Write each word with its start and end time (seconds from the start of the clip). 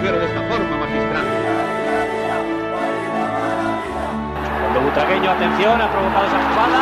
mujer 0.00 0.18
de 0.18 0.24
esta 0.24 0.42
forma, 0.48 0.76
magistral. 0.78 1.26
Cuando 4.60 4.80
Butragueño, 4.80 5.30
atención, 5.30 5.80
ha 5.80 5.92
provocado 5.92 6.26
esa 6.26 6.38
jugada. 6.48 6.80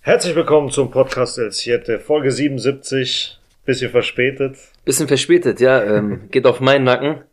Herzlich 0.00 0.36
willkommen 0.36 0.70
zum 0.70 0.90
Podcast 0.90 1.38
El 1.38 1.52
Siete, 1.52 1.98
Folge 1.98 2.30
77. 2.30 3.38
Bisschen 3.66 3.90
verspätet. 3.90 4.56
Bisschen 4.84 5.08
verspätet, 5.08 5.60
ja. 5.60 5.82
Ähm, 5.82 6.28
geht 6.30 6.46
auf 6.46 6.60
meinen 6.60 6.84
Nacken. 6.84 7.24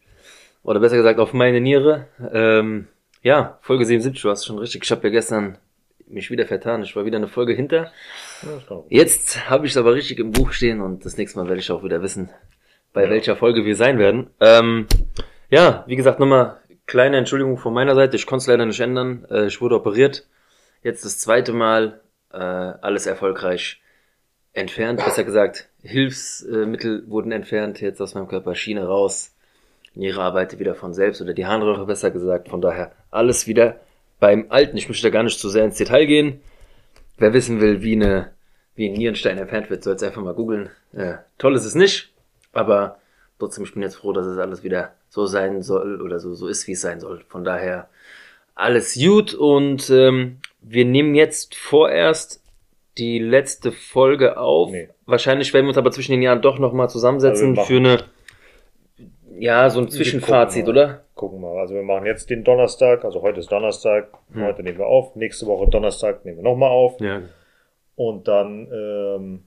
Oder 0.64 0.80
besser 0.80 0.96
gesagt 0.98 1.20
auf 1.20 1.34
meine 1.34 1.60
Niere. 1.60 2.08
Ähm, 2.34 2.88
ja, 3.22 3.60
Folge 3.62 3.86
77, 3.86 4.22
du 4.22 4.30
hast 4.30 4.46
schon 4.46 4.58
richtig. 4.58 4.84
Ich 4.84 4.92
habe 4.92 5.08
ja 5.08 5.12
gestern 5.12 5.58
mich 6.08 6.30
wieder 6.32 6.46
vertan. 6.46 6.84
Ich 6.84 6.96
war 6.96 7.06
wieder 7.06 7.18
eine 7.18 7.28
Folge 7.28 7.54
hinter. 7.54 7.92
Jetzt 8.90 9.50
habe 9.50 9.66
ich 9.66 9.74
es 9.74 9.78
aber 9.78 9.94
richtig 9.94 10.20
im 10.20 10.32
Buch 10.32 10.52
stehen 10.52 10.82
und 10.82 11.06
das 11.06 11.18
nächste 11.18 11.40
Mal 11.40 11.48
werde 11.48 11.62
ich 11.62 11.72
auch 11.72 11.84
wieder 11.84 12.02
wissen, 12.02 12.30
bei 12.94 13.10
welcher 13.10 13.36
Folge 13.36 13.66
wir 13.66 13.76
sein 13.76 14.00
werden. 14.00 14.30
Ähm, 14.40 14.88
ja, 15.50 15.84
wie 15.88 15.96
gesagt, 15.96 16.20
nochmal 16.20 16.58
kleine 16.88 17.18
Entschuldigung 17.18 17.58
von 17.58 17.74
meiner 17.74 17.96
Seite. 17.96 18.16
Ich 18.16 18.26
konnte 18.26 18.42
es 18.44 18.48
leider 18.48 18.66
nicht 18.66 18.80
ändern. 18.80 19.26
Äh, 19.30 19.48
ich 19.48 19.62
wurde 19.62 19.76
operiert. 19.76 20.28
Jetzt 20.84 21.06
das 21.06 21.20
zweite 21.20 21.54
Mal. 21.54 22.02
Äh, 22.34 22.38
alles 22.38 23.06
erfolgreich 23.06 23.82
entfernt. 24.54 25.04
Besser 25.04 25.24
gesagt, 25.24 25.70
Hilfsmittel 25.82 27.04
wurden 27.08 27.32
entfernt. 27.32 27.82
Jetzt 27.82 28.02
aus 28.02 28.14
meinem 28.14 28.28
Körper 28.28 28.56
Schiene 28.56 28.86
raus. 28.86 29.36
Niere 29.94 30.22
arbeitet 30.22 30.60
wieder 30.60 30.76
von 30.76 30.94
selbst 30.94 31.22
oder 31.22 31.34
die 31.34 31.46
Harnröhre 31.46 31.86
besser 31.86 32.12
gesagt. 32.12 32.50
Von 32.50 32.62
daher 32.62 32.92
alles 33.10 33.48
wieder 33.48 33.80
beim 34.20 34.46
Alten. 34.50 34.78
Ich 34.78 34.88
möchte 34.88 35.08
da 35.08 35.10
gar 35.10 35.24
nicht 35.24 35.40
zu 35.40 35.50
sehr 35.50 35.66
ins 35.66 35.78
Detail 35.78 36.06
gehen. 36.06 36.42
Wer 37.18 37.34
wissen 37.34 37.60
will, 37.60 37.82
wie 37.82 37.94
eine 37.94 38.32
wie 38.76 38.90
ein 38.90 38.94
Nierenstein 38.94 39.38
entfernt 39.38 39.70
wird, 39.70 39.84
soll 39.84 39.96
es 39.96 40.04
einfach 40.04 40.22
mal 40.22 40.34
googeln. 40.34 40.70
Äh, 40.94 41.16
toll 41.38 41.56
ist 41.56 41.66
es 41.66 41.76
nicht, 41.76 42.12
aber 42.54 43.00
trotzdem, 43.38 43.64
ich 43.64 43.74
bin 43.74 43.84
jetzt 43.84 43.98
froh, 43.98 44.14
dass 44.14 44.26
es 44.26 44.38
alles 44.38 44.64
wieder 44.64 44.94
so 45.10 45.26
sein 45.26 45.62
soll 45.62 46.02
oder 46.02 46.20
so, 46.20 46.34
so 46.34 46.48
ist, 46.48 46.68
wie 46.68 46.72
es 46.72 46.82
sein 46.82 47.00
soll. 47.00 47.24
Von 47.28 47.44
daher 47.44 47.90
alles 48.56 48.96
gut 48.96 49.34
und 49.34 49.90
ähm, 49.90 50.38
wir 50.62 50.86
nehmen 50.86 51.16
jetzt 51.16 51.56
vorerst 51.56 52.42
die 52.98 53.20
letzte 53.20 53.72
Folge 53.72 54.38
auf. 54.38 54.72
Nee. 54.72 54.90
Wahrscheinlich 55.06 55.54
werden 55.54 55.66
wir 55.66 55.70
uns 55.70 55.78
aber 55.78 55.92
zwischen 55.92 56.12
den 56.12 56.22
Jahren 56.22 56.42
doch 56.42 56.60
nochmal 56.60 56.90
zusammensetzen 56.90 57.58
Also 57.58 57.68
für 57.68 57.78
eine, 57.78 58.04
ja, 59.42 59.70
so 59.70 59.80
ein 59.82 59.90
Zwischenfazit, 59.90 60.66
gucken 60.66 60.80
oder? 60.82 61.02
Gucken 61.16 61.42
wir 61.42 61.50
mal. 61.54 61.60
Also 61.62 61.76
wir 61.76 61.84
machen 61.84 62.06
jetzt 62.06 62.30
den 62.30 62.44
Donnerstag, 62.44 63.04
also 63.06 63.22
heute 63.22 63.40
ist 63.40 63.52
Donnerstag, 63.52 64.08
Hm. 64.34 64.44
heute 64.46 64.64
nehmen 64.64 64.78
wir 64.78 64.88
auf, 64.88 65.16
nächste 65.16 65.46
Woche 65.48 65.68
Donnerstag 65.70 66.24
nehmen 66.26 66.38
wir 66.38 66.44
nochmal 66.44 66.70
auf 66.70 67.00
Ja. 67.00 67.22
und 67.96 68.28
dann 68.28 68.68
ähm, 68.72 69.44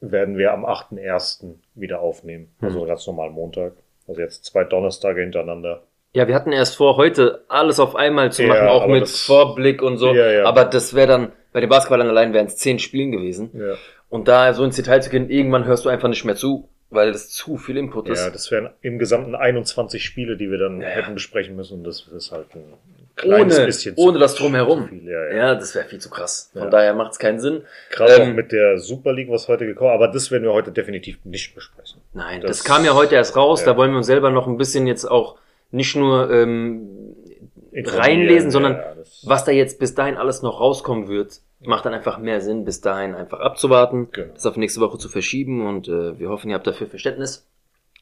werden 0.00 0.38
wir 0.38 0.52
am 0.52 0.64
8.1. 0.64 1.54
wieder 1.74 2.00
aufnehmen. 2.00 2.48
Hm. 2.60 2.68
Also 2.68 2.84
ganz 2.86 3.06
normal 3.06 3.30
Montag. 3.30 3.72
Also 4.08 4.20
jetzt 4.20 4.44
zwei 4.44 4.64
Donnerstage 4.64 5.20
hintereinander. 5.20 5.82
Ja, 6.12 6.26
wir 6.26 6.34
hatten 6.34 6.50
erst 6.52 6.76
vor, 6.76 6.96
heute 6.96 7.44
alles 7.48 7.78
auf 7.78 7.94
einmal 7.94 8.32
zu 8.32 8.42
Ja, 8.42 8.48
machen, 8.48 8.68
auch 8.68 8.86
mit 8.88 9.02
das- 9.02 9.22
Vorblick 9.24 9.82
und 9.82 9.98
so. 9.98 10.12
Ja, 10.12 10.30
ja. 10.32 10.44
Aber 10.44 10.64
das 10.64 10.94
wäre 10.94 11.06
dann, 11.06 11.32
bei 11.52 11.60
den 11.60 11.68
Basketballern 11.68 12.08
allein 12.08 12.32
wären 12.32 12.46
es 12.46 12.56
zehn 12.56 12.78
Spielen 12.80 13.12
gewesen. 13.12 13.50
Ja, 13.54 13.74
Und 14.08 14.26
da 14.26 14.52
so 14.54 14.64
ins 14.64 14.74
Detail 14.76 15.00
zu 15.02 15.10
gehen, 15.10 15.30
irgendwann 15.30 15.66
hörst 15.66 15.84
du 15.84 15.88
einfach 15.88 16.08
nicht 16.08 16.24
mehr 16.24 16.34
zu, 16.34 16.68
weil 16.90 17.12
das 17.12 17.28
zu 17.30 17.56
viel 17.56 17.76
Input 17.76 18.08
ist. 18.08 18.18
ja 18.24 18.30
das 18.30 18.50
wären 18.50 18.70
im 18.82 18.98
Gesamten 18.98 19.34
21 19.34 20.04
Spiele, 20.04 20.36
die 20.36 20.50
wir 20.50 20.58
dann 20.58 20.80
Ja, 20.80 20.88
hätten 20.88 21.14
besprechen 21.14 21.56
müssen. 21.56 21.74
Und 21.78 21.84
das 21.84 22.08
ist 22.14 22.32
halt 22.32 22.46
ein 22.54 22.64
kleines 23.16 23.56
ohne, 23.56 23.66
bisschen 23.66 23.96
zu- 23.96 24.02
ohne 24.02 24.18
das 24.18 24.34
drumherum. 24.34 24.88
viel. 24.88 25.04
Ja, 25.08 25.24
ja. 25.28 25.36
Ja, 25.36 25.54
das 25.54 25.74
wäre 25.74 25.84
viel 25.86 25.98
zu 26.00 26.10
krass. 26.10 26.50
Von 26.52 26.70
daher 26.70 26.94
macht 26.94 27.12
es 27.12 27.18
keinen 27.18 27.38
Sinn. 27.40 27.62
Gerade 27.90 28.14
Ähm, 28.14 28.30
auch 28.30 28.34
mit 28.34 28.52
der 28.52 28.78
Super 28.78 29.12
League, 29.12 29.30
was 29.30 29.46
heute 29.48 29.66
gekommen 29.66 29.90
aber 29.92 30.08
das 30.08 30.30
werden 30.30 30.42
wir 30.44 30.52
heute 30.52 30.72
definitiv 30.72 31.18
nicht 31.24 31.54
besprechen. 31.54 32.00
Nein, 32.12 32.40
Das- 32.40 32.58
das, 32.58 32.64
kam 32.64 32.84
ja 32.84 32.94
heute 32.94 33.14
erst 33.14 33.36
raus. 33.36 33.64
Da 33.64 33.76
wollen 33.76 33.90
wir 33.92 33.98
uns 33.98 34.06
selber 34.06 34.30
noch 34.30 34.46
ein 34.46 34.56
bisschen 34.56 34.86
jetzt 34.86 35.04
auch 35.04 35.36
nicht 35.70 35.94
nur 35.96 36.30
ähm, 36.32 37.14
reinlesen, 37.72 38.50
sondern 38.50 38.80
was 39.22 39.44
da 39.44 39.52
jetzt 39.52 39.78
bis 39.78 39.94
dahin 39.94 40.16
alles 40.16 40.42
noch 40.42 40.60
rauskommen 40.60 41.08
wird, 41.08 41.40
macht 41.60 41.84
dann 41.84 41.94
einfach 41.94 42.18
mehr 42.18 42.40
Sinn, 42.40 42.64
bis 42.64 42.80
dahin 42.80 43.14
einfach 43.14 43.40
abzuwarten, 43.40 44.08
Genau. 44.12 44.32
das 44.34 44.46
auf 44.46 44.56
nächste 44.56 44.80
Woche 44.80 44.98
zu 44.98 45.08
verschieben 45.08 45.66
und 45.66 45.88
äh, 45.88 46.18
wir 46.18 46.28
hoffen, 46.30 46.48
ihr 46.50 46.54
habt 46.56 46.66
dafür 46.66 46.86
Verständnis. 46.86 47.46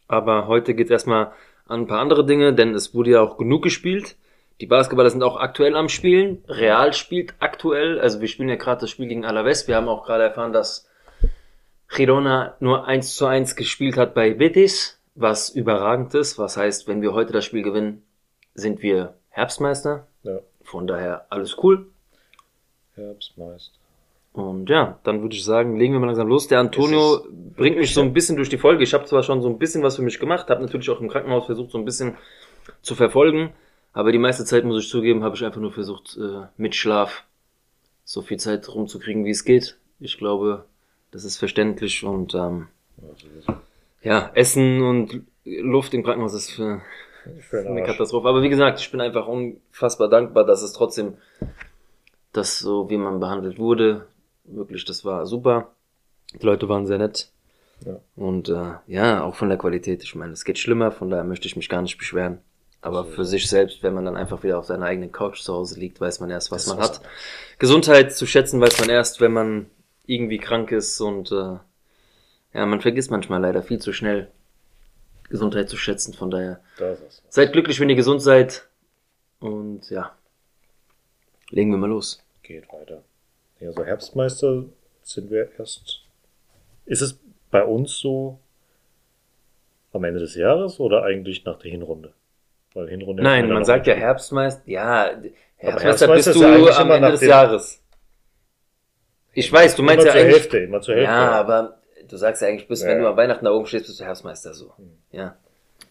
Aber 0.06 0.46
heute 0.46 0.74
geht 0.74 0.86
es 0.86 0.90
erstmal 0.92 1.32
an 1.66 1.80
ein 1.82 1.86
paar 1.86 2.00
andere 2.00 2.24
Dinge, 2.24 2.54
denn 2.54 2.74
es 2.74 2.94
wurde 2.94 3.10
ja 3.10 3.20
auch 3.20 3.36
genug 3.36 3.62
gespielt. 3.62 4.16
Die 4.60 4.66
Basketballer 4.66 5.10
sind 5.10 5.22
auch 5.22 5.36
aktuell 5.38 5.76
am 5.76 5.88
Spielen. 5.88 6.42
Real 6.48 6.92
spielt 6.94 7.34
aktuell, 7.40 8.00
also 8.00 8.20
wir 8.20 8.28
spielen 8.28 8.48
ja 8.48 8.56
gerade 8.56 8.80
das 8.82 8.90
Spiel 8.90 9.06
gegen 9.06 9.24
Alaves. 9.24 9.68
Wir 9.68 9.76
haben 9.76 9.88
auch 9.88 10.04
gerade 10.04 10.24
erfahren, 10.24 10.52
dass 10.52 10.88
Girona 11.88 12.56
nur 12.60 12.86
1 12.86 13.16
zu 13.16 13.26
1 13.26 13.56
gespielt 13.56 13.96
hat 13.96 14.14
bei 14.14 14.34
Betis, 14.34 15.00
was 15.14 15.50
überragend 15.50 16.14
ist. 16.14 16.38
Was 16.38 16.56
heißt, 16.56 16.86
wenn 16.88 17.02
wir 17.02 17.12
heute 17.12 17.32
das 17.32 17.44
Spiel 17.44 17.62
gewinnen, 17.62 18.02
sind 18.54 18.82
wir 18.82 19.14
Herbstmeister. 19.30 20.06
Ja, 20.22 20.38
Von 20.62 20.86
daher 20.86 21.26
alles 21.30 21.56
cool. 21.62 21.86
Herbstmeister. 22.98 23.72
Und 24.32 24.68
ja, 24.68 24.98
dann 25.04 25.22
würde 25.22 25.34
ich 25.34 25.44
sagen, 25.44 25.76
legen 25.76 25.94
wir 25.94 26.00
mal 26.00 26.06
langsam 26.06 26.28
los. 26.28 26.48
Der 26.48 26.60
Antonio 26.60 27.26
bringt 27.56 27.78
mich 27.78 27.92
so 27.92 28.02
ein 28.02 28.12
bisschen 28.12 28.36
durch 28.36 28.48
die 28.48 28.58
Folge. 28.58 28.84
Ich 28.84 28.94
habe 28.94 29.04
zwar 29.06 29.22
schon 29.22 29.42
so 29.42 29.48
ein 29.48 29.58
bisschen 29.58 29.82
was 29.82 29.96
für 29.96 30.02
mich 30.02 30.20
gemacht, 30.20 30.48
habe 30.48 30.60
natürlich 30.60 30.90
auch 30.90 31.00
im 31.00 31.08
Krankenhaus 31.08 31.46
versucht, 31.46 31.72
so 31.72 31.78
ein 31.78 31.84
bisschen 31.84 32.16
zu 32.82 32.94
verfolgen. 32.94 33.50
Aber 33.92 34.12
die 34.12 34.18
meiste 34.18 34.44
Zeit, 34.44 34.64
muss 34.64 34.84
ich 34.84 34.90
zugeben, 34.90 35.24
habe 35.24 35.34
ich 35.34 35.44
einfach 35.44 35.60
nur 35.60 35.72
versucht, 35.72 36.16
äh, 36.20 36.46
mit 36.56 36.74
Schlaf 36.74 37.24
so 38.04 38.22
viel 38.22 38.38
Zeit 38.38 38.68
rumzukriegen, 38.72 39.24
wie 39.24 39.30
es 39.30 39.44
geht. 39.44 39.76
Ich 39.98 40.18
glaube, 40.18 40.66
das 41.10 41.24
ist 41.24 41.38
verständlich 41.38 42.04
und 42.04 42.34
ähm, 42.34 42.68
ja, 44.02 44.30
Essen 44.34 44.82
und 44.82 45.22
Luft 45.44 45.94
im 45.94 46.04
Krankenhaus 46.04 46.34
ist 46.34 46.50
für, 46.50 46.82
Für 47.40 47.66
eine. 47.66 47.82
Katastrophe. 47.82 48.28
Aber 48.28 48.42
wie 48.42 48.48
gesagt, 48.48 48.80
ich 48.80 48.90
bin 48.90 49.00
einfach 49.00 49.26
unfassbar 49.26 50.08
dankbar, 50.08 50.44
dass 50.44 50.62
es 50.62 50.72
trotzdem, 50.72 51.14
das 52.38 52.58
so 52.58 52.88
wie 52.88 52.96
man 52.96 53.20
behandelt 53.20 53.58
wurde, 53.58 54.06
wirklich, 54.44 54.84
das 54.84 55.04
war 55.04 55.26
super. 55.26 55.72
Die 56.32 56.46
Leute 56.46 56.68
waren 56.68 56.86
sehr 56.86 56.98
nett. 56.98 57.30
Ja. 57.84 58.00
Und 58.16 58.48
äh, 58.48 58.74
ja, 58.86 59.22
auch 59.22 59.34
von 59.34 59.48
der 59.48 59.58
Qualität. 59.58 60.02
Ich 60.02 60.14
meine, 60.14 60.32
es 60.32 60.44
geht 60.44 60.58
schlimmer, 60.58 60.90
von 60.90 61.10
daher 61.10 61.24
möchte 61.24 61.46
ich 61.46 61.56
mich 61.56 61.68
gar 61.68 61.82
nicht 61.82 61.98
beschweren. 61.98 62.38
Aber 62.80 63.04
für 63.04 63.24
sich 63.24 63.48
selbst, 63.48 63.82
wenn 63.82 63.94
man 63.94 64.04
dann 64.04 64.16
einfach 64.16 64.42
wieder 64.42 64.58
auf 64.58 64.64
seiner 64.64 64.86
eigenen 64.86 65.10
Couch 65.10 65.40
zu 65.40 65.52
Hause 65.52 65.80
liegt, 65.80 66.00
weiß 66.00 66.20
man 66.20 66.30
erst, 66.30 66.50
was 66.52 66.64
Das 66.64 66.74
man 66.74 66.84
hat. 66.84 67.00
Gesundheit 67.58 68.14
zu 68.14 68.24
schätzen 68.26 68.60
weiß 68.60 68.80
man 68.80 68.88
erst, 68.88 69.20
wenn 69.20 69.32
man 69.32 69.66
irgendwie 70.06 70.38
krank 70.38 70.70
ist 70.70 71.00
und 71.00 71.32
äh, 71.32 71.58
ja, 72.54 72.66
man 72.66 72.80
vergisst 72.80 73.10
manchmal 73.10 73.40
leider 73.40 73.62
viel 73.62 73.78
zu 73.80 73.92
schnell 73.92 74.30
Gesundheit 75.28 75.68
zu 75.68 75.76
schätzen. 75.76 76.14
Von 76.14 76.30
daher. 76.30 76.60
Seid 77.28 77.52
glücklich, 77.52 77.80
wenn 77.80 77.90
ihr 77.90 77.96
gesund 77.96 78.22
seid. 78.22 78.68
Und 79.40 79.90
ja, 79.90 80.12
legen 81.50 81.70
wir 81.70 81.78
mal 81.78 81.90
los. 81.90 82.22
Geht 82.48 82.72
weiter. 82.72 83.02
Ja, 83.60 83.72
so 83.72 83.84
Herbstmeister 83.84 84.64
sind 85.02 85.30
wir 85.30 85.50
erst. 85.58 86.00
Ist 86.86 87.02
es 87.02 87.20
bei 87.50 87.62
uns 87.62 87.98
so 87.98 88.38
am 89.92 90.02
Ende 90.04 90.18
des 90.18 90.34
Jahres 90.34 90.80
oder 90.80 91.02
eigentlich 91.02 91.44
nach 91.44 91.58
der 91.58 91.70
Hinrunde? 91.70 92.14
Weil 92.72 92.88
Hinrunde 92.88 93.22
Nein, 93.22 93.50
man 93.50 93.66
sagt 93.66 93.86
ja 93.86 93.92
Herbstmeister. 93.92 94.62
Ja, 94.64 95.10
Herbstmeister 95.56 95.58
Herbstmeister 95.58 96.14
bist 96.14 96.28
ist 96.28 96.40
du 96.40 96.70
am 96.70 96.90
Ende 96.90 97.10
des 97.10 97.20
Jahres. 97.20 97.82
Ich 99.34 99.52
weiß, 99.52 99.76
du 99.76 99.82
meinst 99.82 100.06
immer 100.06 100.06
ja 100.06 100.12
zur 100.12 100.20
eigentlich. 100.22 100.40
Hälfte, 100.40 100.58
immer 100.58 100.80
zur 100.80 100.94
Hälfte. 100.94 101.12
Ja, 101.12 101.32
aber 101.32 101.82
du 102.08 102.16
sagst 102.16 102.40
ja 102.40 102.48
eigentlich, 102.48 102.66
bis 102.66 102.82
wenn 102.82 102.92
Ja. 102.92 102.94
Hm. 102.94 103.02
du 103.02 103.08
am 103.10 103.16
Weihnachten 103.18 103.44
da 103.44 103.50
oben 103.50 103.66
stehst, 103.66 103.88
bist 103.88 104.00
du 104.00 104.04
Herbstmeister 104.04 104.54
so. 104.54 104.72
Ja. 105.12 105.36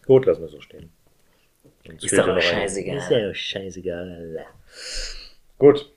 Gut, 0.06 0.26
lassen 0.26 0.40
wir 0.40 0.48
so 0.48 0.60
stehen. 0.60 0.90
Ist 1.84 2.08
fehlt 2.10 2.26
doch 2.26 2.40
scheißegal. 2.40 2.96
Ist 2.96 3.10
ja 3.10 3.32
scheißegal. 3.32 4.44
Gut. 5.58 5.92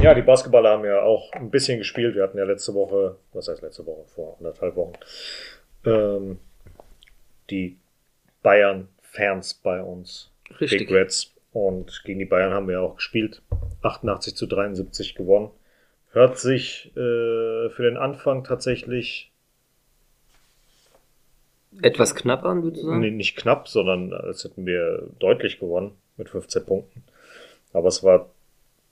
Ja, 0.00 0.14
die 0.14 0.22
Basketballer 0.22 0.70
haben 0.70 0.84
ja 0.84 1.02
auch 1.02 1.32
ein 1.32 1.50
bisschen 1.50 1.78
gespielt. 1.78 2.14
Wir 2.14 2.22
hatten 2.22 2.38
ja 2.38 2.44
letzte 2.44 2.74
Woche, 2.74 3.16
was 3.32 3.48
heißt 3.48 3.62
letzte 3.62 3.84
Woche, 3.84 4.04
vor 4.06 4.36
anderthalb 4.38 4.76
Wochen, 4.76 4.92
ähm, 5.84 6.38
die 7.50 7.76
Bayern-Fans 8.42 9.54
bei 9.54 9.82
uns. 9.82 10.30
Richtig. 10.60 10.86
Big 10.86 10.90
Reds. 10.92 11.34
Und 11.52 12.02
gegen 12.04 12.18
die 12.20 12.24
Bayern 12.24 12.52
haben 12.52 12.68
wir 12.68 12.80
auch 12.80 12.96
gespielt. 12.96 13.42
88 13.82 14.36
zu 14.36 14.46
73 14.46 15.14
gewonnen. 15.14 15.50
Hört 16.12 16.38
sich 16.38 16.92
äh, 16.92 17.68
für 17.70 17.82
den 17.82 17.96
Anfang 17.96 18.44
tatsächlich 18.44 19.32
Etwas 21.82 22.14
knapp 22.14 22.44
an, 22.44 22.62
würdest 22.62 22.82
du 22.82 22.88
sagen? 22.88 23.00
Nee, 23.00 23.10
nicht 23.10 23.36
knapp, 23.36 23.68
sondern 23.68 24.12
als 24.12 24.44
hätten 24.44 24.64
wir 24.64 25.10
deutlich 25.18 25.60
gewonnen 25.60 25.92
mit 26.16 26.30
15 26.30 26.64
Punkten. 26.64 27.04
Aber 27.72 27.88
es 27.88 28.02
war 28.02 28.30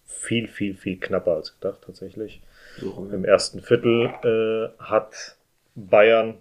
viel, 0.06 0.48
viel, 0.48 0.74
viel 0.74 0.98
knapper 0.98 1.32
als 1.32 1.54
gedacht 1.58 1.80
tatsächlich. 1.84 2.40
So. 2.80 3.08
Im 3.12 3.24
ersten 3.24 3.60
Viertel 3.60 4.10
äh, 4.78 4.82
hat 4.82 5.36
Bayern 5.74 6.34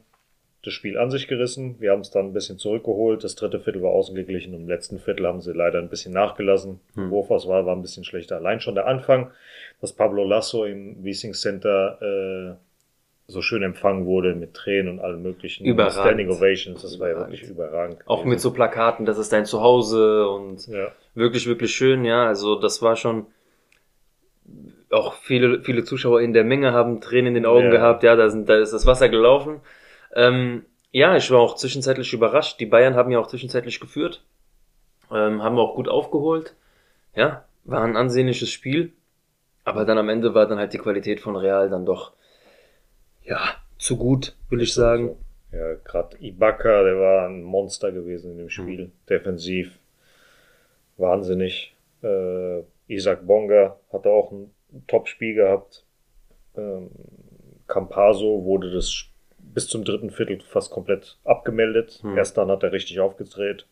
das 0.64 0.74
Spiel 0.74 0.98
an 0.98 1.12
sich 1.12 1.28
gerissen. 1.28 1.76
Wir 1.80 1.92
haben 1.92 2.02
es 2.02 2.10
dann 2.10 2.26
ein 2.28 2.34
bisschen 2.34 2.58
zurückgeholt. 2.58 3.24
Das 3.24 3.36
dritte 3.36 3.60
Viertel 3.60 3.84
war 3.84 3.92
ausgeglichen. 3.92 4.54
Im 4.56 4.68
letzten 4.68 4.98
Viertel 5.00 5.28
haben 5.28 5.42
sie 5.42 5.54
leider 5.54 5.78
ein 5.80 5.90
bisschen 5.90 6.12
nachgelassen. 6.14 6.80
Hm. 6.96 7.12
Wurfauswahl 7.12 7.66
war 7.66 7.76
ein 7.76 7.84
bisschen 7.84 8.04
schlechter. 8.04 8.38
Allein 8.38 8.60
schon 8.60 8.74
der 8.76 8.88
Anfang, 8.88 9.32
dass 9.80 9.94
Pablo 9.94 10.24
Lasso 10.26 10.66
im 10.66 11.04
Wiesing 11.04 11.34
Center 11.34 12.00
äh, 12.02 12.56
so 13.28 13.42
schön 13.42 13.62
empfangen 13.64 14.06
wurde 14.06 14.34
mit 14.36 14.54
Tränen 14.56 14.94
und 14.94 15.00
allem 15.00 15.22
möglichen 15.22 15.66
Überragend. 15.66 16.00
Standing 16.00 16.30
Ovations. 16.30 16.82
Das 16.82 17.00
war 17.00 17.08
ja 17.08 17.14
Überragend. 17.14 17.34
wirklich 17.38 17.50
überragend. 17.52 17.98
Auch 18.08 18.26
mit 18.26 18.40
so 18.40 18.52
Plakaten, 18.52 19.06
das 19.06 19.18
ist 19.20 19.32
dein 19.34 19.46
Zuhause 19.46 20.28
und 20.30 20.68
Ja. 20.68 20.92
wirklich, 21.14 21.46
wirklich 21.48 21.76
schön, 21.76 22.06
ja. 22.06 22.26
Also 22.28 22.56
das 22.60 22.82
war 22.82 22.96
schon 22.96 23.28
auch 24.96 25.14
viele, 25.16 25.62
viele 25.64 25.84
Zuschauer 25.84 26.22
in 26.22 26.34
der 26.34 26.44
Menge 26.44 26.74
haben 26.74 27.02
Tränen 27.02 27.30
in 27.30 27.34
den 27.36 27.46
Augen 27.46 27.66
Ja. 27.66 27.72
gehabt, 27.72 28.04
ja, 28.04 28.16
da, 28.16 28.30
sind, 28.30 28.48
da 28.50 28.56
ist 28.58 28.74
das 28.74 28.86
Wasser 28.86 29.10
gelaufen. 29.10 29.62
Ähm, 30.14 30.66
ja, 30.92 31.16
ich 31.18 31.30
war 31.32 31.40
auch 31.40 31.56
zwischenzeitlich 31.56 32.14
überrascht. 32.14 32.60
Die 32.60 32.66
Bayern 32.66 32.96
haben 32.96 33.12
ja 33.12 33.20
auch 33.20 33.28
zwischenzeitlich 33.28 33.80
geführt, 33.80 34.24
ähm, 35.12 35.44
haben 35.44 35.58
auch 35.60 35.76
gut 35.76 35.90
aufgeholt. 35.90 36.56
Ja, 37.16 37.46
war 37.66 37.84
ein 37.84 37.98
ansehnliches 37.98 38.50
Spiel. 38.50 38.94
Aber 39.64 39.84
dann 39.86 39.98
am 39.98 40.10
Ende 40.10 40.34
war 40.36 40.48
dann 40.48 40.60
halt 40.60 40.74
die 40.74 40.78
Qualität 40.78 41.20
von 41.20 41.36
Real 41.36 41.70
dann 41.70 41.86
doch, 41.86 42.14
ja, 43.24 43.40
zu 43.80 43.98
gut, 43.98 44.36
will 44.50 44.62
ich 44.62 44.74
sagen. 44.74 45.18
Ja, 45.52 45.74
gerade 45.84 46.18
Ibaka, 46.20 46.84
der 46.84 47.00
war 47.00 47.28
ein 47.28 47.42
Monster 47.42 47.92
gewesen 47.92 48.32
in 48.32 48.38
dem 48.38 48.44
Hm. 48.46 48.50
Spiel. 48.50 48.92
Defensiv. 49.10 49.80
Wahnsinnig. 50.98 51.74
Äh, 52.04 52.62
Isaac 52.88 53.26
Bonga 53.26 53.78
hatte 53.92 54.10
auch 54.10 54.32
ein 54.32 54.52
Top-Spiel 54.88 55.36
gehabt. 55.36 55.86
Ähm, 56.58 56.92
Campaso 57.68 58.44
wurde 58.46 58.72
das 58.72 59.06
bis 59.38 59.68
zum 59.68 59.84
dritten 59.84 60.10
Viertel 60.10 60.42
fast 60.42 60.72
komplett 60.72 61.18
abgemeldet. 61.24 62.00
Hm. 62.02 62.18
Erst 62.18 62.38
dann 62.38 62.50
hat 62.50 62.64
er 62.64 62.72
richtig 62.72 63.00
aufgedreht. 63.00 63.66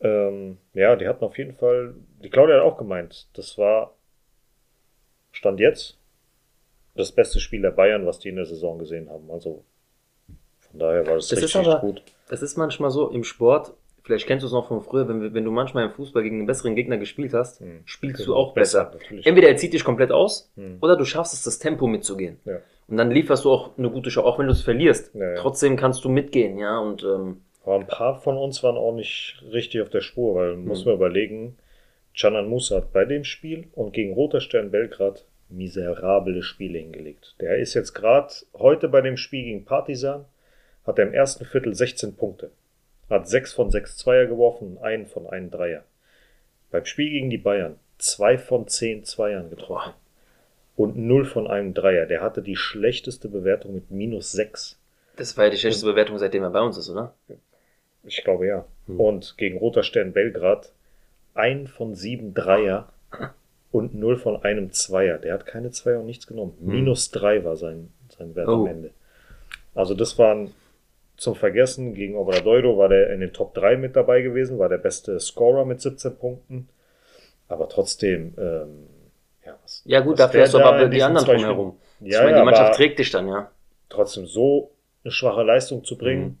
Ähm, 0.00 0.58
ja, 0.72 0.96
die 0.96 1.06
hatten 1.06 1.24
auf 1.24 1.36
jeden 1.36 1.54
Fall, 1.54 1.94
die 2.22 2.30
Claudia 2.30 2.56
hat 2.56 2.62
auch 2.62 2.78
gemeint, 2.78 3.28
das 3.34 3.58
war 3.58 3.94
Stand 5.32 5.60
jetzt 5.60 5.98
das 6.94 7.12
beste 7.12 7.38
Spiel 7.38 7.62
der 7.62 7.70
Bayern, 7.70 8.06
was 8.06 8.18
die 8.18 8.30
in 8.30 8.36
der 8.36 8.46
Saison 8.46 8.78
gesehen 8.78 9.10
haben. 9.10 9.30
Also 9.30 9.64
von 10.70 10.80
daher 10.80 11.06
war 11.06 11.16
das, 11.16 11.28
Das 11.28 11.42
richtig 11.42 11.56
aber- 11.66 11.80
gut. 11.80 12.02
Es 12.30 12.42
ist 12.42 12.56
manchmal 12.56 12.90
so 12.90 13.08
im 13.10 13.24
Sport, 13.24 13.74
vielleicht 14.10 14.26
kennst 14.26 14.42
du 14.42 14.46
es 14.46 14.52
noch 14.52 14.68
von 14.68 14.82
früher, 14.82 15.08
wenn, 15.08 15.32
wenn 15.34 15.44
du 15.44 15.50
manchmal 15.50 15.84
im 15.84 15.90
Fußball 15.90 16.22
gegen 16.22 16.38
einen 16.38 16.46
besseren 16.46 16.74
Gegner 16.74 16.98
gespielt 16.98 17.32
hast, 17.32 17.60
Hm. 17.60 17.80
spielst 17.84 18.20
du 18.22 18.26
Genau, 18.32 18.36
auch 18.36 18.54
besser. 18.54 18.90
natürlich. 18.92 19.26
Entweder 19.26 19.48
er 19.48 19.56
zieht 19.56 19.72
dich 19.72 19.84
komplett 19.84 20.10
aus 20.12 20.50
Hm. 20.56 20.78
oder 20.80 20.96
du 20.96 21.04
schaffst 21.04 21.32
es, 21.34 21.42
das 21.44 21.58
Tempo 21.58 21.86
mitzugehen. 21.86 22.38
Ja. 22.44 22.58
Und 22.88 22.96
dann 22.96 23.10
lieferst 23.10 23.44
du 23.44 23.50
auch 23.52 23.78
eine 23.78 23.88
gute 23.90 24.10
Show, 24.10 24.22
auch 24.22 24.38
wenn 24.38 24.46
du 24.46 24.52
es 24.52 24.62
verlierst. 24.62 25.14
Ja, 25.14 25.30
ja. 25.30 25.34
Trotzdem 25.36 25.76
kannst 25.76 26.04
du 26.04 26.08
mitgehen, 26.08 26.58
ja. 26.58 26.78
Und 26.80 27.02
ähm, 27.04 27.42
Aber 27.64 27.76
ein 27.76 27.86
paar 27.86 28.20
von 28.20 28.36
uns 28.36 28.62
waren 28.62 28.76
auch 28.76 28.94
nicht 28.94 29.42
richtig 29.52 29.80
auf 29.82 29.90
der 29.90 30.00
Spur, 30.00 30.34
weil 30.34 30.48
man 30.50 30.58
Hm. 30.62 30.64
muss 30.68 30.84
man 30.84 30.94
überlegen, 30.94 31.56
Canan 32.18 32.48
Musa 32.48 32.76
hat 32.76 32.92
bei 32.92 33.04
dem 33.04 33.22
Spiel 33.24 33.68
und 33.74 33.92
gegen 33.92 34.12
Roter 34.14 34.40
Stern 34.40 34.70
Belgrad 34.72 35.24
miserable 35.48 36.42
Spiele 36.42 36.78
hingelegt. 36.78 37.34
Der 37.40 37.56
ist 37.58 37.74
jetzt 37.74 37.92
gerade 37.94 38.32
heute 38.58 38.88
bei 38.88 39.00
dem 39.00 39.16
Spiel 39.16 39.44
gegen 39.44 39.64
Partizan, 39.64 40.24
hat 40.86 40.98
er 40.98 41.06
im 41.06 41.12
ersten 41.14 41.44
Viertel 41.44 41.74
16 41.74 42.16
Punkte. 42.16 42.50
Hat 43.10 43.28
6 43.28 43.52
von 43.52 43.70
6 43.70 43.96
Zweier 43.98 44.26
geworfen 44.26 44.76
und 44.76 44.82
einen 44.82 45.06
von 45.06 45.26
einen 45.26 45.50
Dreier. 45.50 45.84
Beim 46.70 46.84
Spiel 46.86 47.10
gegen 47.10 47.28
die 47.30 47.38
Bayern 47.38 47.76
2 47.98 48.38
von 48.38 48.66
10 48.68 49.04
Zweiern 49.04 49.50
getroffen. 49.50 49.92
Und 50.76 50.96
0 50.96 51.24
von 51.26 51.46
einem 51.46 51.74
Dreier. 51.74 52.06
Der 52.06 52.22
hatte 52.22 52.40
die 52.40 52.56
schlechteste 52.56 53.28
Bewertung 53.28 53.74
mit 53.74 53.90
minus 53.90 54.32
6. 54.32 54.78
das 55.16 55.36
war 55.36 55.44
ja 55.44 55.50
die 55.50 55.58
schlechteste 55.58 55.86
Bewertung, 55.86 56.16
seitdem 56.18 56.42
er 56.44 56.50
bei 56.50 56.60
uns 56.60 56.78
ist, 56.78 56.88
oder? 56.88 57.14
Ich 58.04 58.24
glaube 58.24 58.46
ja. 58.46 58.64
Hm. 58.86 58.98
Und 59.00 59.34
gegen 59.36 59.58
Roter 59.58 59.82
Stern 59.82 60.12
Belgrad 60.12 60.72
ein 61.34 61.66
von 61.66 61.94
sieben 61.94 62.32
Dreier 62.32 62.88
und 63.72 63.94
null 63.94 64.16
von 64.16 64.42
einem 64.42 64.72
Zweier. 64.72 65.18
Der 65.18 65.34
hat 65.34 65.44
keine 65.46 65.70
Zweier 65.70 66.00
und 66.00 66.06
nichts 66.06 66.26
genommen. 66.26 66.56
Hm. 66.60 66.68
Minus 66.68 67.10
drei 67.10 67.44
war 67.44 67.56
sein, 67.56 67.92
sein 68.16 68.34
Wert 68.34 68.48
Oh. 68.48 68.52
am 68.62 68.66
Ende. 68.66 68.90
Also 69.74 69.94
das 69.94 70.18
waren 70.18 70.52
zum 71.20 71.34
Vergessen. 71.36 71.94
Gegen 71.94 72.16
Obradoiro 72.16 72.76
war 72.78 72.88
der 72.88 73.10
in 73.12 73.20
den 73.20 73.32
Top 73.32 73.54
3 73.54 73.76
mit 73.76 73.94
dabei 73.96 74.22
gewesen, 74.22 74.58
war 74.58 74.68
der 74.68 74.78
beste 74.78 75.20
Scorer 75.20 75.64
mit 75.64 75.80
17 75.80 76.16
Punkten. 76.16 76.68
Aber 77.48 77.68
trotzdem, 77.68 78.34
ähm, 78.38 78.86
ja, 79.44 79.56
was, 79.62 79.82
Ja 79.84 80.00
gut, 80.00 80.12
was 80.12 80.18
dafür 80.26 80.42
hast 80.42 80.54
du 80.54 80.58
aber 80.58 80.88
die 80.88 81.02
anderen 81.02 81.26
drumherum. 81.26 81.76
Spielen- 81.96 82.10
ich 82.10 82.16
meine, 82.18 82.32
die 82.32 82.38
ja, 82.38 82.44
Mannschaft 82.44 82.74
trägt 82.76 82.98
dich 82.98 83.10
dann, 83.10 83.28
ja. 83.28 83.50
trotzdem 83.88 84.26
so 84.26 84.70
eine 85.04 85.12
schwache 85.12 85.42
Leistung 85.42 85.84
zu 85.84 85.96
bringen, 85.98 86.22
Mhm. 86.24 86.38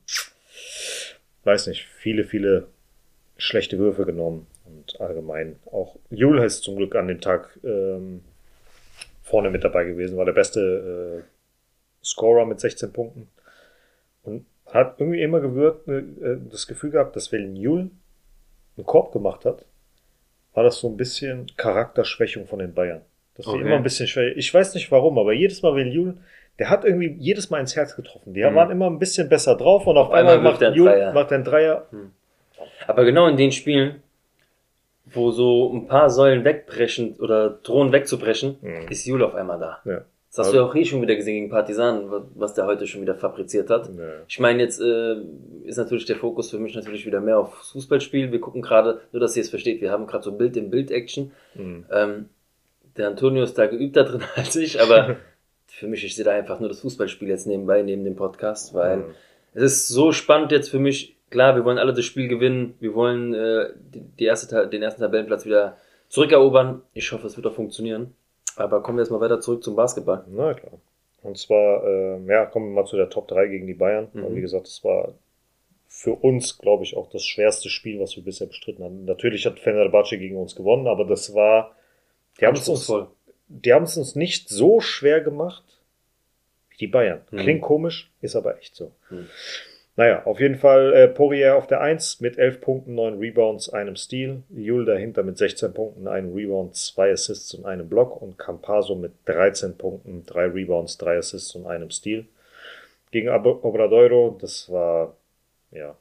weiß 1.44 1.66
nicht, 1.66 1.84
viele, 1.86 2.24
viele 2.24 2.66
schlechte 3.36 3.78
Würfe 3.78 4.04
genommen 4.04 4.46
und 4.66 5.00
allgemein 5.00 5.56
auch 5.70 5.96
Jul 6.10 6.38
ist 6.42 6.62
zum 6.62 6.76
Glück 6.76 6.94
an 6.94 7.08
dem 7.08 7.20
Tag 7.20 7.58
ähm, 7.64 8.22
vorne 9.22 9.50
mit 9.50 9.64
dabei 9.64 9.84
gewesen, 9.84 10.16
war 10.16 10.24
der 10.26 10.32
beste 10.32 11.22
äh, 11.24 12.04
Scorer 12.04 12.44
mit 12.46 12.60
16 12.60 12.92
Punkten 12.92 13.28
und 14.22 14.44
hat 14.74 14.96
irgendwie 15.00 15.22
immer 15.22 15.40
gewirkt, 15.40 15.88
äh, 15.88 16.02
das 16.50 16.66
Gefühl 16.66 16.90
gehabt, 16.90 17.16
dass 17.16 17.32
wenn 17.32 17.56
Jul 17.56 17.90
einen 18.76 18.86
Korb 18.86 19.12
gemacht 19.12 19.44
hat, 19.44 19.64
war 20.54 20.64
das 20.64 20.78
so 20.78 20.88
ein 20.88 20.96
bisschen 20.96 21.46
Charakterschwächung 21.56 22.46
von 22.46 22.58
den 22.58 22.74
Bayern. 22.74 23.02
Dass 23.36 23.46
Okay. 23.46 23.60
immer 23.60 23.76
ein 23.76 23.82
bisschen 23.82 24.06
schwächer. 24.08 24.36
Ich 24.36 24.52
weiß 24.52 24.74
nicht 24.74 24.90
warum, 24.90 25.18
aber 25.18 25.32
jedes 25.32 25.62
Mal, 25.62 25.74
wenn 25.76 25.88
Jul, 25.88 26.16
der 26.58 26.68
hat 26.70 26.84
irgendwie 26.84 27.16
jedes 27.18 27.48
Mal 27.50 27.60
ins 27.60 27.74
Herz 27.76 27.96
getroffen. 27.96 28.34
Die 28.34 28.42
Mhm. 28.44 28.54
waren 28.54 28.70
immer 28.70 28.88
ein 28.90 28.98
bisschen 28.98 29.28
besser 29.28 29.56
drauf 29.56 29.86
und 29.86 29.96
auf, 29.96 30.08
Auf 30.08 30.12
einmal 30.14 30.36
einmal, 30.38 30.54
er 30.54 30.68
macht 30.70 30.76
Jul 30.76 30.88
Dreier. 30.88 31.12
macht 31.12 31.32
einen 31.32 31.44
Dreier. 31.44 31.86
Aber 32.86 33.04
genau 33.04 33.26
in 33.28 33.36
den 33.36 33.52
Spielen, 33.52 34.02
wo 35.06 35.30
so 35.30 35.72
ein 35.72 35.86
paar 35.86 36.10
Säulen 36.10 36.44
wegbrechen 36.44 37.14
oder 37.16 37.50
drohen 37.50 37.92
wegzubrechen, 37.92 38.56
Mhm. 38.60 38.88
ist 38.90 39.06
Jule 39.06 39.26
auf 39.26 39.34
einmal 39.34 39.58
da. 39.58 39.78
Ja. 39.84 40.02
Das 40.30 40.46
hast 40.46 40.52
du 40.52 40.58
ja 40.58 40.62
auch 40.64 40.72
hier 40.72 40.84
schon 40.86 41.02
wieder 41.02 41.16
gesehen 41.16 41.34
gegen 41.34 41.50
Partisan, 41.50 42.08
wa- 42.10 42.24
was 42.36 42.54
der 42.54 42.64
heute 42.66 42.86
schon 42.86 43.02
wieder 43.02 43.16
fabriziert 43.16 43.68
hat. 43.68 43.88
Ja. 43.88 44.04
Ich 44.28 44.38
meine, 44.38 44.62
jetzt 44.62 44.80
äh, 44.80 45.16
ist 45.64 45.76
natürlich 45.76 46.04
der 46.04 46.14
Fokus 46.16 46.50
für 46.50 46.58
mich 46.60 46.74
natürlich 46.76 47.04
wieder 47.04 47.20
mehr 47.20 47.38
auf 47.38 47.52
Fußballspiel. 47.72 48.30
Wir 48.30 48.40
gucken 48.40 48.62
gerade, 48.62 49.00
nur 49.10 49.18
dass 49.20 49.36
ihr 49.36 49.42
es 49.42 49.50
versteht, 49.50 49.80
wir 49.80 49.90
haben 49.90 50.06
gerade 50.06 50.22
so 50.22 50.30
Bild 50.32 50.56
in 50.56 50.70
Bild-Action. 50.70 51.32
Mhm. 51.56 51.84
Ähm, 51.90 52.28
der 52.96 53.08
Antonio 53.08 53.42
ist 53.42 53.58
da 53.58 53.66
geübter 53.66 54.04
drin 54.04 54.22
als 54.36 54.54
ich, 54.54 54.80
aber 54.80 55.16
für 55.66 55.88
mich, 55.88 56.04
ich 56.04 56.14
sehe 56.14 56.24
da 56.24 56.30
einfach 56.30 56.60
nur 56.60 56.68
das 56.68 56.80
Fußballspiel 56.80 57.28
jetzt 57.28 57.48
nebenbei, 57.48 57.82
neben 57.82 58.04
dem 58.04 58.14
Podcast, 58.16 58.72
weil 58.72 58.98
Mhm. 58.98 59.04
es 59.54 59.62
ist 59.64 59.88
so 59.88 60.12
spannend 60.12 60.52
jetzt 60.52 60.68
für 60.68 60.78
mich. 60.78 61.16
Klar, 61.30 61.56
wir 61.56 61.64
wollen 61.64 61.78
alle 61.78 61.92
das 61.92 62.04
Spiel 62.04 62.28
gewinnen. 62.28 62.74
Wir 62.78 62.94
wollen 62.94 63.34
äh, 63.34 63.70
die, 63.94 64.00
die 64.00 64.24
erste, 64.26 64.68
den 64.68 64.82
ersten 64.82 65.00
Tabellenplatz 65.00 65.44
wieder 65.44 65.76
zurückerobern. 66.08 66.82
Ich 66.92 67.10
hoffe, 67.12 67.26
es 67.26 67.36
wird 67.36 67.46
auch 67.46 67.54
funktionieren. 67.54 68.14
Aber 68.56 68.82
kommen 68.82 68.98
wir 68.98 69.02
jetzt 69.02 69.10
mal 69.10 69.20
weiter 69.20 69.40
zurück 69.40 69.62
zum 69.62 69.76
Basketball. 69.76 70.24
Na 70.28 70.54
klar. 70.54 70.72
Und 71.22 71.38
zwar, 71.38 71.84
ähm, 71.86 72.28
ja, 72.28 72.46
kommen 72.46 72.70
wir 72.70 72.82
mal 72.82 72.86
zu 72.86 72.96
der 72.96 73.10
Top 73.10 73.28
3 73.28 73.46
gegen 73.48 73.66
die 73.66 73.74
Bayern. 73.74 74.08
Mhm. 74.12 74.24
Und 74.24 74.36
wie 74.36 74.40
gesagt, 74.40 74.66
das 74.66 74.82
war 74.84 75.14
für 75.86 76.12
uns, 76.12 76.58
glaube 76.58 76.84
ich, 76.84 76.96
auch 76.96 77.10
das 77.10 77.24
schwerste 77.24 77.68
Spiel, 77.68 78.00
was 78.00 78.16
wir 78.16 78.22
bisher 78.22 78.46
bestritten 78.46 78.84
haben. 78.84 79.04
Natürlich 79.04 79.44
hat 79.44 79.58
Fenerbahce 79.58 80.18
gegen 80.18 80.36
uns 80.36 80.54
gewonnen, 80.54 80.86
aber 80.86 81.04
das 81.04 81.34
war, 81.34 81.74
die 82.40 82.46
haben 82.46 82.56
es 82.56 82.68
uns, 82.68 82.92
die 83.48 83.72
haben 83.72 83.82
es 83.82 83.96
uns 83.96 84.14
nicht 84.14 84.48
so 84.48 84.80
schwer 84.80 85.20
gemacht 85.20 85.64
wie 86.70 86.76
die 86.76 86.86
Bayern. 86.86 87.22
Mhm. 87.30 87.38
Klingt 87.38 87.62
komisch, 87.62 88.10
ist 88.20 88.36
aber 88.36 88.56
echt 88.58 88.76
so. 88.76 88.92
Mhm. 89.10 89.28
Naja, 90.00 90.22
auf 90.24 90.40
jeden 90.40 90.56
Fall 90.56 90.94
äh, 90.94 91.08
Poirier 91.08 91.56
auf 91.56 91.66
der 91.66 91.82
1 91.82 92.22
mit 92.22 92.38
11 92.38 92.62
Punkten, 92.62 92.94
9 92.94 93.18
Rebounds, 93.18 93.68
einem 93.68 93.96
Steal. 93.96 94.42
Jul 94.48 94.86
dahinter 94.86 95.22
mit 95.22 95.36
16 95.36 95.74
Punkten, 95.74 96.08
einem 96.08 96.32
Rebound, 96.32 96.74
2 96.74 97.12
Assists 97.12 97.52
und 97.52 97.66
einem 97.66 97.86
Block. 97.86 98.22
Und 98.22 98.38
Campaso 98.38 98.94
mit 98.94 99.12
13 99.26 99.76
Punkten, 99.76 100.24
3 100.24 100.46
Rebounds, 100.46 100.96
3 100.96 101.18
Assists 101.18 101.54
und 101.54 101.66
einem 101.66 101.90
Steal. 101.90 102.24
Gegen 103.10 103.28
Ab- 103.28 103.44
Obradoiro, 103.44 104.38
das 104.40 104.72
war, 104.72 105.16
ja, 105.70 105.94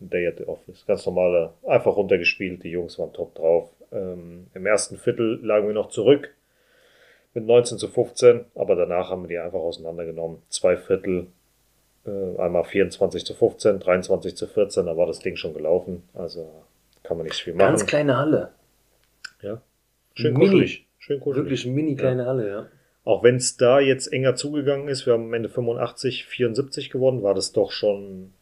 Day 0.00 0.26
at 0.26 0.38
the 0.38 0.46
Office. 0.46 0.86
Ganz 0.86 1.04
normale, 1.04 1.52
einfach 1.66 1.94
runtergespielt. 1.94 2.64
Die 2.64 2.70
Jungs 2.70 2.98
waren 2.98 3.12
top 3.12 3.34
drauf. 3.34 3.68
Ähm, 3.92 4.46
Im 4.54 4.64
ersten 4.64 4.96
Viertel 4.96 5.38
lagen 5.42 5.66
wir 5.66 5.74
noch 5.74 5.90
zurück 5.90 6.34
mit 7.34 7.44
19 7.44 7.76
zu 7.76 7.88
15, 7.88 8.46
aber 8.54 8.76
danach 8.76 9.10
haben 9.10 9.24
wir 9.24 9.28
die 9.28 9.38
einfach 9.38 9.60
auseinandergenommen. 9.60 10.40
Zwei 10.48 10.78
Viertel, 10.78 11.18
äh, 11.20 11.26
einmal 12.38 12.64
24 12.64 13.24
zu 13.24 13.34
15, 13.34 13.78
23 13.80 14.36
zu 14.36 14.46
14, 14.46 14.86
da 14.86 14.96
war 14.96 15.06
das 15.06 15.18
Ding 15.20 15.36
schon 15.36 15.54
gelaufen. 15.54 16.02
Also 16.14 16.50
kann 17.02 17.16
man 17.16 17.26
nicht 17.26 17.36
viel 17.40 17.54
machen. 17.54 17.68
Ganz 17.68 17.86
kleine 17.86 18.16
Halle. 18.16 18.50
ja. 19.42 19.60
Schön 20.14 20.32
Mini. 20.34 20.46
kuschelig. 20.46 20.86
Schön 20.98 21.20
kuschelig. 21.20 21.44
Wirklich 21.46 21.66
mini 21.66 21.94
kleine 21.96 22.26
Halle, 22.26 22.48
ja. 22.48 22.66
Auch 23.04 23.22
wenn 23.22 23.36
es 23.36 23.56
da 23.56 23.78
jetzt 23.80 24.12
enger 24.12 24.34
zugegangen 24.34 24.88
ist, 24.88 25.06
wir 25.06 25.12
haben 25.12 25.24
am 25.26 25.34
Ende 25.34 25.48
85, 25.48 26.26
74 26.26 26.90
gewonnen, 26.90 27.22
war 27.22 27.34
das 27.34 27.52
doch 27.52 27.70
schon 27.70 28.32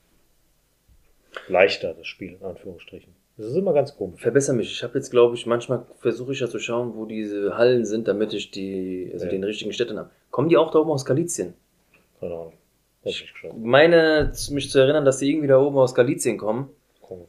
leichter, 1.49 1.95
das 1.95 2.07
Spiel, 2.07 2.37
in 2.41 2.43
Anführungsstrichen. 2.47 3.13
Das 3.37 3.47
ist 3.49 3.57
immer 3.57 3.75
ganz 3.75 3.95
komisch. 3.95 4.23
Verbessere 4.23 4.57
mich. 4.57 4.73
Ich 4.73 4.83
habe 4.83 4.97
jetzt, 4.97 5.11
glaube 5.11 5.35
ich, 5.37 5.45
manchmal 5.45 5.85
versuche 5.99 6.33
ich 6.33 6.41
ja 6.41 6.49
zu 6.49 6.59
schauen, 6.59 6.95
wo 6.97 7.05
diese 7.05 7.59
Hallen 7.59 7.85
sind, 7.85 8.09
damit 8.09 8.33
ich 8.33 8.51
die, 8.51 9.11
also 9.13 9.27
Ja. 9.27 9.31
den 9.31 9.45
richtigen 9.45 9.73
Städten 9.75 9.99
habe. 9.99 10.11
Kommen 10.31 10.49
die 10.49 10.57
auch 10.57 10.71
da 10.71 10.79
oben 10.79 10.91
aus 10.91 11.05
Galizien? 11.05 11.53
Keine 12.19 12.33
Ahnung. 12.35 12.53
Ich 13.07 13.35
meine, 13.57 14.33
mich 14.51 14.71
zu 14.71 14.79
erinnern, 14.79 15.05
dass 15.05 15.19
die 15.19 15.31
irgendwie 15.31 15.49
da 15.49 15.59
oben 15.59 15.79
aus 15.79 15.95
Galizien 15.95 16.39
kommen. 16.39 16.69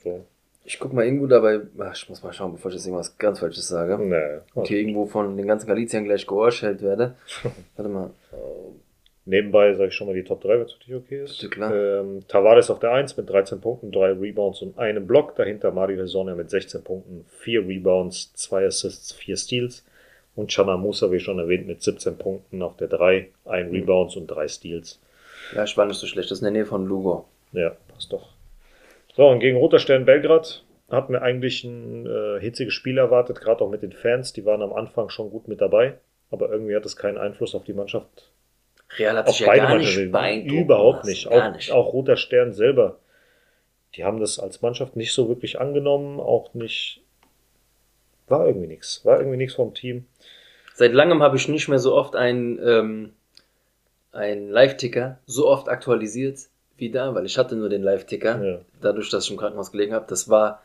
So. 0.04 0.26
Ich 0.66 0.80
guck 0.80 0.92
mal 0.92 1.06
irgendwo 1.06 1.28
dabei, 1.28 1.62
ach, 1.80 1.96
ich 1.96 2.10
muss 2.10 2.24
mal 2.24 2.34
schauen, 2.34 2.52
bevor 2.52 2.70
ich 2.70 2.76
jetzt 2.76 2.86
irgendwas 2.86 3.18
ganz 3.18 3.40
Falsches 3.40 3.68
sage. 3.68 3.98
Nee. 3.98 4.42
Und 4.54 4.68
hier 4.68 4.80
irgendwo 4.80 5.06
von 5.06 5.38
den 5.38 5.48
ganzen 5.48 5.68
Galiziern 5.68 6.04
gleich 6.04 6.28
geohrschellt 6.28 6.82
werde. 6.82 7.16
Warte 7.76 7.90
mal. 7.90 8.10
Nebenbei 9.28 9.74
sage 9.74 9.90
ich 9.90 9.94
schon 9.94 10.08
mal 10.08 10.14
die 10.14 10.24
Top 10.24 10.42
3, 10.42 10.50
wenn 10.52 10.62
es 10.62 10.72
für 10.72 10.84
dich 10.86 10.96
okay 10.96 11.24
ist. 11.24 11.42
Bitte, 11.42 11.50
klar. 11.50 11.74
Ähm, 11.74 12.26
Tavares 12.30 12.70
auf 12.70 12.80
der 12.80 12.94
1 12.94 13.18
mit 13.18 13.30
13 13.30 13.60
Punkten, 13.60 13.92
3 13.92 14.14
Rebounds 14.14 14.62
und 14.62 14.80
einem 14.80 15.06
Block. 15.06 15.36
Dahinter 15.36 15.72
Mario 15.72 16.02
Hezonja 16.02 16.34
mit 16.34 16.50
16 16.50 16.82
Punkten, 16.82 17.26
4 17.40 17.68
Rebounds, 17.68 18.34
2 18.36 18.66
Assists, 18.66 19.12
4 19.12 19.36
Steals. 19.36 19.86
Und 20.36 20.52
Chana 20.52 20.78
Musa, 20.78 21.12
wie 21.12 21.20
schon 21.20 21.40
erwähnt, 21.40 21.68
mit 21.68 21.82
17 21.82 22.18
Punkten 22.18 22.62
auf 22.62 22.78
der 22.78 22.88
3, 22.88 23.28
1 23.46 23.72
Rebounds 23.72 24.16
und 24.16 24.28
3 24.28 24.48
Steals. 24.48 25.00
Ja, 25.54 25.66
war 25.76 25.86
nicht 25.86 26.00
so 26.00 26.08
schlecht. 26.08 26.32
Das 26.32 26.38
ist 26.38 26.42
in 26.42 26.54
der 26.54 26.54
Nähe 26.54 26.66
von 26.66 26.86
Lugo. 26.86 27.26
Ja, 27.52 27.76
passt 27.94 28.12
doch. 28.12 28.30
So, 29.16 29.28
und 29.28 29.40
gegen 29.40 29.58
Roter 29.58 29.80
Stern 29.80 30.06
Belgrad 30.06 30.64
hatten 30.90 31.14
wir 31.14 31.22
eigentlich 31.22 31.64
ein 31.64 32.06
äh, 32.06 32.40
hitziges 32.40 32.74
Spiel 32.74 32.98
erwartet, 32.98 33.42
gerade 33.42 33.64
auch 33.64 33.70
mit 33.70 33.82
den 33.82 33.92
Fans. 33.92 34.34
Die 34.34 34.46
waren 34.46 34.62
am 34.62 34.74
Anfang 34.74 35.10
schon 35.10 35.30
gut 35.30 35.48
mit 35.48 35.62
dabei, 35.62 35.98
aber 36.32 36.50
irgendwie 36.50 36.76
hat 36.76 36.86
es 36.86 36.96
keinen 36.96 37.18
Einfluss 37.18 37.56
auf 37.56 37.64
die 37.64 37.74
Mannschaft 37.74 38.32
Real 38.98 39.18
hat 39.18 39.28
auf 39.28 39.36
sich 39.36 39.46
ja 39.46 39.56
gar 39.56 39.78
nicht 39.78 40.12
beeindruckt. 40.12 40.52
Überhaupt 40.52 41.06
nicht. 41.06 41.30
Gar 41.30 41.50
auch, 41.50 41.56
nicht. 41.56 41.72
auch 41.72 41.94
Roter 41.94 42.18
Stern 42.18 42.54
selber. 42.54 43.00
Die 43.96 44.04
haben 44.04 44.20
das 44.20 44.40
als 44.40 44.62
Mannschaft 44.62 44.96
nicht 44.96 45.14
so 45.14 45.28
wirklich 45.28 45.60
angenommen, 45.60 46.20
auch 46.20 46.54
nicht. 46.54 47.02
War 48.28 48.46
irgendwie 48.46 48.68
nichts. 48.68 49.04
War 49.06 49.20
irgendwie 49.20 49.38
nichts 49.38 49.56
vom 49.56 49.74
Team. 49.74 50.06
Seit 50.74 50.94
langem 50.94 51.24
habe 51.24 51.38
ich 51.38 51.48
nicht 51.48 51.68
mehr 51.68 51.80
so 51.80 51.96
oft 51.96 52.16
einen, 52.16 52.60
ähm, 52.64 53.14
einen 54.12 54.50
Live-Ticker 54.50 55.20
so 55.26 55.48
oft 55.48 55.70
aktualisiert 55.70 56.40
wie 56.78 56.92
da, 56.92 57.14
weil 57.16 57.26
ich 57.26 57.38
hatte 57.38 57.56
nur 57.56 57.70
den 57.70 57.82
Live-Ticker, 57.84 58.44
Ja. 58.46 58.58
dadurch, 58.82 59.10
dass 59.10 59.26
ich 59.26 59.32
im 59.32 59.38
Krankenhaus 59.38 59.72
gelegen 59.72 59.94
habe. 59.94 60.06
Das 60.08 60.30
war, 60.30 60.62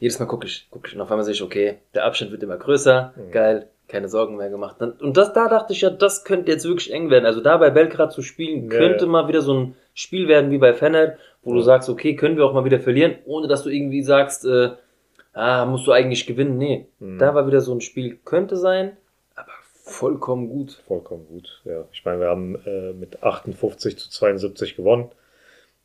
jedes 0.00 0.18
Mal 0.18 0.26
gucke 0.26 0.46
ich, 0.46 0.66
gucke 0.70 0.88
ich 0.88 0.94
und 0.94 1.00
auf 1.00 1.10
einmal 1.10 1.24
sehe 1.24 1.34
ich, 1.34 1.42
okay, 1.42 1.78
der 1.94 2.04
Abstand 2.04 2.30
wird 2.32 2.42
immer 2.42 2.56
größer, 2.56 3.12
Mhm. 3.16 3.30
geil, 3.30 3.68
keine 3.86 4.08
Sorgen 4.08 4.36
mehr 4.36 4.50
gemacht. 4.50 4.76
Dann- 4.80 4.92
Und 4.92 5.16
das, 5.16 5.32
da 5.32 5.48
dachte 5.48 5.72
ich 5.72 5.80
ja, 5.80 5.90
das 5.90 6.24
könnte 6.24 6.50
jetzt 6.50 6.64
wirklich 6.66 6.92
eng 6.92 7.08
werden. 7.10 7.24
Also 7.24 7.40
da 7.40 7.56
bei 7.56 7.70
Belgrad 7.70 8.12
zu 8.12 8.22
spielen, 8.22 8.64
Ja, 8.70 8.78
könnte 8.78 9.04
ja. 9.04 9.10
mal 9.10 9.28
wieder 9.28 9.40
so 9.40 9.54
ein 9.54 9.74
Spiel 9.94 10.26
werden 10.28 10.50
wie 10.50 10.58
bei 10.58 10.74
Fener, 10.74 11.14
wo 11.42 11.54
du 11.54 11.60
sagst, 11.62 11.88
okay, 11.88 12.16
können 12.16 12.36
wir 12.36 12.44
auch 12.44 12.52
mal 12.52 12.64
wieder 12.64 12.80
verlieren, 12.80 13.14
ohne 13.24 13.46
dass 13.48 13.62
du 13.62 13.70
irgendwie 13.70 14.02
sagst, 14.02 14.44
äh, 14.44 14.70
ah, 15.34 15.64
musst 15.66 15.86
du 15.86 15.92
eigentlich 15.92 16.26
gewinnen. 16.26 16.58
Nee, 16.58 16.86
Mhm. 16.98 17.18
da 17.18 17.32
war 17.34 17.46
wieder 17.46 17.60
so 17.60 17.72
ein 17.72 17.80
Spiel, 17.80 18.18
könnte 18.24 18.56
sein, 18.56 18.96
vollkommen 19.88 20.48
gut. 20.48 20.82
Vollkommen 20.86 21.26
gut. 21.26 21.62
Ja. 21.64 21.84
Ich 21.92 22.04
meine, 22.04 22.20
wir 22.20 22.28
haben 22.28 22.56
äh, 22.66 22.92
mit 22.92 23.22
58 23.22 23.96
zu 23.96 24.10
72 24.10 24.76
gewonnen. 24.76 25.10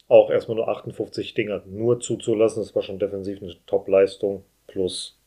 Auch 0.08 0.30
erstmal 0.30 0.58
nur 0.58 0.68
58 0.68 1.34
Dinger 1.34 1.62
nur 1.66 2.00
zuzulassen. 2.00 2.62
Das 2.62 2.76
war 2.76 2.84
schon 2.84 3.00
defensiv 3.00 3.42
eine 3.42 3.56
Top-Leistung. 3.66 4.44
Plus 4.68 5.18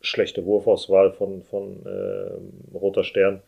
schlechte 0.00 0.44
Wurfauswahl 0.44 1.12
von, 1.12 1.42
von 1.44 1.82
ähm, 1.86 2.52
Roter 2.74 3.04
Stern. 3.04 3.42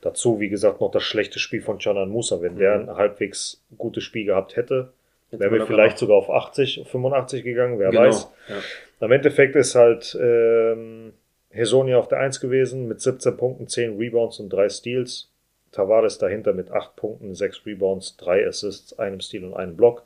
Dazu, 0.00 0.40
wie 0.40 0.48
gesagt, 0.48 0.80
noch 0.80 0.90
das 0.90 1.02
schlechte 1.02 1.38
Spiel 1.38 1.60
von 1.60 1.78
Canan 1.78 2.08
Musa. 2.08 2.40
Wenn 2.40 2.56
der 2.56 2.78
Mhm. 2.78 2.88
ein 2.90 2.96
halbwegs 2.96 3.62
gutes 3.76 4.04
Spiel 4.04 4.24
gehabt 4.24 4.56
hätte, 4.56 4.92
wären 5.30 5.52
wir 5.52 5.66
vielleicht 5.66 5.96
noch- 5.96 6.00
sogar 6.00 6.16
auf 6.16 6.30
80, 6.30 6.84
85 6.88 7.44
gegangen. 7.44 7.78
Wer 7.78 7.90
genau. 7.90 8.02
weiß. 8.04 8.30
Ja. 8.48 9.06
Im 9.06 9.12
Endeffekt 9.12 9.54
ist 9.56 9.74
halt 9.74 10.16
ähm, 10.20 11.12
Hesonia 11.50 11.98
auf 11.98 12.08
der 12.08 12.18
1 12.18 12.40
gewesen 12.40 12.88
mit 12.88 13.00
17 13.00 13.36
Punkten, 13.36 13.68
10 13.68 13.96
Rebounds 13.96 14.40
und 14.40 14.50
3 14.50 14.68
Steals. 14.68 15.30
Tavares 15.72 16.18
dahinter 16.18 16.52
mit 16.52 16.70
8 16.70 16.96
Punkten, 16.96 17.34
6 17.34 17.66
Rebounds, 17.66 18.16
3 18.16 18.46
Assists, 18.46 18.98
einem 18.98 19.20
Steal 19.20 19.44
und 19.44 19.54
einem 19.54 19.76
Block. 19.76 20.04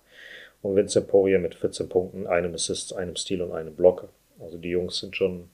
Und 0.63 0.77
Vincent 0.77 1.09
Poirier 1.09 1.39
mit 1.39 1.55
14 1.55 1.89
Punkten, 1.89 2.27
einem 2.27 2.55
Assist, 2.55 2.95
einem 2.95 3.17
Steal 3.17 3.43
und 3.43 3.53
einem 3.53 3.75
Block. 3.75 4.09
Also 4.41 4.59
die 4.59 4.71
Jungs 4.71 4.99
sind 4.99 5.17
schon 5.17 5.49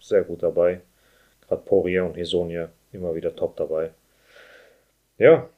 sehr 0.00 0.22
gut 0.22 0.42
dabei. 0.42 0.80
Gerade 1.46 1.62
Poirier 1.62 2.04
und 2.04 2.16
Hesonia 2.16 2.70
immer 2.92 3.14
wieder 3.14 3.34
top 3.36 3.56
dabei. 3.56 3.90
Ja. 5.18 5.48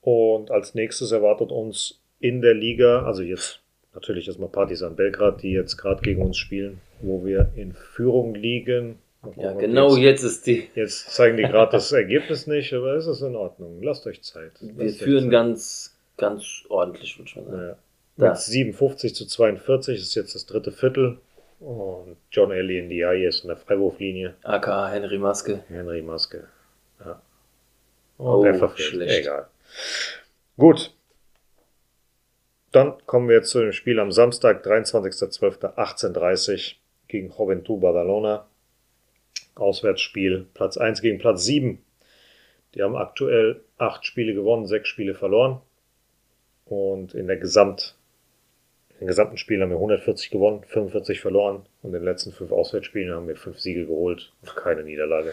Und 0.00 0.50
als 0.50 0.74
nächstes 0.74 1.12
erwartet 1.12 1.50
uns 1.50 2.00
in 2.20 2.40
der 2.40 2.54
Liga, 2.54 3.02
also 3.02 3.22
jetzt 3.22 3.60
natürlich 3.96 4.28
erstmal 4.28 4.48
Partisan 4.48 4.94
Belgrad, 4.94 5.42
die 5.42 5.50
jetzt 5.52 5.76
gerade 5.76 6.00
gegen 6.02 6.22
uns 6.22 6.36
spielen, 6.38 6.80
wo 7.00 7.24
wir 7.24 7.50
in 7.56 7.72
Führung 7.72 8.34
liegen. 8.34 8.98
Ja, 9.36 9.52
genau 9.54 9.96
Jetzt, 9.96 10.22
jetzt 10.22 10.22
ist 10.22 10.46
die. 10.46 10.68
jetzt 10.76 11.10
zeigen 11.10 11.36
die 11.36 11.42
gerade 11.42 11.72
das 11.72 11.90
Ergebnis 11.90 12.46
nicht, 12.46 12.72
aber 12.72 12.94
es 12.94 13.08
ist 13.08 13.22
in 13.22 13.34
Ordnung. 13.34 13.82
Lasst 13.82 14.06
euch 14.06 14.22
Zeit. 14.22 14.52
Wir 14.60 14.84
Lasst 14.84 14.98
euch 14.98 15.02
führen 15.02 15.24
Zeit. 15.24 15.32
ganz, 15.32 15.96
ganz 16.16 16.64
ordentlich, 16.68 17.18
würde 17.18 17.28
ich 17.28 17.36
mal 17.36 17.44
sagen. 17.44 17.68
Ja. 17.68 17.76
Da. 18.18 18.28
Mit 18.30 18.38
57 18.38 19.14
zu 19.14 19.26
42 19.26 19.98
ist 20.00 20.14
jetzt 20.14 20.34
das 20.36 20.46
dritte 20.46 20.70
Viertel. 20.70 21.18
Und 21.58 22.16
John 22.30 22.50
Ellie 22.52 22.78
in 22.78 22.88
die 22.88 23.00
ist 23.26 23.42
in 23.44 23.48
der 23.48 23.56
Freiwurflinie. 23.56 24.34
aka 24.42 24.88
Henry 24.88 25.18
Maske. 25.18 25.64
Henry 25.68 26.02
Maske. 26.02 26.44
Ja. 27.04 27.20
Oh, 28.18 28.42
der 28.42 28.54
verfehlt. 28.54 28.88
schlecht. 28.88 29.20
Egal. 29.20 29.46
Gut. 30.56 30.92
Dann 32.76 32.94
kommen 33.06 33.28
wir 33.30 33.42
zu 33.42 33.60
dem 33.60 33.72
Spiel 33.72 33.98
am 33.98 34.12
Samstag, 34.12 34.62
23.12.18.30 34.66 36.74
gegen 37.08 37.30
Juventud 37.30 37.80
Badalona. 37.80 38.46
Auswärtsspiel, 39.54 40.46
Platz 40.52 40.76
1 40.76 41.00
gegen 41.00 41.16
Platz 41.16 41.46
7. 41.46 41.82
Die 42.74 42.82
haben 42.82 42.94
aktuell 42.94 43.62
acht 43.78 44.04
Spiele 44.04 44.34
gewonnen, 44.34 44.66
sechs 44.66 44.90
Spiele 44.90 45.14
verloren. 45.14 45.62
Und 46.66 47.14
in 47.14 47.28
der 47.28 47.38
Gesamt, 47.38 47.96
in 48.90 48.98
den 48.98 49.06
gesamten 49.06 49.38
Spielen 49.38 49.62
haben 49.62 49.70
wir 49.70 49.76
140 49.76 50.28
gewonnen, 50.28 50.62
45 50.64 51.22
verloren. 51.22 51.64
Und 51.80 51.94
in 51.94 51.94
den 51.94 52.04
letzten 52.04 52.32
fünf 52.32 52.52
Auswärtsspielen 52.52 53.14
haben 53.14 53.26
wir 53.26 53.36
fünf 53.36 53.58
Siege 53.58 53.86
geholt 53.86 54.34
und 54.42 54.54
keine 54.54 54.82
Niederlage 54.82 55.32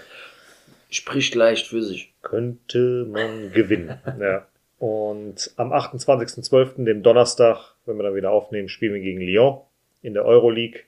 Spricht 0.90 1.36
leicht 1.36 1.68
für 1.68 1.84
sich. 1.84 2.14
könnte 2.22 3.06
man 3.12 3.52
gewinnen. 3.52 4.00
ja. 4.22 4.48
Und 4.84 5.54
am 5.56 5.72
28.12., 5.72 6.84
dem 6.84 7.04
Donnerstag, 7.04 7.76
wenn 7.86 7.96
wir 7.96 8.04
dann 8.04 8.16
wieder 8.16 8.32
aufnehmen, 8.32 8.68
spielen 8.68 8.94
wir 8.94 9.00
gegen 9.00 9.22
Lyon 9.22 9.62
in 10.02 10.14
der 10.14 10.26
Euroleague. 10.26 10.82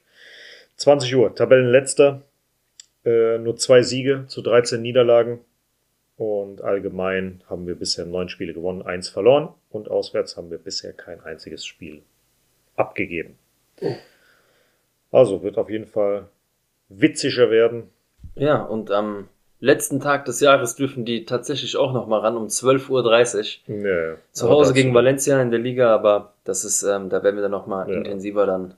20 0.75 1.15
Uhr, 1.15 1.33
Tabellenletzter. 1.33 2.21
Äh, 3.05 3.37
nur 3.37 3.55
zwei 3.55 3.83
Siege 3.83 4.25
zu 4.27 4.41
13 4.41 4.81
Niederlagen. 4.81 5.39
Und 6.17 6.61
allgemein 6.61 7.41
haben 7.49 7.67
wir 7.67 7.75
bisher 7.75 8.05
neun 8.05 8.27
Spiele 8.27 8.53
gewonnen, 8.53 8.81
eins 8.81 9.07
verloren. 9.07 9.47
Und 9.69 9.89
auswärts 9.89 10.35
haben 10.35 10.51
wir 10.51 10.57
bisher 10.57 10.91
kein 10.91 11.21
einziges 11.21 11.65
Spiel 11.65 12.01
abgegeben. 12.75 13.37
Also 15.09 15.41
wird 15.41 15.57
auf 15.57 15.69
jeden 15.69 15.87
Fall 15.87 16.27
witziger 16.89 17.49
werden. 17.49 17.91
Ja, 18.35 18.61
und 18.61 18.91
am 18.91 19.29
letzten 19.65 19.99
Tag 19.99 20.25
des 20.25 20.39
Jahres 20.39 20.75
dürfen 20.75 21.05
die 21.05 21.25
tatsächlich 21.25 21.75
auch 21.77 21.91
noch 21.93 22.07
mal 22.07 22.19
ran 22.19 22.37
um 22.37 22.47
12.30 22.47 23.59
Uhr. 23.67 23.75
Ja, 23.85 24.15
Zu 24.31 24.49
Hause 24.49 24.73
gegen 24.73 24.93
Valencia 24.93 25.41
in 25.41 25.51
der 25.51 25.59
Liga, 25.59 25.93
aber 25.93 26.33
das 26.43 26.63
ist, 26.63 26.83
ähm, 26.83 27.09
da 27.09 27.23
werden 27.23 27.35
wir 27.35 27.41
dann 27.41 27.51
noch 27.51 27.67
mal 27.67 27.89
Ja. 27.89 27.95
intensiver 27.97 28.45
dann 28.45 28.75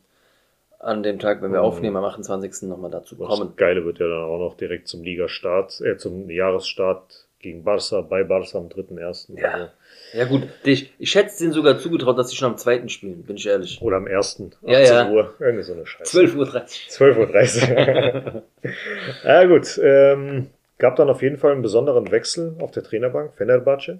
an 0.80 1.04
dem 1.04 1.20
Tag, 1.20 1.42
wenn 1.42 1.52
wir 1.52 1.60
Mhm. 1.60 1.66
aufnehmen, 1.66 1.98
am 1.98 2.06
28. 2.06 2.68
noch 2.70 2.78
mal 2.78 2.90
dazu 2.92 3.16
Das 3.16 3.28
kommen. 3.28 3.54
Geile 3.58 3.84
wird 3.84 4.00
ja 4.00 4.08
dann 4.08 4.24
auch 4.24 4.38
noch 4.40 4.56
direkt 4.58 4.88
zum 4.88 5.04
Ligastart, 5.04 5.82
äh, 5.82 5.98
zum 5.98 6.30
Jahresstart 6.30 7.26
gegen 7.40 7.64
Barca, 7.64 8.02
bei 8.02 8.24
Barca 8.24 8.58
am 8.58 8.70
3.1. 8.70 9.36
Ja. 9.38 9.52
Also, 9.52 9.68
Ja 10.14 10.26
gut, 10.26 10.44
ich, 10.64 10.94
ich 11.00 11.16
hätte 11.16 11.32
denen 11.38 11.52
sogar 11.52 11.78
zugetraut, 11.80 12.18
dass 12.18 12.30
sie 12.30 12.36
schon 12.36 12.52
am 12.52 12.58
zweiten 12.58 12.88
spielen, 12.90 13.24
bin 13.24 13.36
ich 13.38 13.46
ehrlich. 13.48 13.80
oder 13.82 13.98
am 13.98 14.08
1. 14.08 14.42
18 14.64 14.70
Ja, 14.70 14.80
ja. 14.80 15.10
Uhr. 15.12 15.34
Irgendwie 15.40 15.64
so 15.64 15.74
eine 15.74 15.86
Scheiße. 15.86 16.18
12.30 16.20 16.90
12.30 16.90 18.34
Uhr. 18.36 18.44
ja 19.26 19.46
gut, 19.46 19.80
ähm, 19.84 20.48
gab 20.78 20.96
dann 20.96 21.10
auf 21.10 21.22
jeden 21.22 21.38
Fall 21.38 21.52
einen 21.52 21.62
besonderen 21.62 22.10
Wechsel 22.12 22.56
auf 22.60 22.72
der 22.72 22.84
Trainerbank. 22.84 23.36
Fenerbahce 23.36 24.00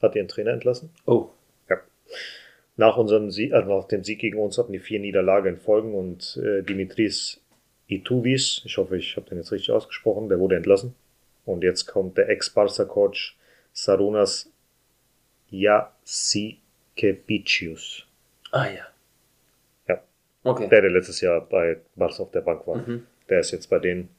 hat 0.00 0.16
ihren 0.16 0.28
Trainer 0.28 0.52
entlassen. 0.52 0.90
Oh, 1.06 1.30
Nach, 2.76 2.96
unserem 2.96 3.30
Sieg, 3.30 3.52
äh, 3.52 3.62
nach 3.62 3.88
dem 3.88 4.04
Sieg 4.04 4.20
gegen 4.20 4.38
uns 4.38 4.56
hatten 4.58 4.72
die 4.72 4.78
vier 4.78 5.00
Niederlage 5.00 5.48
in 5.48 5.58
Folgen 5.58 5.94
und 5.94 6.40
äh, 6.42 6.62
Dimitris 6.62 7.40
Ituvis, 7.88 8.62
ich 8.64 8.78
hoffe, 8.78 8.96
ich 8.96 9.16
habe 9.16 9.28
den 9.28 9.38
jetzt 9.38 9.52
richtig 9.52 9.72
ausgesprochen, 9.72 10.28
der 10.28 10.38
wurde 10.38 10.56
entlassen. 10.56 10.94
Und 11.44 11.64
jetzt 11.64 11.86
kommt 11.86 12.16
der 12.16 12.28
Ex-Barca-Coach 12.28 13.36
Sarunas 13.72 14.50
Jasikevicius, 15.50 18.06
ah 18.52 18.66
ja. 18.66 18.86
Ja. 19.88 20.00
Okay. 20.44 20.68
der, 20.68 20.82
der 20.82 20.90
letztes 20.90 21.20
Jahr 21.20 21.40
bei 21.40 21.78
Barca 21.96 22.22
auf 22.22 22.30
der 22.30 22.42
Bank 22.42 22.64
war. 22.66 22.76
Mhm. 22.76 23.06
Der 23.28 23.40
ist 23.40 23.50
jetzt 23.50 23.68
bei 23.68 23.80
denen 23.80 24.10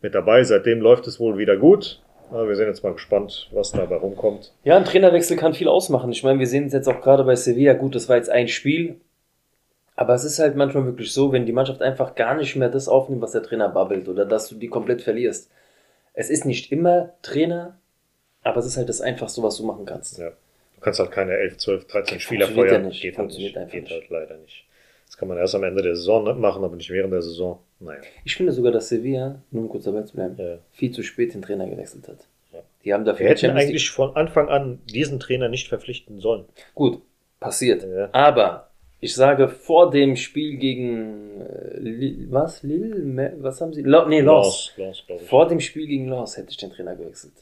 mit 0.00 0.14
dabei. 0.14 0.42
Seitdem 0.44 0.80
läuft 0.80 1.06
es 1.06 1.20
wohl 1.20 1.38
wieder 1.38 1.56
gut. 1.56 2.00
Aber 2.30 2.48
wir 2.48 2.56
sind 2.56 2.66
jetzt 2.66 2.82
mal 2.82 2.94
gespannt, 2.94 3.50
was 3.52 3.72
dabei 3.72 3.96
rumkommt. 3.96 4.54
Ja, 4.64 4.78
ein 4.78 4.86
Trainerwechsel 4.86 5.36
kann 5.36 5.52
viel 5.52 5.68
ausmachen. 5.68 6.10
Ich 6.12 6.22
meine, 6.22 6.38
wir 6.38 6.46
sehen 6.46 6.64
es 6.64 6.72
jetzt 6.72 6.88
auch 6.88 7.02
gerade 7.02 7.24
bei 7.24 7.36
Sevilla. 7.36 7.74
Gut, 7.74 7.94
das 7.94 8.08
war 8.08 8.16
jetzt 8.16 8.30
ein 8.30 8.48
Spiel. 8.48 8.96
Aber 9.96 10.14
es 10.14 10.24
ist 10.24 10.38
halt 10.38 10.56
manchmal 10.56 10.86
wirklich 10.86 11.12
so, 11.12 11.32
wenn 11.32 11.44
die 11.44 11.52
Mannschaft 11.52 11.82
einfach 11.82 12.14
gar 12.14 12.34
nicht 12.34 12.56
mehr 12.56 12.70
das 12.70 12.88
aufnimmt, 12.88 13.20
was 13.20 13.32
der 13.32 13.42
Trainer 13.42 13.68
babbelt 13.68 14.08
oder 14.08 14.24
dass 14.24 14.48
du 14.48 14.54
die 14.54 14.68
komplett 14.68 15.02
verlierst. 15.02 15.50
Es 16.14 16.30
ist 16.30 16.46
nicht 16.46 16.72
immer 16.72 17.12
Trainer, 17.20 17.78
aber 18.42 18.58
es 18.58 18.66
ist 18.66 18.78
halt 18.78 18.88
das 18.88 19.02
Einfachste, 19.02 19.42
was 19.42 19.58
du 19.58 19.66
machen 19.66 19.84
kannst. 19.84 20.18
Ja. 20.18 20.30
kannst 20.80 21.00
halt 21.00 21.10
keine 21.10 21.32
11, 21.36 21.58
12, 21.58 21.86
13 21.86 22.20
Spieler 22.20 22.46
feuern. 22.48 22.72
ja 22.72 22.78
nicht. 22.88 23.02
Geht, 23.02 23.18
halt 23.18 23.24
Funktioniert 23.24 23.54
nicht. 23.54 23.58
einfach 23.62 23.72
Geht 23.74 23.82
nicht. 23.84 23.92
halt 23.92 24.08
leider 24.08 24.36
nicht. 24.38 24.64
Das 25.06 25.18
kann 25.18 25.28
man 25.28 25.36
erst 25.36 25.54
am 25.54 25.64
Ende 25.64 25.82
der 25.82 25.94
Saison 25.94 26.40
machen, 26.40 26.64
aber 26.64 26.76
nicht 26.76 26.90
während 26.90 27.12
der 27.12 27.20
Saison. 27.22 27.60
Naja. 27.84 28.00
Ich 28.24 28.36
finde 28.36 28.52
sogar, 28.52 28.72
dass 28.72 28.88
Sevilla, 28.88 29.40
nur 29.50 29.64
um 29.64 29.68
kurz 29.68 29.84
dabei 29.84 30.02
zu 30.02 30.14
bleiben, 30.14 30.36
Ja. 30.38 30.58
viel 30.70 30.90
zu 30.92 31.02
spät 31.02 31.34
den 31.34 31.42
Trainer 31.42 31.66
gewechselt 31.66 32.06
hat. 32.08 32.18
Ja. 32.52 32.60
Die 32.84 32.94
haben 32.94 33.04
dafür 33.04 33.26
Wir 33.26 33.30
hätten 33.34 33.50
eigentlich 33.56 33.90
von 33.90 34.14
Anfang 34.16 34.48
an 34.48 34.78
diesen 34.86 35.18
Trainer 35.20 35.48
nicht 35.48 35.68
verpflichten 35.68 36.20
sollen. 36.20 36.44
Gut, 36.74 37.00
passiert. 37.40 37.82
Ja. 37.84 38.08
Aber 38.12 38.68
ich 39.00 39.14
sage, 39.14 39.48
vor 39.48 39.90
dem 39.90 40.14
Spiel 40.16 40.56
gegen 40.58 41.40
äh, 41.40 41.78
Lille, 41.78 42.26
was? 42.30 42.62
Lille? 42.62 43.32
Was 43.40 43.60
haben 43.60 43.72
sie? 43.72 43.82
Lo, 43.82 44.06
nee, 44.06 44.20
Lens, 44.20 44.72
glaube 44.76 44.92
ich. 44.92 45.28
Vor 45.28 45.48
dem 45.48 45.58
Spiel 45.60 45.86
gegen 45.86 46.08
Lens 46.08 46.36
hätte 46.36 46.50
ich 46.50 46.56
den 46.56 46.70
Trainer 46.70 46.94
gewechselt. 46.94 47.32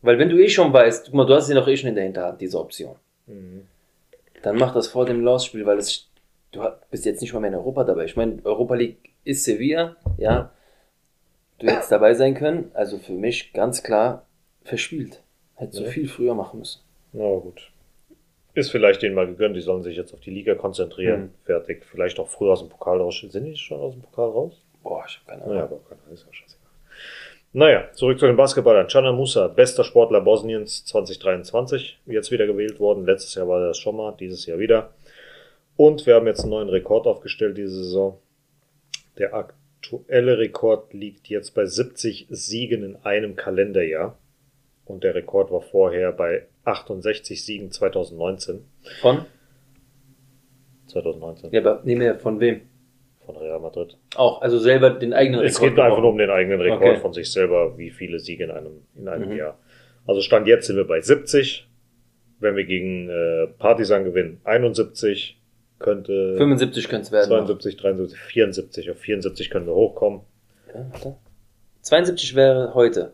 Weil 0.00 0.16
wenn 0.18 0.28
du 0.28 0.38
eh 0.38 0.48
schon 0.48 0.72
weißt, 0.72 1.06
guck 1.06 1.14
mal, 1.14 1.26
du 1.26 1.34
hast 1.34 1.48
sie 1.48 1.54
noch 1.54 1.66
eh 1.66 1.76
schon 1.76 1.88
in 1.88 1.96
der 1.96 2.04
Hinterhand, 2.04 2.40
diese 2.40 2.60
Option. 2.60 2.94
Mhm. 3.26 3.62
Dann 4.42 4.56
mach 4.56 4.72
das 4.72 4.86
vor 4.86 5.04
dem 5.06 5.24
Lens-Spiel, 5.24 5.66
weil 5.66 5.78
es, 5.78 6.08
du 6.52 6.60
bist 6.92 7.04
jetzt 7.04 7.20
nicht 7.20 7.32
mal 7.32 7.40
mehr 7.40 7.50
in 7.50 7.56
Europa 7.56 7.82
dabei. 7.82 8.04
Ich 8.04 8.14
meine, 8.14 8.38
Europa 8.44 8.76
League 8.76 8.98
ist 9.28 9.44
Sevilla, 9.44 9.96
ja. 10.16 10.50
Du 11.58 11.66
hättest 11.66 11.92
dabei 11.92 12.14
sein 12.14 12.34
können. 12.34 12.70
Also 12.74 12.98
für 12.98 13.12
mich 13.12 13.52
ganz 13.52 13.82
klar 13.82 14.26
verspielt. 14.64 15.22
Hättest 15.56 15.80
du 15.80 15.84
Ja. 15.84 15.90
viel 15.90 16.08
früher 16.08 16.34
machen 16.34 16.60
müssen. 16.60 16.80
Na 17.12 17.24
gut. 17.36 17.70
Ist 18.54 18.70
vielleicht 18.70 19.02
denen 19.02 19.14
mal 19.14 19.26
gegönnt, 19.26 19.56
die 19.56 19.60
sollen 19.60 19.82
sich 19.82 19.96
jetzt 19.96 20.14
auf 20.14 20.20
die 20.20 20.30
Liga 20.30 20.54
konzentrieren. 20.54 21.20
Mhm. 21.22 21.30
Fertig. 21.44 21.84
Vielleicht 21.84 22.18
auch 22.18 22.28
früher 22.28 22.52
aus 22.52 22.60
dem 22.60 22.68
Pokal 22.68 23.00
raus. 23.00 23.24
Sind 23.28 23.44
die 23.44 23.56
schon 23.56 23.80
aus 23.80 23.92
dem 23.92 24.02
Pokal 24.02 24.30
raus? 24.30 24.62
Boah, 24.82 25.04
ich 25.06 25.16
habe 25.18 25.26
keine 25.30 25.42
Ahnung. 25.42 25.54
Naja, 25.54 25.64
aber 25.66 25.76
auch 25.76 25.88
keiner. 25.88 26.00
Ist 26.12 26.26
ja 26.26 26.32
scheißegal. 26.32 26.66
Naja, 27.52 27.88
zurück 27.92 28.18
zu 28.18 28.26
den 28.26 28.36
Basketballern. 28.36 28.86
Cana 28.88 29.12
Musa, 29.12 29.48
bester 29.48 29.82
Sportler 29.84 30.20
Bosniens 30.20 30.84
2023, 30.84 31.98
jetzt 32.06 32.30
wieder 32.30 32.46
gewählt 32.46 32.78
worden. 32.78 33.04
Letztes 33.04 33.34
Jahr 33.34 33.48
war 33.48 33.60
das 33.60 33.78
schon 33.78 33.96
mal, 33.96 34.14
dieses 34.18 34.46
Jahr 34.46 34.58
wieder. 34.58 34.90
Und 35.76 36.06
wir 36.06 36.14
haben 36.14 36.26
jetzt 36.26 36.40
einen 36.42 36.50
neuen 36.50 36.68
Rekord 36.68 37.06
aufgestellt 37.06 37.56
diese 37.56 37.84
Saison. 37.84 38.18
Der 39.18 39.34
aktuelle 39.34 40.38
Rekord 40.38 40.92
liegt 40.94 41.28
jetzt 41.28 41.54
bei 41.54 41.64
70 41.66 42.26
Siegen 42.30 42.82
in 42.84 42.96
einem 42.96 43.36
Kalenderjahr. 43.36 44.18
Und 44.84 45.04
der 45.04 45.14
Rekord 45.14 45.50
war 45.50 45.60
vorher 45.60 46.12
bei 46.12 46.46
68 46.64 47.44
Siegen 47.44 47.70
2019. 47.70 48.64
Von? 49.00 49.24
2019 50.86 51.52
Ja, 51.52 51.60
aber 51.60 51.82
nehmen 51.84 52.00
wir 52.00 52.14
von 52.18 52.40
wem? 52.40 52.62
von 53.26 53.36
Real 53.36 53.60
Madrid. 53.60 53.98
Auch, 54.16 54.40
also 54.40 54.58
selber 54.58 54.88
den 54.88 55.12
eigenen 55.12 55.44
Es 55.44 55.60
geht 55.60 55.78
einfach 55.78 55.98
nur 56.00 56.08
um 56.12 56.16
den 56.16 56.30
eigenen 56.30 56.62
Rekord 56.62 56.80
Okay. 56.92 56.96
von 57.00 57.12
sich 57.12 57.30
selber, 57.30 57.76
wie 57.76 57.90
viele 57.90 58.18
Siege 58.20 58.44
in 58.44 58.50
einem, 58.50 58.82
in 58.96 59.06
einem 59.06 59.28
Mhm. 59.30 59.36
Jahr. 59.36 59.58
Also 60.06 60.22
Stand 60.22 60.46
jetzt 60.46 60.66
sind 60.66 60.76
wir 60.76 60.86
bei 60.86 61.02
70. 61.02 61.68
Wenn 62.40 62.56
wir 62.56 62.64
gegen 62.64 63.10
äh, 63.10 63.48
Partisan 63.58 64.04
gewinnen, 64.04 64.40
71 64.44 65.37
könnte 65.78 66.36
75 66.36 66.88
könnte 66.88 67.06
es 67.06 67.12
werden. 67.12 67.28
72, 67.28 67.76
73, 67.76 68.18
74. 68.18 68.90
Auf 68.90 68.98
74 68.98 69.50
können 69.50 69.66
wir 69.66 69.74
hochkommen. 69.74 70.20
Ja, 70.74 70.86
warte. 70.90 71.16
72 71.82 72.34
wäre 72.34 72.74
heute. 72.74 73.12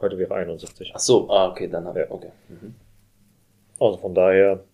Heute 0.00 0.18
wäre 0.18 0.34
71. 0.34 0.92
Ach 0.94 0.98
so, 0.98 1.30
ah, 1.30 1.48
okay, 1.48 1.68
dann 1.68 1.84
haben 1.84 1.94
wir. 1.94 2.04
Ja. 2.04 2.10
Okay. 2.10 2.30
Mhm. 2.48 2.74
Also 3.80 3.98
von 3.98 4.14
daher 4.14 4.64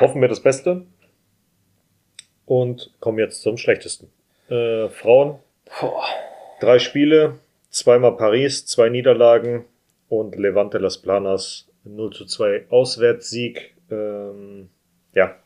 hoffen 0.00 0.20
wir 0.20 0.28
das 0.28 0.40
Beste 0.40 0.86
und 2.46 2.92
kommen 3.00 3.18
jetzt 3.18 3.42
zum 3.42 3.56
Schlechtesten. 3.56 4.10
Äh, 4.48 4.88
Frauen, 4.88 5.38
Boah. 5.80 6.04
drei 6.60 6.78
Spiele, 6.78 7.38
zweimal 7.70 8.16
Paris, 8.16 8.66
zwei 8.66 8.88
Niederlagen 8.88 9.64
und 10.08 10.36
Levante 10.36 10.78
Las 10.78 10.98
Planas 10.98 11.68
0 11.84 12.12
zu 12.12 12.24
2 12.26 12.66
Auswärtssieg. 12.70 13.74
Ähm, 13.90 14.68
ja. 15.14 15.36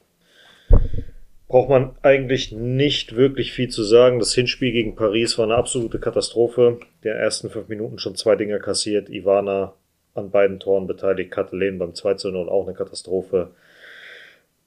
Braucht 1.48 1.68
man 1.68 1.94
eigentlich 2.02 2.50
nicht 2.50 3.14
wirklich 3.14 3.52
viel 3.52 3.68
zu 3.68 3.84
sagen. 3.84 4.18
Das 4.18 4.34
Hinspiel 4.34 4.72
gegen 4.72 4.96
Paris 4.96 5.38
war 5.38 5.44
eine 5.44 5.54
absolute 5.54 6.00
Katastrophe. 6.00 6.80
Der 7.04 7.16
ersten 7.16 7.50
fünf 7.50 7.68
Minuten 7.68 7.98
schon 7.98 8.16
zwei 8.16 8.34
Dinger 8.34 8.58
kassiert. 8.58 9.08
Ivana 9.08 9.74
an 10.14 10.30
beiden 10.30 10.58
Toren 10.58 10.86
beteiligt. 10.86 11.30
Katalin 11.30 11.78
beim 11.78 11.94
2 11.94 12.14
zu 12.14 12.30
0 12.30 12.48
auch 12.48 12.66
eine 12.66 12.76
Katastrophe. 12.76 13.50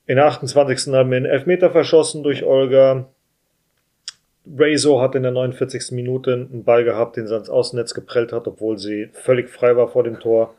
In 0.06 0.16
der 0.16 0.26
28. 0.26 0.94
haben 0.94 1.10
wir 1.12 1.18
einen 1.18 1.26
Elfmeter 1.26 1.70
verschossen 1.70 2.24
durch 2.24 2.44
Olga. 2.44 3.10
Rezo 4.58 5.02
hat 5.02 5.16
in 5.16 5.24
der 5.24 5.32
49. 5.32 5.92
Minute 5.92 6.34
einen 6.34 6.64
Ball 6.64 6.84
gehabt, 6.84 7.18
den 7.18 7.28
sie 7.28 7.34
ans 7.34 7.50
Außennetz 7.50 7.94
geprellt 7.94 8.32
hat, 8.32 8.48
obwohl 8.48 8.78
sie 8.78 9.10
völlig 9.12 9.50
frei 9.50 9.76
war 9.76 9.90
vor 9.90 10.04
dem 10.04 10.20
Tor. 10.20 10.56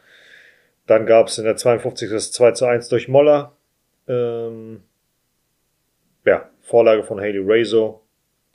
Dann 0.86 1.06
gab 1.06 1.28
es 1.28 1.38
in 1.38 1.44
der 1.44 1.56
52. 1.56 2.10
das 2.10 2.30
2 2.32 2.52
zu 2.52 2.66
1 2.66 2.88
durch 2.88 3.08
Moller. 3.08 3.52
Ähm, 4.06 4.82
ja, 6.24 6.48
Vorlage 6.60 7.02
von 7.02 7.20
Haley 7.20 7.38
Rezo. 7.38 8.02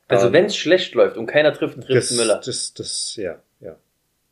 Also 0.07 0.31
wenn 0.31 0.45
es 0.45 0.55
schlecht 0.55 0.93
läuft 0.93 1.17
und 1.17 1.25
keiner 1.25 1.51
trifft, 1.53 1.81
trifft 1.81 2.11
das, 2.11 2.11
Müller. 2.11 2.41
Das, 2.45 2.73
das, 2.73 3.15
ja, 3.15 3.41
ja. 3.59 3.75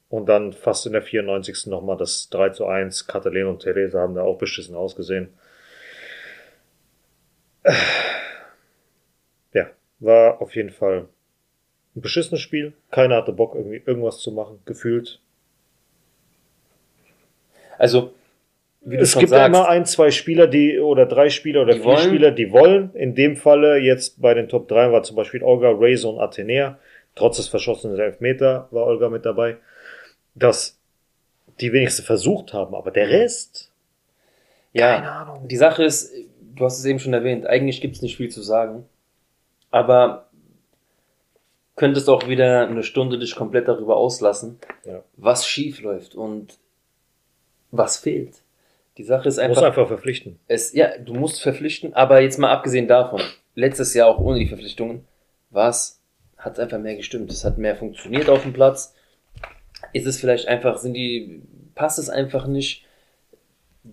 Und 0.10 0.28
dann 0.28 0.54
fast 0.54 0.86
in 0.86 0.93
der 0.93 1.02
94. 1.02 1.65
nochmal 1.67 1.98
das 1.98 2.30
3 2.30 2.50
zu 2.50 2.67
1. 2.67 3.08
Katalin 3.08 3.48
und 3.48 3.63
Theresa 3.63 4.00
haben 4.00 4.13
da 4.13 4.22
auch 4.22 4.38
beschissen 4.38 4.76
ausgesehen. 4.76 5.34
Ja, 9.54 9.69
war 10.00 10.41
auf 10.41 10.56
jeden 10.56 10.69
Fall 10.69 11.08
ein 11.96 12.02
beschissenes 12.02 12.41
Spiel. 12.41 12.74
Keiner 12.91 13.15
hatte 13.15 13.34
Bock, 13.34 13.56
irgendwie 13.56 13.82
irgendwas 13.86 14.19
zu 14.19 14.32
machen, 14.32 14.60
gefühlt. 14.65 15.19
Also, 17.78 18.13
es 18.86 19.17
gibt 19.17 19.30
sagst, 19.30 19.48
immer 19.48 19.67
ein, 19.69 19.86
zwei 19.86 20.12
Spieler, 20.12 20.48
die, 20.48 20.80
oder 20.80 21.06
drei 21.06 21.30
Spieler 21.30 21.62
oder 21.62 21.74
vier 21.74 21.84
wollen. 21.86 22.00
Spieler, 22.00 22.32
die 22.32 22.52
wollen. 22.52 22.93
In 22.96 23.15
dem 23.15 23.36
Falle 23.36 23.78
jetzt 23.78 24.22
bei 24.22 24.34
den 24.34 24.50
Top 24.50 24.67
3 24.67 24.91
war 24.91 25.04
zum 25.04 25.15
Beispiel 25.15 25.43
Olga, 25.43 25.69
Rezo 25.69 26.10
und 26.12 26.19
Athenea. 26.19 26.78
Trotz 27.15 27.38
des 27.38 27.48
verschossenen 27.48 27.98
Elfmeter 28.00 28.67
war 28.72 28.86
Olga 28.86 29.10
mit 29.10 29.26
dabei. 29.26 29.58
Dass 30.36 30.80
die 31.62 31.72
wenigsten 31.72 32.04
versucht 32.04 32.54
haben, 32.54 32.74
aber 32.76 32.89
der 32.91 33.10
Rest, 33.10 33.72
ja, 34.74 34.96
keine 34.96 35.12
Ahnung. 35.12 35.48
die 35.48 35.56
Sache 35.58 35.84
ist, 35.84 36.12
du 36.56 36.65
hast 36.65 36.80
es 36.80 36.86
eben 36.86 36.98
schon 37.00 37.13
erwähnt, 37.13 37.46
eigentlich 37.46 37.80
gibt 37.80 37.96
es 37.96 38.02
nicht 38.02 38.17
viel 38.17 38.30
zu 38.30 38.41
sagen. 38.41 38.86
Aber 39.69 40.28
könntest 41.76 42.10
auch 42.10 42.28
wieder 42.28 42.67
eine 42.67 42.84
Stunde 42.84 43.17
dich 43.19 43.36
komplett 43.36 43.67
darüber 43.67 43.98
auslassen, 43.98 44.60
Ja. 44.86 45.04
was 45.15 45.48
schief 45.48 45.82
läuft 45.82 46.15
und 46.15 46.58
was 47.72 47.98
fehlt. 47.98 48.42
Die 48.97 49.03
Sache 49.03 49.27
ist 49.27 49.39
einfach, 49.39 49.63
einfach 49.63 49.88
verpflichten. 49.88 50.39
es, 50.47 50.73
ja, 50.73 50.97
du 50.97 51.13
musst 51.13 51.41
verpflichten, 51.41 51.93
aber 51.93 52.21
jetzt 52.21 52.38
mal 52.38 52.51
abgesehen 52.51 52.88
davon, 52.88 53.21
letztes 53.56 53.93
Jahr 53.93 54.08
auch 54.08 54.19
ohne 54.19 54.39
die 54.39 54.47
Verpflichtungen, 54.47 55.06
was 55.49 55.99
hat 56.38 56.60
einfach 56.60 56.77
mehr 56.79 56.95
gestimmt. 56.95 57.32
Es 57.32 57.43
hat 57.45 57.58
mehr 57.58 57.75
funktioniert 57.75 58.29
auf 58.29 58.43
dem 58.43 58.53
Platz. 58.53 58.93
Ist 59.93 60.06
es 60.06 60.19
vielleicht 60.19 60.47
einfach, 60.47 60.77
sind 60.77 60.93
die, 60.93 61.41
passt 61.73 61.97
es 61.99 62.10
einfach 62.10 62.47
nicht? 62.47 62.86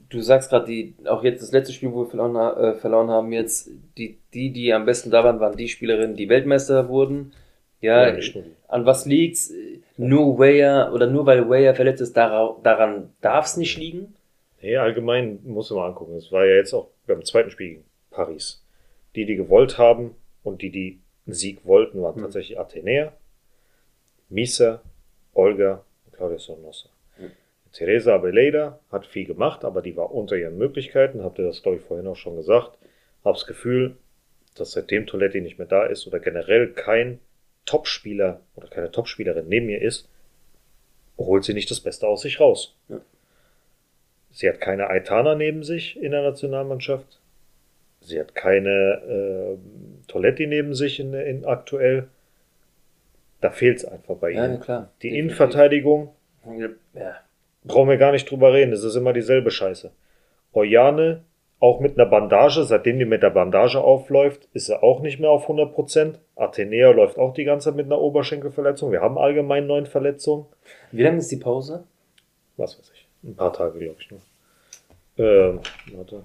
Du 0.09 0.21
sagst 0.21 0.51
gerade, 0.51 0.67
die, 0.67 0.95
auch 1.07 1.25
jetzt 1.25 1.43
das 1.43 1.51
letzte 1.53 1.73
Spiel, 1.73 1.93
wo 1.93 2.05
wir 2.05 2.11
verloren, 2.11 2.37
äh, 2.59 2.75
verloren 2.75 3.09
haben, 3.11 3.33
jetzt, 3.33 3.71
die, 3.99 4.19
die, 4.35 4.51
die 4.53 4.73
am 4.73 4.85
besten 4.85 5.11
da 5.11 5.25
waren, 5.25 5.41
waren 5.41 5.57
die 5.57 5.69
Spielerinnen, 5.69 6.15
die 6.17 6.29
Weltmeister 6.29 6.89
wurden. 6.89 7.33
Ja, 7.81 8.09
Ja, 8.09 8.21
an 8.69 8.85
was 8.87 9.07
liegt's? 9.07 9.53
Nur 9.97 10.39
Weyer 10.39 10.93
oder 10.93 11.07
nur 11.07 11.27
weil 11.27 11.49
Weyer 11.49 11.75
verletzt 11.75 12.03
ist, 12.03 12.17
dara- 12.17 12.57
daran 12.63 13.11
darf 13.21 13.47
es 13.47 13.57
nicht 13.57 13.77
liegen? 13.79 14.15
Nee, 14.63 14.77
allgemein 14.77 15.41
muss 15.45 15.71
man 15.71 15.81
mal 15.81 15.89
angucken. 15.89 16.17
Es 16.17 16.31
war 16.31 16.45
ja 16.45 16.57
jetzt 16.57 16.75
auch 16.75 16.91
beim 17.07 17.25
zweiten 17.25 17.51
Spiel 17.51 17.69
gegen 17.69 17.85
Paris. 18.11 18.63
Die, 19.15 19.25
die 19.25 19.37
gewollt 19.37 19.79
haben 19.79 20.15
und 20.43 20.63
die, 20.63 20.71
die 20.71 21.01
einen 21.27 21.35
Sieg 21.35 21.65
wollten, 21.65 22.03
waren 22.03 22.17
Hm. 22.17 22.23
tatsächlich 22.23 22.59
Athenea, 22.59 23.13
Misa, 24.29 24.83
Olga 25.33 25.85
und 26.07 26.13
Claudia 26.13 26.39
Sornosa. 26.39 26.89
Hm. 27.17 27.31
Teresa 27.73 28.15
Abeleda 28.15 28.81
hat 28.91 29.07
viel 29.07 29.27
gemacht, 29.27 29.65
aber 29.65 29.83
die 29.83 29.97
war 29.97 30.13
unter 30.13 30.37
ihren 30.37 30.59
Möglichkeiten. 30.59 31.23
Habt 31.23 31.39
ihr 31.39 31.45
das, 31.45 31.63
glaube 31.63 31.79
ich, 31.79 31.85
vorhin 31.85 32.07
auch 32.07 32.17
schon 32.17 32.37
gesagt. 32.37 32.79
Hab's 33.25 33.47
Gefühl, 33.47 33.97
dass 34.57 34.73
seitdem 34.73 35.07
Toiletti 35.07 35.41
nicht 35.41 35.59
mehr 35.59 35.67
da 35.67 35.87
ist 35.87 36.07
oder 36.07 36.21
generell 36.21 36.73
kein 36.73 37.21
Topspieler 37.67 38.41
oder 38.57 38.69
keine 38.69 38.91
Topspielerin 38.91 39.49
neben 39.49 39.69
ihr 39.69 39.81
ist, 39.81 40.09
holt 41.17 41.45
sie 41.45 41.55
nicht 41.55 41.71
das 41.71 41.81
Beste 41.81 42.09
aus 42.09 42.23
sich 42.23 42.41
raus. 42.41 42.75
Ja. 42.89 43.01
Sie 44.31 44.49
hat 44.49 44.61
keine 44.61 44.89
Aitana 44.89 45.35
neben 45.35 45.63
sich 45.65 46.01
in 46.01 46.13
der 46.13 46.23
Nationalmannschaft. 46.23 47.21
Sie 48.01 48.19
hat 48.19 48.35
keine 48.35 48.69
äh, 48.71 50.07
Toiletti 50.09 50.47
neben 50.47 50.75
sich 50.75 51.01
in, 51.01 51.13
in 51.15 51.45
aktuell. 51.45 52.09
Da 53.41 53.51
fehlt's 53.51 53.85
einfach 53.85 54.17
bei 54.17 54.31
Ja, 54.31 54.45
ihnen. 54.45 54.55
ja, 54.55 54.61
klar. 54.61 54.91
Die 55.03 55.09
Definitiv. 55.09 55.19
Innenverteidigung 55.25 56.09
Ja. 56.95 57.15
brauchen 57.65 57.89
wir 57.89 57.97
gar 57.99 58.13
nicht 58.13 58.31
drüber 58.31 58.53
reden. 58.53 58.71
Das 58.71 58.85
ist 58.85 58.95
immer 58.97 59.13
dieselbe 59.13 59.51
Scheiße. 59.51 59.91
Oyane, 60.53 61.23
auch 61.59 61.81
mit 61.81 61.99
einer 61.99 62.09
Bandage, 62.09 62.65
seitdem 62.65 62.99
die 62.99 63.05
mit 63.05 63.23
der 63.23 63.31
Bandage 63.31 63.79
aufläuft, 63.81 64.49
ist 64.55 64.69
er 64.71 64.83
auch 64.83 65.01
nicht 65.01 65.21
mehr 65.21 65.31
auf 65.31 65.49
100%. 65.49 66.15
Athenea 66.37 66.91
läuft 66.91 67.19
auch 67.19 67.35
die 67.35 67.45
ganze 67.45 67.69
Zeit 67.69 67.77
mit 67.77 67.87
einer 67.87 67.99
Oberschenkelverletzung. 68.01 68.93
Wir 68.93 69.03
haben 69.03 69.19
allgemein 69.19 69.67
neun 69.67 69.85
Verletzungen. 69.87 70.47
Wie 70.91 71.03
lange 71.03 71.19
ist 71.19 71.31
die 71.31 71.37
Pause? 71.37 71.85
Was 72.57 72.79
weiß 72.79 72.91
ich. 72.95 73.07
Ein 73.23 73.37
paar 73.37 73.53
Tage, 73.53 73.79
glaube 73.79 74.01
ich 74.01 74.11
nur. 74.11 74.21
Äh, 75.17 75.59
warte. 75.93 76.25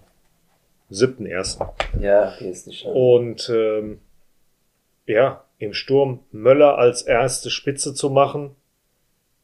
Siebten 0.89 1.25
ersten. 1.25 1.65
Ja, 1.99 2.33
okay, 2.33 2.49
ist 2.49 2.67
nicht 2.67 2.81
schlimm. 2.81 2.93
Und 2.93 3.49
ähm, 3.49 3.99
ja, 5.05 5.43
im 5.57 5.73
Sturm 5.73 6.19
Möller 6.31 6.77
als 6.77 7.01
erste 7.01 7.49
Spitze 7.49 7.93
zu 7.93 8.09
machen. 8.09 8.55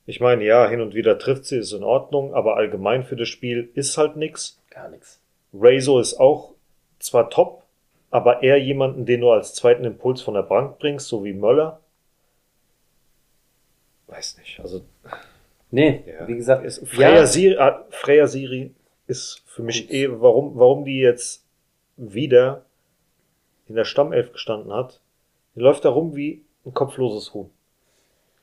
Ich 0.06 0.20
meine, 0.20 0.44
ja, 0.44 0.68
hin 0.68 0.82
und 0.82 0.94
wieder 0.94 1.18
trifft 1.18 1.46
sie, 1.46 1.58
ist 1.58 1.74
in 1.74 1.84
Ordnung, 1.84 2.34
aber 2.34 2.58
allgemein 2.58 3.04
für 3.04 3.16
das 3.16 3.28
Spiel 3.28 3.72
ist 3.76 3.98
halt 3.98 4.16
nix. 4.16 4.60
Gar 4.70 4.90
nichts. 4.90 5.20
Rezo 5.54 6.00
ist 6.00 6.16
auch 6.20 6.54
zwar 7.00 7.30
top, 7.30 7.64
aber 8.10 8.44
eher 8.44 8.58
jemanden, 8.58 9.06
den 9.06 9.22
du 9.22 9.32
als 9.32 9.54
zweiten 9.54 9.84
Impuls 9.84 10.22
von 10.22 10.34
der 10.34 10.44
Bank 10.44 10.80
bringst, 10.80 11.08
so 11.08 11.24
wie 11.24 11.34
Möller. 11.34 11.80
Weiß 14.08 14.38
nicht, 14.38 14.60
also 14.60 14.82
Nee, 15.72 16.04
ja. 16.06 16.28
wie 16.28 16.36
gesagt, 16.36 16.66
ist, 16.66 16.88
Freya, 16.88 17.16
ja, 17.16 17.26
Siri, 17.26 17.56
äh, 17.56 17.72
Freya 17.90 18.28
Siri 18.28 18.72
ist 19.08 19.42
für 19.46 19.64
mich 19.64 19.88
Gut. 19.88 19.94
eh, 19.96 20.08
warum, 20.22 20.52
warum 20.58 20.86
die 20.86 21.00
jetzt 21.00 21.46
wieder 21.98 22.66
in 23.68 23.76
der 23.76 23.86
Stammelf 23.86 24.32
gestanden 24.34 24.74
hat. 24.74 25.02
Die 25.56 25.60
läuft 25.62 25.86
da 25.86 25.90
rum 25.90 26.16
wie 26.16 26.44
ein 26.66 26.74
kopfloses 26.74 27.34
Huhn. 27.34 27.50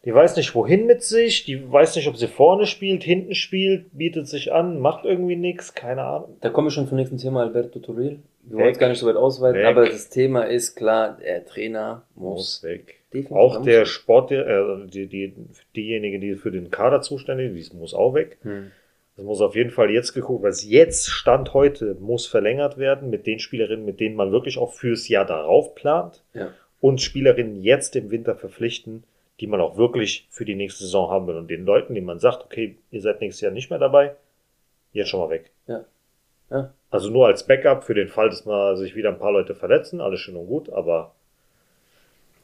Die 0.05 0.15
weiß 0.15 0.37
nicht, 0.37 0.55
wohin 0.55 0.87
mit 0.87 1.03
sich, 1.03 1.45
die 1.45 1.71
weiß 1.71 1.97
nicht, 1.97 2.09
ob 2.09 2.17
sie 2.17 2.29
vorne 2.29 2.67
spielt, 2.67 3.03
hinten 3.03 3.35
spielt, 3.35 3.87
bietet 3.97 4.29
sich 4.29 4.53
an, 4.53 4.79
macht 4.79 5.05
irgendwie 5.05 5.37
nichts, 5.37 5.75
keine 5.75 6.03
Ahnung. 6.05 6.37
da 6.41 6.51
komme 6.51 6.69
ich 6.69 6.75
schon 6.75 6.87
zum 6.89 6.97
nächsten 6.97 7.19
Thema, 7.19 7.43
Alberto 7.43 7.79
Toril. 7.81 8.21
Wir 8.43 8.57
Weg. 8.57 8.59
wollen 8.63 8.73
es 8.73 8.79
gar 8.79 8.89
nicht 8.89 9.01
so 9.01 9.07
weit 9.07 9.17
ausweiten, 9.17 9.61
Weg. 9.61 9.67
aber 9.67 9.87
das 9.87 10.09
Thema 10.09 10.45
ist 10.45 10.77
klar, 10.77 11.19
der 11.21 11.45
Trainer 11.45 12.05
muss 12.15 12.37
Muss 12.37 12.63
weg. 12.63 12.98
Definitiv 13.13 13.37
Auch 13.37 13.63
der 13.63 13.85
Sport, 13.85 14.33
äh, 14.33 14.87
die, 14.87 15.07
die, 15.07 15.35
diejenige, 15.75 16.19
die 16.19 16.35
für 16.35 16.51
den 16.51 16.71
Kader 16.71 17.01
zuständig 17.01 17.57
ist, 17.57 17.73
die 17.73 17.77
muss 17.77 17.95
auch 17.95 18.15
weg. 18.15 18.39
Hm. 18.43 18.71
Das 19.17 19.25
muss 19.25 19.41
auf 19.41 19.57
jeden 19.57 19.71
Fall 19.71 19.91
jetzt 19.91 20.13
geguckt, 20.13 20.45
weil 20.45 20.51
es 20.51 20.65
jetzt 20.65 21.09
Stand 21.09 21.53
heute 21.53 21.97
muss 21.99 22.27
verlängert 22.27 22.79
werden 22.79 23.11
mit 23.11 23.27
den 23.27 23.41
Spielerinnen, 23.41 23.85
mit 23.85 23.99
denen 23.99 24.15
man 24.15 24.31
wirklich 24.31 24.59
auch 24.59 24.73
fürs 24.73 25.09
Jahr 25.09 25.27
darauf 25.27 25.75
plant 25.75 26.23
Ja. 26.35 26.53
und 26.81 27.01
Spielerinnen 27.01 27.61
jetzt 27.61 27.97
im 27.97 28.13
Winter 28.13 28.37
verpflichten, 28.37 29.03
die 29.41 29.49
man 29.49 29.61
auch 29.61 29.77
wirklich 29.77 30.29
für 30.31 30.45
die 30.45 30.55
nächste 30.55 30.85
Saison 30.85 31.11
haben 31.11 31.27
will 31.27 31.37
und 31.37 31.51
den 31.51 31.65
Leuten, 31.65 31.95
denen 31.95 32.07
man 32.07 32.21
sagt, 32.21 32.45
okay, 32.45 32.77
ihr 32.93 33.01
seid 33.01 33.21
nächstes 33.21 33.41
Jahr 33.41 33.53
nicht 33.53 33.71
mehr 33.71 33.81
dabei, 33.81 34.15
jetzt 34.93 35.09
schon 35.09 35.19
mal 35.21 35.31
weg. 35.31 35.51
Ja. 35.67 35.85
Ja. 36.51 36.73
Also 36.91 37.11
nur 37.11 37.27
als 37.27 37.47
Backup 37.47 37.85
für 37.85 37.95
den 37.95 38.09
Fall, 38.09 38.31
dass 38.31 38.47
mal 38.47 38.77
sich 38.77 38.95
wieder 38.95 39.11
ein 39.11 39.19
paar 39.19 39.33
Leute 39.33 39.55
verletzen, 39.55 40.01
alles 40.01 40.21
schön 40.21 40.37
und 40.37 40.47
gut, 40.47 40.71
aber 40.71 41.15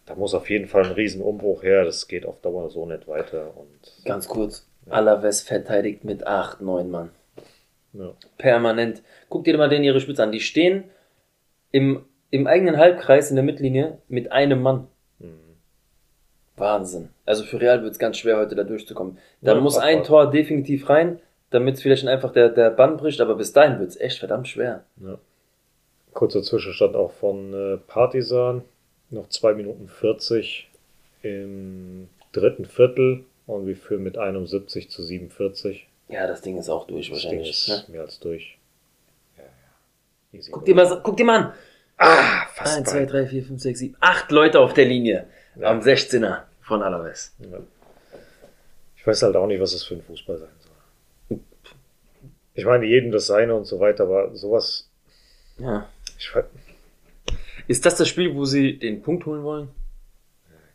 da 0.06 0.14
muss 0.14 0.34
auf 0.34 0.50
jeden 0.50 0.66
Fall 0.66 0.84
ein 0.84 0.92
Riesenumbruch 0.92 1.62
her, 1.62 1.84
das 1.84 2.08
geht 2.08 2.26
auf 2.26 2.40
Dauer 2.40 2.68
so 2.70 2.86
nicht 2.86 3.08
weiter 3.08 3.56
und 3.56 4.04
Ganz 4.04 4.28
kurz. 4.28 4.66
Alaves 4.90 5.40
verteidigt 5.42 6.04
mit 6.04 6.26
8, 6.26 6.60
9 6.60 6.90
Mann. 6.90 7.10
ja. 7.94 8.12
Permanent. 8.36 9.02
Guck 9.30 9.44
dir 9.44 9.56
mal 9.56 9.68
den 9.70 9.82
ihre 9.82 10.00
Spitze 10.00 10.22
an. 10.22 10.32
Die 10.32 10.40
stehen 10.40 10.84
im, 11.72 12.04
im 12.30 12.46
eigenen 12.46 12.76
Halbkreis 12.76 13.30
in 13.30 13.36
der 13.36 13.44
Mittellinie 13.44 13.98
mit 14.08 14.30
einem 14.30 14.60
Mann. 14.60 14.88
Mhm. 15.20 15.38
Wahnsinn. 16.56 17.08
Also 17.24 17.44
für 17.44 17.60
Real 17.60 17.82
wird 17.82 17.92
es 17.92 17.98
ganz 17.98 18.18
schwer, 18.18 18.36
heute 18.36 18.54
da 18.54 18.62
durchzukommen. 18.64 19.18
Da 19.40 19.54
Ja, 19.54 19.60
muss 19.60 19.78
ein 19.78 20.04
Tor 20.04 20.30
definitiv 20.30 20.88
rein, 20.90 21.18
damit 21.50 21.80
vielleicht 21.80 22.06
einfach 22.06 22.32
der, 22.32 22.50
der 22.50 22.70
Bann 22.70 22.98
bricht, 22.98 23.20
aber 23.22 23.36
bis 23.36 23.52
dahin 23.54 23.78
wird 23.80 23.88
es 23.90 23.98
echt 24.00 24.18
verdammt 24.18 24.48
schwer. 24.48 24.84
Ja. 25.00 25.18
Kurzer 26.12 26.42
Zwischenstand 26.42 26.94
auch 26.94 27.10
von 27.12 27.54
äh, 27.54 27.76
Partisan. 27.78 28.62
Noch 29.14 29.28
2 29.28 29.54
Minuten 29.54 29.88
40 29.88 30.68
im 31.22 32.08
dritten 32.32 32.64
Viertel 32.64 33.24
und 33.46 33.66
wir 33.66 33.76
führen 33.76 34.02
mit 34.02 34.18
71 34.18 34.90
zu 34.90 35.02
47. 35.02 35.86
Ja, 36.08 36.26
das 36.26 36.42
Ding 36.42 36.58
ist 36.58 36.68
auch 36.68 36.86
durch 36.86 37.10
Das 37.10 37.20
Ding 37.20 37.30
wahrscheinlich. 37.38 37.50
ist 37.50 37.68
Ne? 37.68 37.84
mehr 37.92 38.00
als 38.02 38.18
durch. 38.18 38.58
Ja, 39.38 39.44
ja. 40.32 40.40
Guck, 40.50 40.64
dir 40.64 40.74
mal, 40.74 41.00
guck 41.02 41.16
dir 41.16 41.24
mal 41.24 41.36
an. 41.44 41.52
Ah, 41.96 42.46
fast 42.54 42.76
1, 42.78 42.90
2, 42.90 42.98
bei. 43.00 43.04
3, 43.06 43.26
4, 43.28 43.44
5, 43.44 43.62
6, 43.62 43.78
7, 43.78 43.96
8 44.00 44.30
Leute 44.32 44.58
auf 44.60 44.74
der 44.74 44.84
Linie 44.86 45.26
Ja. 45.56 45.70
am 45.70 45.80
16er 45.80 46.42
von 46.60 46.82
Alaves. 46.82 47.32
Ja. 47.38 47.58
Ich 48.96 49.06
weiß 49.06 49.22
halt 49.22 49.36
auch 49.36 49.46
nicht, 49.46 49.60
was 49.60 49.72
das 49.72 49.84
für 49.84 49.94
ein 49.94 50.02
Fußball 50.02 50.38
sein 50.38 50.48
soll. 51.28 51.38
Ich 52.54 52.64
meine, 52.64 52.84
jedem 52.86 53.12
das 53.12 53.26
seine 53.26 53.54
und 53.54 53.64
so 53.64 53.78
weiter, 53.80 54.04
aber 54.04 54.34
sowas, 54.34 54.88
Ja. 55.58 55.88
ich 56.18 56.34
weiß, 56.34 56.44
Ist 57.66 57.86
das 57.86 57.96
das 57.96 58.08
Spiel, 58.08 58.34
wo 58.34 58.44
sie 58.44 58.78
den 58.78 59.02
Punkt 59.02 59.26
holen 59.26 59.42
wollen? 59.42 59.68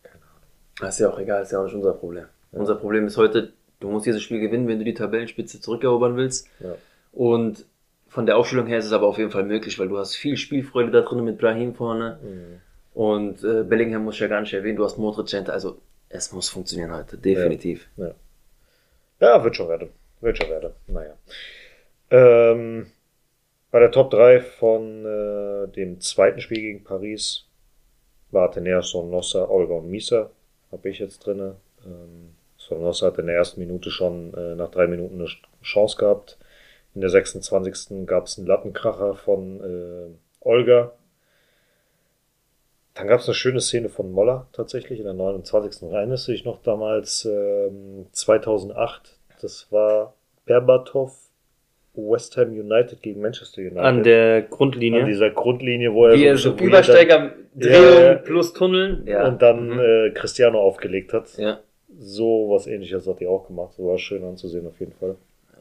keine 0.04 0.15
Ahnung. 0.15 0.47
Das 0.80 0.95
ist 0.95 0.99
ja 0.99 1.10
auch 1.10 1.19
egal, 1.19 1.43
ist 1.43 1.52
ja 1.52 1.60
auch 1.60 1.65
nicht 1.65 1.75
unser 1.75 1.93
Problem. 1.93 2.25
Unser 2.52 2.75
Problem 2.75 3.06
ist 3.06 3.17
heute, 3.17 3.54
du 3.80 3.89
musst 3.89 4.06
dieses 4.06 4.21
Spiel 4.21 4.39
gewinnen, 4.39 4.67
wenn 4.67 4.80
du 4.80 4.86
die 4.86 4.93
Tabellenspitze 4.93 5.62
zurückerobern 5.62 6.15
willst. 6.15 6.47
Ja. 6.60 6.75
Und 7.12 7.65
von 8.08 8.25
der 8.25 8.38
Aufstellung 8.38 8.65
her 8.65 8.80
ist 8.80 8.86
es 8.86 8.91
aber 8.91 9.08
auf 9.08 9.17
jeden 9.17 9.32
Fall 9.32 9.43
möglich, 9.43 9.78
weil 9.78 9.88
du 9.88 9.97
hast 9.97 10.15
viel 10.15 10.36
Spielfreude 10.36 10.91
da 10.91 11.02
drin 11.02 11.23
mit 11.23 11.38
Brahim 11.38 11.75
vorne. 11.75 12.19
Mhm. 12.23 12.62
Und 12.93 13.43
äh, 13.43 13.63
Bellingham 13.63 14.04
muss 14.04 14.15
ich 14.15 14.21
ja 14.21 14.28
gar 14.28 14.41
nicht 14.41 14.54
erwähnen, 14.54 14.78
du 14.78 14.84
hast 14.84 14.97
Modric 14.97 15.34
also 15.49 15.80
es 16.10 16.32
muss 16.32 16.49
funktionieren 16.49 16.91
heute, 16.91 17.17
definitiv. 17.17 17.88
Ja. 17.97 18.12
ja, 19.19 19.43
wird 19.43 19.56
schon 19.56 19.69
werden. 19.69 19.89
Wird 20.21 20.38
schon 20.38 20.49
werden. 20.49 20.71
Naja. 20.88 21.13
Ähm, 22.10 22.88
bei 23.71 23.79
der 23.79 23.91
Top 23.91 24.10
3 24.12 24.39
von 24.39 25.05
äh, 25.05 25.67
dem 25.67 25.99
zweiten 25.99 26.41
Spiel 26.41 26.62
gegen 26.62 26.84
Paris 26.84 27.45
war 28.32 28.49
Atenea, 28.49 28.82
Sonossa, 28.82 29.47
Olga 29.47 29.75
und 29.75 29.89
Misa. 29.89 30.29
Habe 30.71 30.89
ich 30.89 30.99
jetzt 30.99 31.25
drinne. 31.25 31.55
Ähm, 31.86 32.36
Sonossa 32.58 33.08
hat 33.08 33.17
in 33.17 33.27
der 33.27 33.36
ersten 33.36 33.60
Minute 33.60 33.89
schon 33.89 34.34
äh, 34.34 34.55
nach 34.55 34.69
drei 34.69 34.88
Minuten 34.88 35.15
eine 35.15 35.29
Chance 35.63 35.97
gehabt. 35.97 36.38
In 36.95 37.01
der 37.01 37.10
26. 37.10 38.05
gab 38.05 38.25
es 38.25 38.38
einen 38.38 38.47
Lattenkracher 38.47 39.15
von 39.15 39.62
äh, 39.62 40.15
Olga. 40.41 40.91
Dann 42.95 43.08
gab 43.08 43.21
es 43.21 43.27
eine 43.27 43.36
schöne 43.36 43.62
Szene 43.62 43.89
von 43.89 44.12
Moller 44.12 44.47
tatsächlich 44.51 44.99
in 44.99 45.05
der 45.05 45.13
29. 45.13 45.89
Erinnerst 45.89 46.27
du 46.27 46.32
dich 46.32 46.43
noch 46.43 46.62
damals 46.62 47.25
ähm, 47.25 48.08
2008? 48.12 49.17
Das 49.41 49.71
war 49.71 50.13
Berbatov 50.45 51.29
West 51.93 52.38
Ham 52.38 52.49
United 52.52 53.02
gegen 53.02 53.21
Manchester 53.21 53.62
United. 53.62 53.80
An 53.80 54.04
der 54.04 54.36
An 54.43 54.49
Grundlinie. 54.49 55.06
dieser 55.06 55.30
Grundlinie, 55.32 55.93
wo 55.93 56.06
er 56.08 56.15
Wie 56.15 56.38
so 56.38 56.52
er 56.54 56.62
Übersteiger, 56.62 57.34
Drehung 57.56 57.84
Ja, 57.84 58.02
ja. 58.12 58.15
plus 58.15 58.54
Tunnel. 58.54 59.04
dann, 59.06 59.34
und 59.34 59.41
dann 59.41 59.69
Mhm. 59.69 59.80
äh, 59.80 60.10
Cristiano 60.12 60.60
aufgelegt 60.62 61.13
hat. 61.13 61.38
ja. 61.38 61.60
So 62.02 62.49
was 62.52 62.67
ähnliches 62.67 63.08
hat 63.08 63.19
er 63.19 63.30
auch 63.32 63.47
gemacht. 63.47 63.73
So 63.73 63.88
war 63.88 63.97
schön 63.97 64.23
anzusehen 64.23 64.65
auf 64.67 64.80
jeden 64.80 64.93
Fall. 64.93 65.15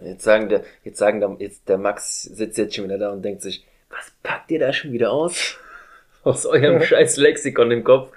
Jetzt 0.04 0.22
sagen 0.22 0.48
der, 0.48 0.62
jetzt 0.84 0.98
sagen 0.98 1.18
der, 1.20 1.34
jetzt 1.40 1.68
der 1.68 1.78
Max 1.78 2.22
sitzt 2.22 2.58
jetzt 2.58 2.76
schon 2.76 2.84
wieder 2.84 2.98
da 2.98 3.10
und 3.10 3.24
denkt 3.24 3.42
sich, 3.42 3.64
was 3.90 4.12
packt 4.22 4.50
ihr 4.52 4.58
da 4.60 4.72
schon 4.72 4.92
wieder 4.92 5.10
aus? 5.10 5.58
Aus 6.24 6.44
eurem 6.46 6.80
scheiß 6.82 7.16
Lexikon 7.16 7.70
im 7.72 7.82
Kopf. 7.82 8.12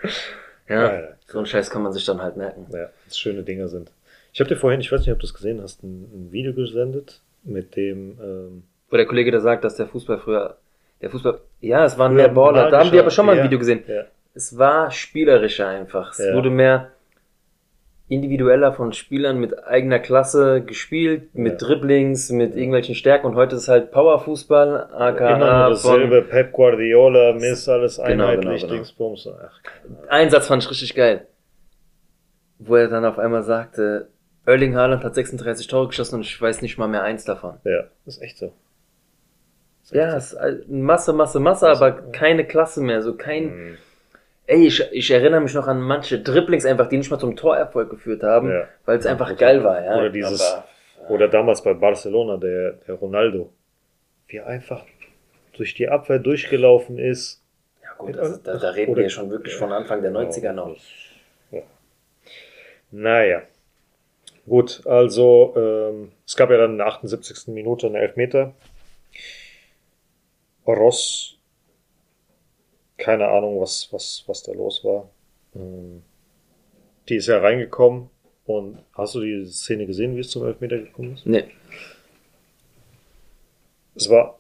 Ja, 0.68 0.76
Ja, 0.94 1.02
ja. 1.02 1.08
so 1.26 1.40
ein 1.40 1.46
Scheiß 1.46 1.70
kann 1.72 1.82
man 1.84 1.94
sich 1.94 2.06
dann 2.06 2.22
halt 2.22 2.36
merken. 2.36 2.68
Ja, 2.72 2.90
dass 3.06 3.18
schöne 3.18 3.44
Dinge 3.44 3.68
sind. 3.70 3.92
Ich 4.34 4.40
habe 4.40 4.50
dir 4.50 4.56
vorhin, 4.58 4.82
ich 4.82 4.92
weiß 4.92 5.02
nicht, 5.02 5.12
ob 5.12 5.20
du 5.20 5.26
es 5.26 5.34
gesehen 5.34 5.62
hast, 5.62 5.82
ein, 5.84 6.04
ein 6.14 6.32
Video 6.32 6.54
gesendet 6.54 7.22
mit 7.44 7.76
dem 7.76 8.18
ähm, 8.22 8.64
Wo 8.90 8.98
der 8.98 9.06
Kollege 9.06 9.32
da 9.32 9.40
sagt, 9.40 9.64
dass 9.64 9.76
der 9.76 9.88
Fußball 9.88 10.20
früher, 10.20 10.58
der 11.02 11.10
Fußball, 11.10 11.40
ja, 11.60 11.86
es 11.86 11.98
waren 11.98 12.14
mehr 12.16 12.30
Baller. 12.30 12.70
Da 12.70 12.80
haben 12.80 12.92
wir 12.92 13.00
aber 13.02 13.12
schon 13.12 13.26
mal 13.26 13.34
ein 13.34 13.40
ja, 13.40 13.44
Video 13.46 13.60
gesehen. 13.60 13.84
ja. 13.88 14.04
Es 14.34 14.58
war 14.58 14.92
spielerischer 14.92 15.68
einfach. 15.68 16.12
Es 16.14 16.20
Ja. 16.20 16.34
wurde 16.36 16.50
mehr 16.50 16.92
individueller 18.08 18.74
von 18.74 18.92
Spielern 18.92 19.40
mit 19.40 19.64
eigener 19.66 20.00
Klasse 20.00 20.62
gespielt, 20.62 21.34
mit 21.34 21.62
Ja. 21.62 21.68
Dribblings, 21.68 22.30
mit 22.32 22.56
irgendwelchen 22.56 22.94
Stärken 22.96 23.28
und 23.28 23.36
heute 23.36 23.56
ist 23.56 23.64
es 23.64 23.68
halt 23.70 23.92
Powerfußball, 23.92 24.90
aka 24.94 25.36
immer 25.36 25.70
dasselbe, 25.70 26.22
Pep 26.22 26.52
Guardiola, 26.52 27.34
Miss, 27.34 27.70
alles 27.70 27.96
Genau, 27.98 28.26
einheitlich, 28.26 28.68
genau, 28.68 28.84
genau. 28.84 29.16
Keine 29.16 29.98
Ahnung. 29.98 30.10
Einsatz 30.10 30.48
fand 30.48 30.64
ich 30.64 30.70
richtig 30.70 30.94
geil. 30.96 31.26
Wo 32.60 32.76
er 32.76 32.90
dann 32.90 33.06
auf 33.06 33.18
einmal 33.18 33.44
sagte, 33.44 34.10
Erling 34.46 34.76
Haaland 34.76 35.04
hat 35.04 35.16
36 35.16 35.68
Tore 35.68 35.88
geschossen 35.88 36.16
und 36.16 36.22
ich 36.22 36.42
weiß 36.42 36.62
nicht 36.62 36.78
mal 36.78 36.88
mehr 36.88 37.04
eins 37.04 37.26
davon. 37.26 37.58
Ja, 37.64 37.84
ist 38.06 38.22
echt 38.22 38.38
so. 38.38 38.54
Ist 39.84 39.92
echt 39.94 39.96
Ja, 40.02 40.16
es 40.16 40.34
ist 40.34 40.36
all- 40.36 40.66
Masse, 40.68 41.14
Masse, 41.14 41.40
Masse, 41.40 41.68
aber 41.70 41.92
keine 42.12 42.46
Klasse 42.46 42.82
mehr, 42.82 43.02
so 43.02 43.16
kein, 43.16 43.44
Mhm. 43.46 43.78
ey, 44.48 44.66
ich, 44.68 44.84
ich 44.92 45.12
erinnere 45.12 45.42
mich 45.42 45.54
noch 45.54 45.68
an 45.68 45.80
manche 45.82 46.20
Dribblings 46.20 46.66
einfach, 46.66 46.88
die 46.88 46.98
nicht 46.98 47.12
mal 47.12 47.20
zum 47.20 47.36
Torerfolg 47.36 47.90
geführt 47.90 48.24
haben, 48.24 48.50
Ja. 48.50 48.68
weil 48.86 48.98
es 48.98 49.06
einfach 49.06 49.36
geil 49.38 49.64
war, 49.64 49.84
ja. 49.84 49.96
Oder 49.98 50.10
dieses, 50.10 50.42
Aber, 50.42 50.66
oder 51.10 51.28
damals 51.28 51.62
bei 51.64 51.74
Barcelona, 51.76 52.38
der, 52.38 52.74
der 52.88 52.96
Ronaldo, 52.96 53.54
wie 54.28 54.38
er 54.38 54.48
einfach 54.48 54.84
durch 55.54 55.74
die 55.76 55.88
Abwehr 55.90 56.18
durchgelaufen 56.20 56.98
ist. 56.98 57.44
ja 57.84 57.90
gut, 57.98 58.16
ist, 58.16 58.42
da, 58.44 58.58
da 58.58 58.70
reden 58.72 58.96
wir 58.96 59.10
schon 59.10 59.30
wirklich 59.30 59.56
von 59.56 59.72
Anfang 59.72 60.02
der 60.02 60.12
90er 60.12 60.54
noch. 60.54 60.76
Ja. 61.52 61.62
Naja. 62.92 63.42
Gut, 64.52 64.86
also 64.86 65.54
ähm, 65.56 66.12
es 66.28 66.36
gab 66.36 66.50
ja 66.50 66.58
dann 66.58 66.72
in 66.72 66.78
der 66.80 66.88
78. 66.88 67.48
Minute 67.54 67.88
einen 67.88 67.96
Elfmeter. 67.96 68.54
Ross, 70.68 71.38
keine 72.98 73.30
Ahnung, 73.30 73.62
was, 73.62 73.88
was, 73.94 74.26
was 74.28 74.44
da 74.44 74.52
los 74.52 74.84
war. 74.84 75.10
Ähm, 75.56 76.04
die 77.08 77.16
ist 77.16 77.28
ja 77.28 77.40
reingekommen 77.40 78.10
und 78.44 78.80
hast 78.92 79.16
du 79.16 79.22
die 79.22 79.46
Szene 79.46 79.88
gesehen, 79.88 80.18
wie 80.18 80.20
es 80.20 80.32
zum 80.32 80.46
Elfmeter 80.46 80.80
gekommen 80.80 81.14
ist? 81.14 81.26
Nee. 81.26 81.46
Es 83.96 84.10
war 84.10 84.38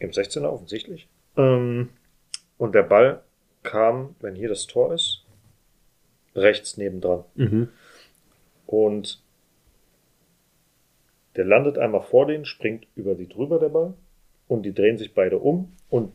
im 0.00 0.10
16er 0.10 0.48
offensichtlich. 0.48 1.06
Ähm, 1.36 1.90
und 2.58 2.74
der 2.74 2.82
Ball 2.82 3.22
kam, 3.62 4.16
wenn 4.18 4.34
hier 4.34 4.48
das 4.48 4.66
Tor 4.66 4.92
ist, 4.92 5.24
rechts 6.34 6.76
nebendran. 6.76 7.22
Mhm. 7.36 7.68
Und 8.66 9.22
der 11.36 11.44
landet 11.44 11.78
einmal 11.78 12.02
vor 12.02 12.26
denen, 12.26 12.44
springt 12.44 12.86
über 12.94 13.14
die 13.14 13.28
drüber, 13.28 13.58
der 13.58 13.68
Ball. 13.68 13.94
Und 14.46 14.62
die 14.64 14.74
drehen 14.74 14.98
sich 14.98 15.14
beide 15.14 15.38
um. 15.38 15.72
Und 15.88 16.12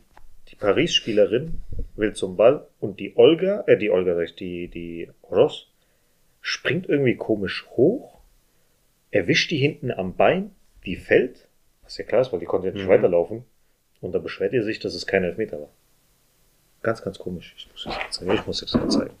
die 0.48 0.56
Paris-Spielerin 0.56 1.60
will 1.96 2.12
zum 2.14 2.36
Ball. 2.36 2.66
Und 2.80 3.00
die 3.00 3.16
Olga, 3.16 3.64
äh, 3.66 3.76
die 3.76 3.90
Olga, 3.90 4.14
sag 4.14 4.24
ich, 4.24 4.34
die, 4.34 4.68
die 4.68 5.08
Ross, 5.30 5.68
springt 6.40 6.88
irgendwie 6.88 7.16
komisch 7.16 7.66
hoch, 7.70 8.18
erwischt 9.10 9.50
die 9.50 9.58
hinten 9.58 9.90
am 9.90 10.14
Bein, 10.16 10.52
die 10.86 10.96
fällt. 10.96 11.48
Was 11.82 11.98
ja 11.98 12.04
klar 12.04 12.22
ist, 12.22 12.32
weil 12.32 12.40
die 12.40 12.46
konnte 12.46 12.68
ja 12.68 12.72
nicht 12.72 12.84
Mhm. 12.84 12.90
weiterlaufen. 12.90 13.44
Und 14.00 14.12
dann 14.12 14.22
beschwert 14.22 14.52
ihr 14.52 14.62
sich, 14.62 14.78
dass 14.78 14.94
es 14.94 15.06
kein 15.06 15.24
Elfmeter 15.24 15.60
war. 15.60 15.68
Ganz, 16.82 17.02
ganz 17.02 17.18
komisch. 17.18 17.54
Ich 17.58 17.68
muss 17.70 17.84
das 17.84 18.16
zeigen. 18.16 18.32
Ich 18.32 18.46
muss 18.46 18.74
mal 18.74 18.88
zeigen. 18.88 19.14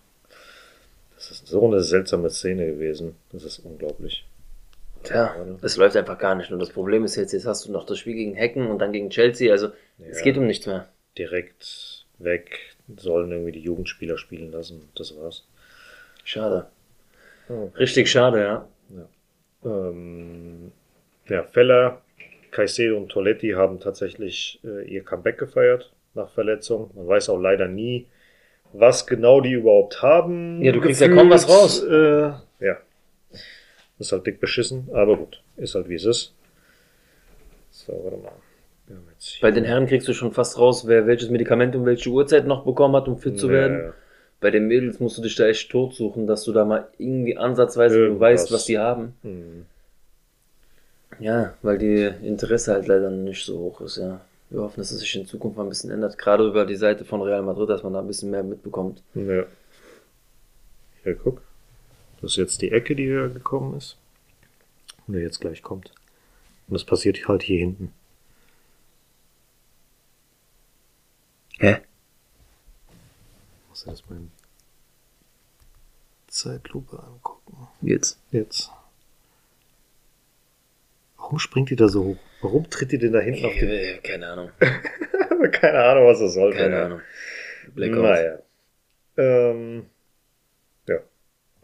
Das 1.14 1.30
ist 1.30 1.46
so 1.46 1.66
eine 1.66 1.82
seltsame 1.82 2.30
Szene 2.30 2.64
gewesen. 2.64 3.16
Das 3.30 3.44
ist 3.44 3.58
unglaublich. 3.58 4.24
Tja, 5.02 5.34
es 5.62 5.76
läuft 5.76 5.96
einfach 5.96 6.18
gar 6.18 6.34
nicht. 6.34 6.50
Und 6.52 6.58
das 6.58 6.70
Problem 6.70 7.04
ist 7.04 7.16
jetzt, 7.16 7.32
jetzt 7.32 7.46
hast 7.46 7.66
du 7.66 7.72
noch 7.72 7.86
das 7.86 7.98
Spiel 7.98 8.14
gegen 8.14 8.34
Hecken 8.34 8.66
und 8.66 8.78
dann 8.80 8.92
gegen 8.92 9.10
Chelsea. 9.10 9.50
Also 9.50 9.68
es 9.98 10.18
Ja. 10.18 10.24
geht 10.24 10.36
um 10.36 10.46
nichts 10.46 10.66
mehr. 10.66 10.88
direkt 11.18 12.04
weg, 12.18 12.76
sollen 12.96 13.32
irgendwie 13.32 13.52
die 13.52 13.60
Jugendspieler 13.62 14.18
spielen 14.18 14.52
lassen. 14.52 14.88
Das 14.94 15.16
war's. 15.16 15.46
Schade. 16.24 16.66
Oh. 17.48 17.70
Richtig 17.76 18.10
schade, 18.10 18.40
ja. 18.42 18.68
Ähm, 19.64 20.72
ja, 21.28 21.42
Feller, 21.44 22.00
Caicedo 22.50 22.96
und 22.96 23.08
Toletti 23.08 23.50
haben 23.50 23.80
tatsächlich 23.80 24.60
äh, 24.64 24.84
ihr 24.88 25.04
Comeback 25.04 25.38
gefeiert 25.38 25.92
nach 26.14 26.30
Verletzung. 26.30 26.90
Man 26.94 27.06
weiß 27.08 27.28
auch 27.30 27.38
leider 27.38 27.68
nie, 27.68 28.06
was 28.72 29.06
genau 29.06 29.40
die 29.40 29.52
überhaupt 29.52 30.02
haben. 30.02 30.62
Ja, 30.62 30.72
du 30.72 30.80
kriegst 30.80 31.00
ja 31.00 31.08
kaum 31.08 31.30
was 31.30 31.48
raus. 31.48 31.82
Äh, 31.82 32.20
ja. 32.20 32.42
Ist 34.00 34.10
halt 34.12 34.26
dick 34.26 34.40
beschissen, 34.40 34.88
aber 34.92 35.16
gut. 35.16 35.42
Ist 35.56 35.74
halt 35.76 35.88
wie 35.88 35.94
es 35.94 36.04
ist. 36.04 36.32
So, 37.70 37.92
warte 38.02 38.16
mal. 38.16 38.32
Bei 39.40 39.52
den 39.52 39.62
Herren 39.64 39.86
kriegst 39.86 40.08
du 40.08 40.12
schon 40.14 40.32
fast 40.32 40.58
raus, 40.58 40.86
wer 40.88 41.06
welches 41.06 41.30
Medikament 41.30 41.76
um 41.76 41.84
welche 41.86 42.10
Uhrzeit 42.10 42.46
noch 42.46 42.64
bekommen 42.64 42.96
hat, 42.96 43.06
um 43.06 43.18
fit 43.18 43.38
zu 43.38 43.46
Ja, 43.46 43.52
werden. 43.52 43.92
Bei 44.40 44.50
den 44.50 44.66
Mädels 44.66 44.98
musst 44.98 45.18
du 45.18 45.22
dich 45.22 45.36
da 45.36 45.46
echt 45.46 45.70
tot 45.70 45.94
suchen, 45.94 46.26
dass 46.26 46.42
du 46.44 46.52
da 46.52 46.64
mal 46.64 46.88
irgendwie 46.98 47.36
ansatzweise 47.36 47.98
Irgendwas. 47.98 48.20
weißt, 48.20 48.52
was 48.52 48.64
die 48.64 48.78
haben. 48.78 49.14
Hm. 49.22 49.66
Ja, 51.20 51.54
weil 51.62 51.76
die 51.78 52.02
Interesse 52.26 52.72
halt 52.72 52.86
leider 52.88 53.10
nicht 53.10 53.44
so 53.44 53.58
hoch 53.58 53.82
ist, 53.82 53.98
ja. 53.98 54.20
Wir 54.48 54.62
hoffen, 54.62 54.80
dass 54.80 54.90
es 54.90 55.00
sich 55.00 55.14
in 55.14 55.26
Zukunft 55.26 55.58
mal 55.58 55.64
ein 55.64 55.68
bisschen 55.68 55.90
ändert, 55.90 56.16
gerade 56.18 56.44
über 56.48 56.64
die 56.64 56.74
Seite 56.74 57.04
von 57.04 57.20
Real 57.22 57.42
Madrid, 57.42 57.68
dass 57.68 57.82
man 57.84 57.92
da 57.92 58.00
ein 58.00 58.06
bisschen 58.08 58.30
mehr 58.30 58.42
mitbekommt. 58.42 59.02
Ja. 59.14 59.44
Hier, 61.04 61.14
guck. 61.14 61.42
Das 62.20 62.32
ist 62.32 62.36
jetzt 62.36 62.62
die 62.62 62.70
Ecke, 62.70 62.94
die 62.94 63.04
hier 63.04 63.28
gekommen 63.28 63.76
ist. 63.76 63.96
Und 65.06 65.14
der 65.14 65.22
jetzt 65.22 65.40
gleich 65.40 65.62
kommt. 65.62 65.92
Und 66.68 66.74
das 66.74 66.84
passiert 66.84 67.26
halt 67.26 67.42
hier 67.42 67.58
hinten. 67.58 67.92
Hä? 71.58 71.78
Muss 73.68 73.84
ich 73.84 73.90
das 73.90 74.08
mal 74.08 74.16
in 74.16 74.30
Zeitlupe 76.28 77.02
angucken. 77.02 77.68
Jetzt. 77.82 78.18
Jetzt. 78.30 78.70
Warum 81.16 81.38
springt 81.38 81.70
die 81.70 81.76
da 81.76 81.88
so 81.88 82.04
hoch? 82.04 82.16
Warum 82.40 82.70
tritt 82.70 82.92
die 82.92 82.98
denn 82.98 83.12
da 83.12 83.20
hinten 83.20 83.44
auf 83.44 83.52
den... 83.52 83.68
Äh, 83.68 83.98
Keine 83.98 84.28
Ahnung. 84.28 84.50
Keine 85.52 85.84
Ahnung, 85.84 86.06
was 86.06 86.20
das 86.20 86.34
soll. 86.34 86.52
Keine 86.52 86.82
Ahnung. 86.82 87.00
Blackout. 87.74 88.02
Naja. 88.02 88.38
Ähm, 89.16 89.76
ja. 89.78 89.82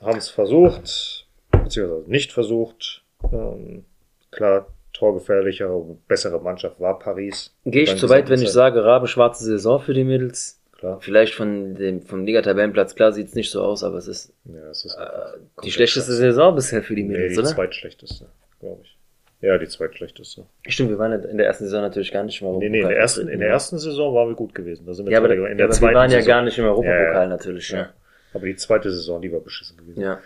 Haben 0.00 0.18
es 0.18 0.28
versucht, 0.28 1.26
beziehungsweise 1.50 2.04
nicht 2.11 2.32
versucht. 2.32 3.02
Ähm, 3.32 3.85
klar, 4.30 4.66
torgefährlichere 4.92 5.72
und 5.74 6.06
bessere 6.09 6.40
Mannschaft 6.40 6.80
war 6.80 6.98
Paris. 6.98 7.54
Gehe 7.64 7.82
ich 7.85 7.96
zu 7.96 8.09
weit, 8.09 8.28
wenn 8.28 8.40
ich 8.42 8.50
sage, 8.50 8.85
rabe 8.85 9.06
schwarze 9.09 9.44
Saison 9.44 9.80
für 9.80 9.94
die 9.94 10.04
Mädels? 10.04 10.61
Klar. 10.78 11.00
Vielleicht 11.00 11.35
von 11.35 11.74
dem, 11.74 12.02
vom 12.02 12.26
Liga-Tabellenplatz, 12.26 12.94
klar 12.94 13.12
sieht 13.12 13.28
es 13.28 13.35
nicht 13.35 13.50
so 13.50 13.62
aus, 13.62 13.82
aber 13.82 13.96
es 13.96 14.09
ist 14.09 14.35
Ja, 14.44 14.68
es 14.70 14.85
ist 14.85 14.94
äh, 14.94 15.38
die 15.64 15.70
schlechteste 15.72 16.11
scheiße. 16.11 16.18
Saison 16.20 16.54
bisher 16.54 16.82
für 16.82 16.94
die 16.94 17.02
Nee, 17.02 17.14
Mädels, 17.14 17.32
die 17.32 17.38
oder? 17.40 17.48
zweitschlechteste, 17.48 18.26
glaube 18.61 18.82
ich. 18.85 18.96
Ja, 19.40 19.56
die 19.56 19.68
zweitschlechteste. 19.68 20.44
Stimmt, 20.68 20.90
wir 20.90 20.98
waren 20.98 21.12
in 21.24 21.38
der 21.38 21.46
ersten 21.46 21.64
Saison 21.64 21.80
natürlich 21.80 22.12
gar 22.12 22.24
nicht 22.24 22.42
im 22.42 22.59
Nee, 22.59 22.68
nee, 22.68 22.80
in 22.80 22.88
der 22.88 22.96
ersten, 22.98 23.26
in 23.28 23.40
der 23.40 23.48
ersten 23.48 23.78
Saison 23.78 24.14
waren 24.14 24.28
wir 24.28 24.35
gut 24.35 24.54
gewesen. 24.54 24.85
Da 24.87 24.92
sind 24.92 25.06
wir 25.06 25.12
Ja, 25.12 25.18
aber, 25.18 25.32
in 25.35 25.40
ja, 25.42 25.54
der 25.54 25.66
aber 25.66 25.80
wir 25.80 25.94
waren 25.94 26.11
ja 26.11 26.18
Saison- 26.18 26.28
gar 26.28 26.42
nicht 26.42 26.59
im 26.59 26.64
Europapokal 26.66 27.14
Ja, 27.14 27.22
ja. 27.22 27.26
natürlich, 27.28 27.70
Ja. 27.70 27.90
Aber 28.37 28.46
die 28.46 28.57
zweite 28.57 28.90
Saison, 28.90 29.20
die 29.22 29.33
war 29.33 29.40
beschissen 29.40 29.77
gewesen. 29.77 30.01
Ja. 30.01 30.20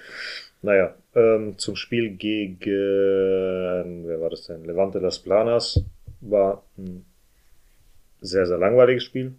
Naja, 0.63 0.95
ähm, 1.15 1.57
zum 1.59 1.77
Spiel 1.77 2.11
gegen, 2.11 4.07
wer 4.07 4.21
war 4.21 4.31
das 4.31 4.45
denn? 4.45 4.65
Levante 4.65 4.99
Las 4.99 5.19
Planas 5.19 5.81
war 6.21 6.63
ein 6.77 7.07
sehr, 8.21 8.47
sehr 8.47 8.59
langweiliges 8.59 9.05
Spiel. 9.05 9.35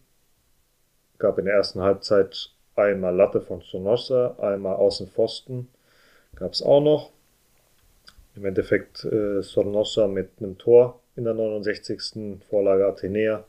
Gab 1.20 1.38
in 1.38 1.46
der 1.46 1.56
ersten 1.56 1.82
Halbzeit 1.82 2.52
einmal 2.76 3.16
Latte 3.16 3.42
von 3.42 3.62
Sonosa, 3.62 4.36
einmal 4.40 4.76
Außenpfosten. 4.78 5.68
Gab 6.36 6.54
es 6.54 6.64
auch 6.64 6.82
noch. 6.82 7.12
Im 8.36 8.46
Endeffekt 8.46 9.04
äh, 9.04 9.42
Sonosa 9.42 10.08
mit 10.08 10.30
einem 10.40 10.58
Tor 10.58 11.02
in 11.16 11.26
der 11.26 11.34
69. 11.34 12.40
Vorlage 12.50 12.88
Athenea. 12.88 13.44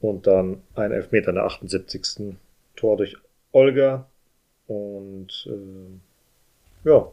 Und 0.00 0.26
dann 0.26 0.62
ein 0.74 0.92
Elfmeter 0.92 1.30
in 1.30 1.34
der 1.34 1.44
78. 1.44 2.36
Tor 2.76 2.96
durch 2.96 3.16
Olga. 3.52 4.06
Und 4.72 5.48
äh, 5.48 6.88
ja, 6.88 7.08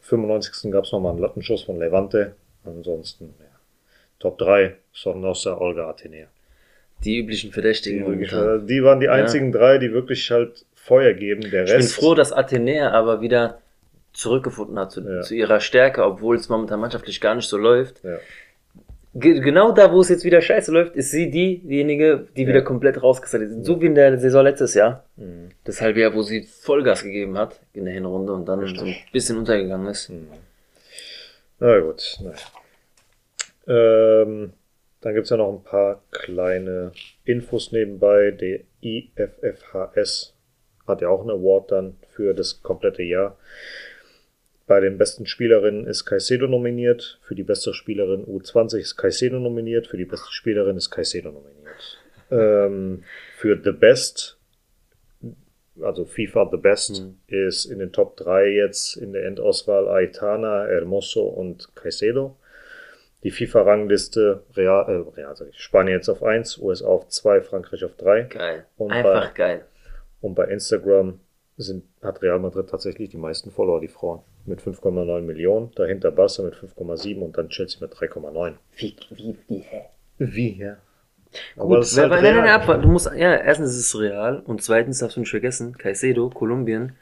95. 0.00 0.70
gab 0.70 0.84
es 0.84 0.92
nochmal 0.92 1.12
einen 1.12 1.20
Lattenschuss 1.20 1.62
von 1.62 1.78
Levante. 1.78 2.34
Ansonsten, 2.64 3.34
ja. 3.40 3.46
Top 4.18 4.38
3, 4.38 4.76
Sornosa, 4.92 5.56
Olga, 5.58 5.88
Athenea. 5.88 6.26
Die 7.04 7.18
üblichen 7.18 7.50
Die, 7.50 7.54
Verdächtigen. 7.54 8.06
wirklich, 8.06 8.32
momentan. 8.32 8.64
äh, 8.64 8.66
die 8.66 8.82
waren 8.82 9.00
die 9.00 9.08
einzigen 9.08 9.52
drei, 9.52 9.78
die 9.78 9.92
wirklich 9.92 10.30
halt 10.30 10.64
Feuer 10.74 11.12
geben. 11.14 11.42
Der 11.42 11.64
Ich 11.64 11.70
bin 11.70 11.76
Rest. 11.76 11.94
froh, 11.94 12.14
dass 12.14 12.32
Athenea 12.32 12.90
aber 12.90 13.20
wieder 13.20 13.60
zurückgefunden 14.12 14.78
hat 14.78 14.90
zu, 14.90 15.00
Ja. 15.08 15.20
zu 15.22 15.34
ihrer 15.36 15.60
Stärke, 15.60 16.04
obwohl 16.04 16.34
es 16.36 16.48
momentan 16.48 16.80
mannschaftlich 16.80 17.20
gar 17.20 17.34
nicht 17.36 17.48
so 17.48 17.56
läuft. 17.56 18.02
Ja. 18.02 18.18
Ge 19.20 19.40
genau 19.40 19.72
da, 19.72 19.92
wo 19.92 20.00
es 20.00 20.08
jetzt 20.08 20.24
wieder 20.24 20.40
scheiße 20.40 20.70
läuft, 20.72 20.94
ist 20.96 21.10
sie 21.10 21.30
die, 21.30 21.58
diejenige, 21.58 22.26
die 22.36 22.42
Ja. 22.42 22.48
wieder 22.48 22.62
komplett 22.62 23.02
rausgesetzt 23.02 23.44
ist. 23.52 23.64
So 23.64 23.80
wie 23.80 23.86
in 23.86 23.94
der 23.94 24.18
Saison 24.18 24.44
letztes 24.44 24.74
Jahr. 24.74 25.04
Mhm. 25.16 25.48
Das 25.64 25.80
halbe 25.80 26.00
Jahr, 26.00 26.14
wo 26.14 26.22
sie 26.22 26.42
Vollgas 26.42 27.02
gegeben 27.02 27.36
hat 27.38 27.60
in 27.72 27.84
der 27.84 27.94
Hinrunde 27.94 28.32
und 28.32 28.46
dann 28.46 28.60
Richtig. 28.60 28.78
so 28.80 28.86
ein 28.86 28.94
bisschen 29.12 29.38
untergegangen 29.38 29.86
ist. 29.88 30.10
Na 31.60 31.78
gut, 31.80 32.18
naja. 32.22 32.36
Ähm, 33.66 34.52
dann 35.00 35.14
gibt's 35.14 35.30
ja 35.30 35.36
noch 35.36 35.52
ein 35.52 35.62
paar 35.62 36.02
kleine 36.10 36.92
Infos 37.24 37.72
nebenbei. 37.72 38.30
Der 38.32 38.60
IFFHS 38.82 40.34
hat 40.86 41.00
ja 41.02 41.08
auch 41.08 41.20
einen 41.20 41.30
Award 41.30 41.72
dann 41.72 41.96
für 42.10 42.34
das 42.34 42.62
komplette 42.62 43.02
Jahr. 43.02 43.36
Bei 44.68 44.80
den 44.80 44.98
besten 44.98 45.26
Spielerinnen 45.26 45.86
ist 45.86 46.04
Caicedo 46.04 46.46
nominiert. 46.46 47.18
Für 47.22 47.34
die 47.34 47.42
beste 47.42 47.72
Spielerin 47.74 48.24
U20 48.26 48.78
ist 48.78 48.96
Caicedo 48.96 49.40
nominiert. 49.40 49.86
Für 49.88 49.96
die 49.96 50.04
beste 50.04 50.30
Spielerin 50.30 50.76
ist 50.76 50.90
Caicedo 50.90 51.30
nominiert. 51.32 51.54
Ähm, 52.30 53.04
für 53.38 53.58
The 53.64 53.72
Best, 53.72 54.38
also 55.80 56.04
FIFA 56.04 56.50
The 56.50 56.58
Best, 56.58 57.00
Mhm. 57.02 57.16
ist 57.26 57.64
in 57.64 57.78
den 57.78 57.90
Top 57.90 58.18
3 58.18 58.48
jetzt 58.48 58.96
in 58.98 59.14
der 59.14 59.24
Endauswahl 59.24 59.88
Aitana, 59.88 60.66
Hermoso 60.66 61.22
und 61.22 61.74
Caicedo. 61.74 62.36
Die 63.24 63.30
FIFA-Rangliste, 63.30 64.42
Real, 64.54 64.84
äh, 64.90 65.18
Real 65.18 65.34
ich, 65.48 65.58
Spanien 65.58 65.96
jetzt 65.96 66.10
auf 66.10 66.22
1, 66.22 66.58
USA 66.58 66.86
auf 66.88 67.08
2, 67.08 67.40
Frankreich 67.40 67.82
auf 67.82 67.96
3. 67.96 68.24
Geil. 68.24 68.66
Und 68.76 68.92
Einfach 68.92 69.28
bei- 69.28 69.32
geil. 69.34 69.64
Und 70.20 70.34
bei 70.34 70.44
Instagram 70.48 71.20
sind, 71.56 71.84
hat 72.02 72.22
Real 72.22 72.38
Madrid 72.38 72.68
tatsächlich 72.68 73.10
die 73.10 73.16
meisten 73.16 73.50
Follower, 73.50 73.80
die 73.80 73.88
Frauen. 73.88 74.20
Mit 74.46 74.60
5,9 74.60 75.20
Millionen. 75.22 75.70
Dahinter 75.74 76.10
Barca 76.10 76.42
mit 76.42 76.54
5,7 76.54 77.20
und 77.20 77.36
dann 77.36 77.48
Chelsea 77.48 77.78
mit 77.80 77.92
3,9. 77.92 78.54
Wie, 78.76 78.96
wie, 79.10 79.36
wie, 79.48 79.58
hä? 79.58 79.82
Wie, 80.18 80.58
ja. 80.58 80.76
Gut, 81.56 81.80
ist 81.80 81.96
wer, 81.96 82.08
halt 82.08 82.22
nein, 82.22 82.34
nein, 82.34 82.44
nein, 82.44 82.54
abwarten. 82.60 82.82
Du 82.82 82.88
musst, 82.88 83.10
ja, 83.14 83.36
erstens 83.36 83.70
ist 83.70 83.86
es 83.86 83.98
real 83.98 84.40
und 84.46 84.62
zweitens 84.62 84.98
darfst 84.98 85.16
du 85.16 85.20
nicht 85.20 85.30
vergessen, 85.30 85.76
Caicedo, 85.76 86.30
Kolumbien. 86.30 86.96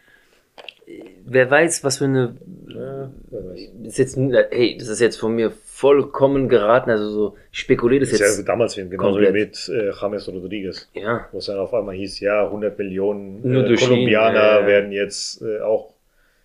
Äh, 0.87 1.03
Wer 1.25 1.51
weiß, 1.51 1.85
was 1.85 1.99
für 1.99 2.05
eine, 2.05 2.37
Ja, 2.69 3.11
ist 3.85 3.99
jetzt, 3.99 4.17
hey, 4.17 4.77
das 4.79 4.89
ist 4.89 5.01
jetzt 5.01 5.17
von 5.17 5.35
mir 5.35 5.53
vollkommen 5.79 6.49
geraten, 6.49 6.89
also 6.91 7.11
so, 7.11 7.37
Das 7.53 8.13
ist 8.13 8.21
jetzt, 8.21 8.39
ja 8.39 8.45
damals 8.45 8.77
genauso 8.77 8.97
komplett. 8.97 9.35
wie 9.35 9.39
mit 9.41 9.69
äh, 9.69 9.91
James 10.01 10.27
Rodriguez. 10.27 10.89
ja, 10.95 11.29
Wo 11.33 11.39
es 11.39 11.47
dann 11.47 11.59
auf 11.59 11.75
einmal 11.75 11.95
hieß, 11.95 12.21
ja, 12.21 12.45
100 12.47 12.79
Millionen 12.79 13.43
Nur 13.43 13.65
äh, 13.65 13.69
durch 13.69 13.83
ihn, 13.83 13.89
Kolumbianer 13.89 14.35
ja, 14.43 14.61
ja. 14.61 14.67
werden 14.67 14.91
jetzt 14.93 15.43
äh, 15.43 15.61
auch 15.61 15.93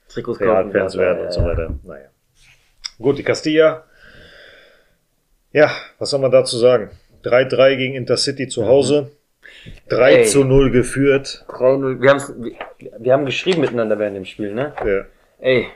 Trikots 0.09 0.39
kaufen. 0.39 0.71
Bla, 0.71 0.83
werden 0.93 1.21
und 1.25 1.31
so 1.31 1.39
ja. 1.39 1.45
weiter. 1.47 1.73
Naja. 1.83 2.07
Gut, 2.99 3.17
die 3.19 3.23
Castilla 3.23 3.85
Ja, 5.53 5.71
was 5.97 6.09
soll 6.09 6.19
man 6.19 6.31
dazu 6.31 6.57
sagen? 6.57 6.91
3-3 7.23 7.77
gegen 7.77 7.93
Intercity 7.95 8.49
zu 8.49 8.65
Hause. 8.65 9.11
3 9.89 10.13
Ey. 10.15 10.25
zu 10.25 10.43
0 10.43 10.71
geführt. 10.71 11.45
3-0. 11.47 12.01
Wir, 12.01 12.09
haben's- 12.09 12.33
wir, 12.37 12.51
wir 12.99 13.13
haben 13.13 13.25
geschrieben 13.25 13.61
miteinander 13.61 13.97
während 13.97 14.17
dem 14.17 14.25
Spiel, 14.25 14.53
ne? 14.53 14.73
Ja, 14.85 15.05
Ey, 15.39 15.67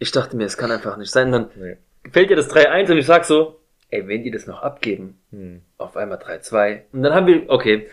ich 0.00 0.10
dachte 0.10 0.36
mir, 0.36 0.44
es 0.44 0.56
kann 0.56 0.70
einfach 0.72 0.96
nicht 0.96 1.10
sein. 1.12 1.30
Dann 1.30 1.50
nee. 1.56 1.76
Fällt 2.12 2.30
dir 2.30 2.36
das 2.36 2.50
3-1 2.50 2.90
und 2.92 2.98
ich 2.98 3.06
sag 3.06 3.24
so, 3.24 3.60
ey, 3.90 4.06
wenn 4.08 4.22
die 4.22 4.30
das 4.30 4.46
noch 4.46 4.62
abgeben, 4.62 5.18
Hm. 5.30 5.62
auf 5.78 5.96
einmal 5.96 6.18
3-2. 6.18 6.82
Und 6.92 7.02
dann 7.02 7.14
haben 7.14 7.26
wir, 7.26 7.48
okay, 7.48 7.86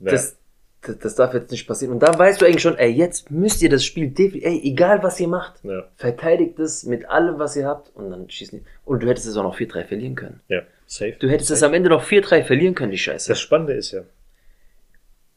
Ja. 0.00 0.10
das, 0.12 0.36
das, 0.82 0.98
das 0.98 1.14
darf 1.16 1.34
jetzt 1.34 1.50
nicht 1.50 1.66
passieren. 1.66 1.92
Und 1.94 2.00
da 2.00 2.16
weißt 2.16 2.40
du 2.40 2.46
eigentlich 2.46 2.62
schon, 2.62 2.76
ey, 2.78 2.90
jetzt 2.90 3.30
müsst 3.30 3.62
ihr 3.62 3.68
das 3.70 3.84
Spiel 3.84 4.08
definitiv, 4.08 4.44
ey, 4.44 4.60
egal 4.64 5.02
was 5.02 5.18
ihr 5.20 5.28
macht, 5.28 5.62
Ja, 5.64 5.88
verteidigt 5.96 6.58
es 6.58 6.84
mit 6.84 7.08
allem, 7.08 7.38
was 7.38 7.56
ihr 7.56 7.66
habt 7.66 7.94
und 7.96 8.10
dann 8.10 8.28
schießt 8.30 8.52
nicht. 8.52 8.64
Und 8.84 9.02
du 9.02 9.08
hättest 9.08 9.26
es 9.26 9.36
auch 9.36 9.42
noch 9.42 9.56
4-3 9.58 9.84
verlieren 9.84 10.14
können. 10.14 10.40
ja, 10.48 10.62
safe. 10.86 11.16
Du 11.18 11.28
hättest 11.28 11.50
es 11.50 11.62
am 11.62 11.74
Ende 11.74 11.88
noch 11.90 12.04
4-3 12.04 12.44
verlieren 12.44 12.74
können, 12.74 12.92
die 12.92 12.98
Scheiße. 12.98 13.28
Das 13.30 13.40
Spannende 13.40 13.72
ist 13.74 13.90
ja, 13.92 14.02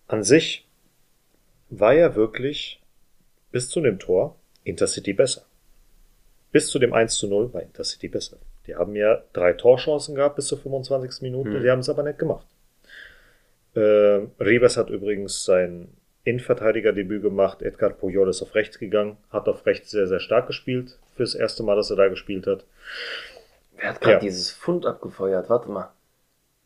an 0.08 0.24
sich 0.24 0.68
war 1.70 1.94
ja 1.94 2.16
wirklich 2.16 2.82
bis 3.52 3.70
zu 3.70 3.82
dem 3.82 4.00
Tor 4.00 4.36
Intercity 4.64 5.14
besser. 5.14 5.44
Bis 6.52 6.68
zu 6.68 6.80
dem 6.80 6.94
1 6.94 7.16
zu 7.16 7.28
0 7.28 7.54
war 7.54 7.62
Intercity 7.62 8.08
besser. 8.08 8.38
Die 8.68 8.76
haben 8.76 8.96
ja 8.96 9.22
drei 9.34 9.54
Torchancen 9.54 10.16
gehabt 10.16 10.36
bis 10.36 10.48
zur 10.48 10.58
25. 10.58 11.22
Minute, 11.22 11.52
Hm. 11.52 11.62
die 11.64 11.70
haben 11.70 11.80
es 11.80 11.90
aber 11.90 12.04
nicht 12.04 12.20
gemacht. 12.20 12.46
Äh, 13.76 14.28
Ribas 14.40 14.78
hat 14.78 14.90
übrigens 14.90 15.44
sein 15.46 15.90
Innenverteidigerdebüt 16.24 17.22
gemacht. 17.22 17.62
Edgar 17.62 17.92
Puyol 17.92 18.30
ist 18.30 18.42
auf 18.42 18.56
rechts 18.56 18.80
gegangen, 18.80 19.18
hat 19.30 19.48
auf 19.48 19.66
rechts 19.66 19.92
sehr, 19.92 20.08
sehr 20.08 20.20
stark 20.20 20.48
gespielt. 20.48 20.98
Fürs 21.16 21.36
erste 21.36 21.64
Mal, 21.64 21.76
dass 21.76 21.90
er 21.92 21.98
da 21.98 22.08
gespielt 22.08 22.48
hat. 22.48 22.66
Wer 23.78 23.90
hat 23.90 24.02
gerade 24.02 24.14
Ja. 24.16 24.20
dieses 24.20 24.52
Fund 24.52 24.86
abgefeuert? 24.86 25.50
Warte 25.50 25.70
mal. 25.70 25.92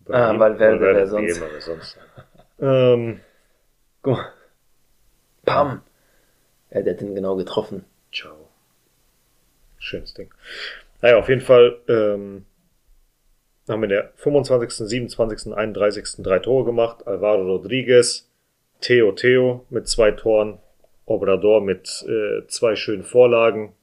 Ah, 0.10 0.38
Valverde, 0.38 0.80
wer 0.82 0.96
Valverde, 0.96 1.08
sonst? 1.08 1.28
wie 1.36 1.38
immer, 1.38 1.52
wer 1.52 1.62
sonst. 1.62 1.98
ähm, 2.60 3.20
Guck 4.02 4.14
mal. 4.18 4.34
Pam. 5.46 5.82
Ja, 6.72 6.82
der 6.82 6.94
hat 6.94 7.02
den 7.02 7.16
genau 7.16 7.36
getroffen. 7.36 7.86
Ciao. 8.12 8.43
Schönes 9.84 10.14
Ding. 10.14 10.34
Naja, 11.02 11.18
auf 11.18 11.28
jeden 11.28 11.42
Fall 11.42 11.78
ähm, 11.90 12.46
haben 13.68 13.82
wir 13.82 13.86
in 13.86 13.90
der 13.90 14.12
25., 14.16 14.88
27., 14.88 15.54
31. 15.54 16.24
drei 16.24 16.40
Tore 16.40 16.64
gemacht. 16.64 17.06
Alvaro 17.06 17.44
Rodriguez, 17.44 18.30
Theo 18.80 19.12
Theo 19.12 19.66
mit 19.70 19.88
zwei 19.90 20.12
Toren, 20.12 20.60
Obrador 21.06 21.62
mit 21.62 22.06
äh, 22.08 22.48
zwei 22.48 22.76
schönen 22.76 23.04
Vorlagen. 23.04 23.74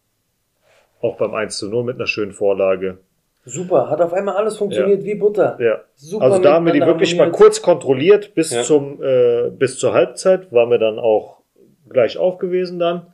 Auch 1.03 1.17
beim 1.17 1.35
1 1.35 1.59
zu 1.59 1.69
0 1.69 1.85
mit 1.85 1.97
einer 1.97 2.07
schönen 2.07 2.33
Vorlage. 2.33 2.99
Super, 3.45 3.91
hat 3.91 4.01
auf 4.01 4.13
einmal 4.15 4.37
alles 4.37 4.57
funktioniert 4.57 5.05
wie 5.05 5.15
Butter. 5.15 5.59
Ja. 5.61 5.81
Super 5.95 6.25
also 6.25 6.39
da 6.41 6.55
haben 6.55 6.67
wir 6.67 6.73
die 6.73 6.81
wirklich 6.81 7.17
mal 7.17 7.31
kurz 7.31 7.61
kontrolliert 7.61 8.35
bis 8.35 8.51
Ja. 8.53 8.63
zum 8.63 9.03
äh, 9.03 9.51
bis 9.51 9.79
zur 9.79 9.93
Halbzeit 9.93 10.51
waren 10.53 10.71
wir 10.71 10.79
dann 10.79 10.99
auch 10.99 11.41
gleich 11.89 12.17
auf 12.17 12.39
gewesen 12.39 12.79
dann 12.79 13.13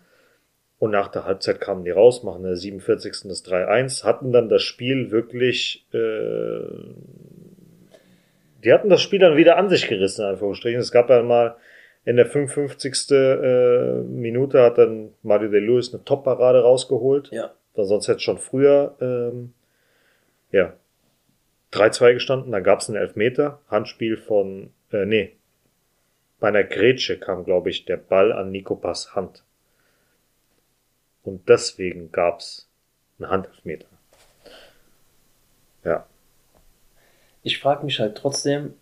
und 0.78 0.90
nach 0.90 1.08
der 1.08 1.24
Halbzeit 1.24 1.60
kamen 1.60 1.84
die 1.84 1.90
raus, 1.90 2.22
machen 2.22 2.42
in 2.42 2.48
der 2.48 2.56
47. 2.56 3.28
das 3.28 3.44
3-1, 3.44 4.04
hatten 4.04 4.32
dann 4.32 4.48
das 4.48 4.62
Spiel 4.62 5.10
wirklich 5.10 5.86
äh, 5.92 6.60
die 8.66 8.72
hatten 8.72 8.88
das 8.88 9.00
Spiel 9.00 9.20
dann 9.20 9.36
wieder 9.36 9.58
an 9.58 9.68
sich 9.68 9.86
gerissen, 9.86 10.22
in 10.22 10.28
Anführungsstrichen. 10.30 10.80
Es 10.80 10.90
gab 10.90 11.08
ja 11.08 11.22
mal 11.22 11.56
in 12.04 12.16
der 12.16 12.26
55. 12.26 13.10
Äh, 13.12 14.02
Minute 14.02 14.60
hat 14.60 14.78
dann 14.78 15.10
Mario 15.22 15.50
de 15.50 15.60
Lewis 15.60 15.94
eine 15.94 16.02
Top-Parade 16.04 16.62
rausgeholt. 16.62 17.30
Ja. 17.30 17.52
Weil 17.74 17.84
sonst 17.84 18.08
hätte 18.08 18.16
es 18.16 18.22
schon 18.22 18.38
früher 18.38 18.96
ähm, 19.00 19.52
ja, 20.50 20.72
3-2 21.72 22.14
gestanden, 22.14 22.50
dann 22.50 22.64
gab 22.64 22.80
es 22.80 22.88
einen 22.88 22.98
Elfmeter, 22.98 23.60
Handspiel 23.68 24.16
von, 24.16 24.70
äh, 24.90 25.04
nee, 25.04 25.36
bei 26.40 26.48
einer 26.48 26.64
Grätsche 26.64 27.18
kam, 27.18 27.44
glaube 27.44 27.70
ich, 27.70 27.84
der 27.84 27.98
Ball 27.98 28.32
an 28.32 28.50
Nikopas 28.50 29.14
Hand. 29.14 29.44
Und 31.26 31.48
deswegen 31.48 32.12
gab 32.12 32.38
es 32.38 32.68
einen 33.18 33.28
Handelfmeter. 33.30 33.88
Ja, 35.84 36.06
Ich 37.42 37.60
frage 37.60 37.84
mich 37.84 38.00
halt 38.00 38.16
trotzdem, 38.16 38.74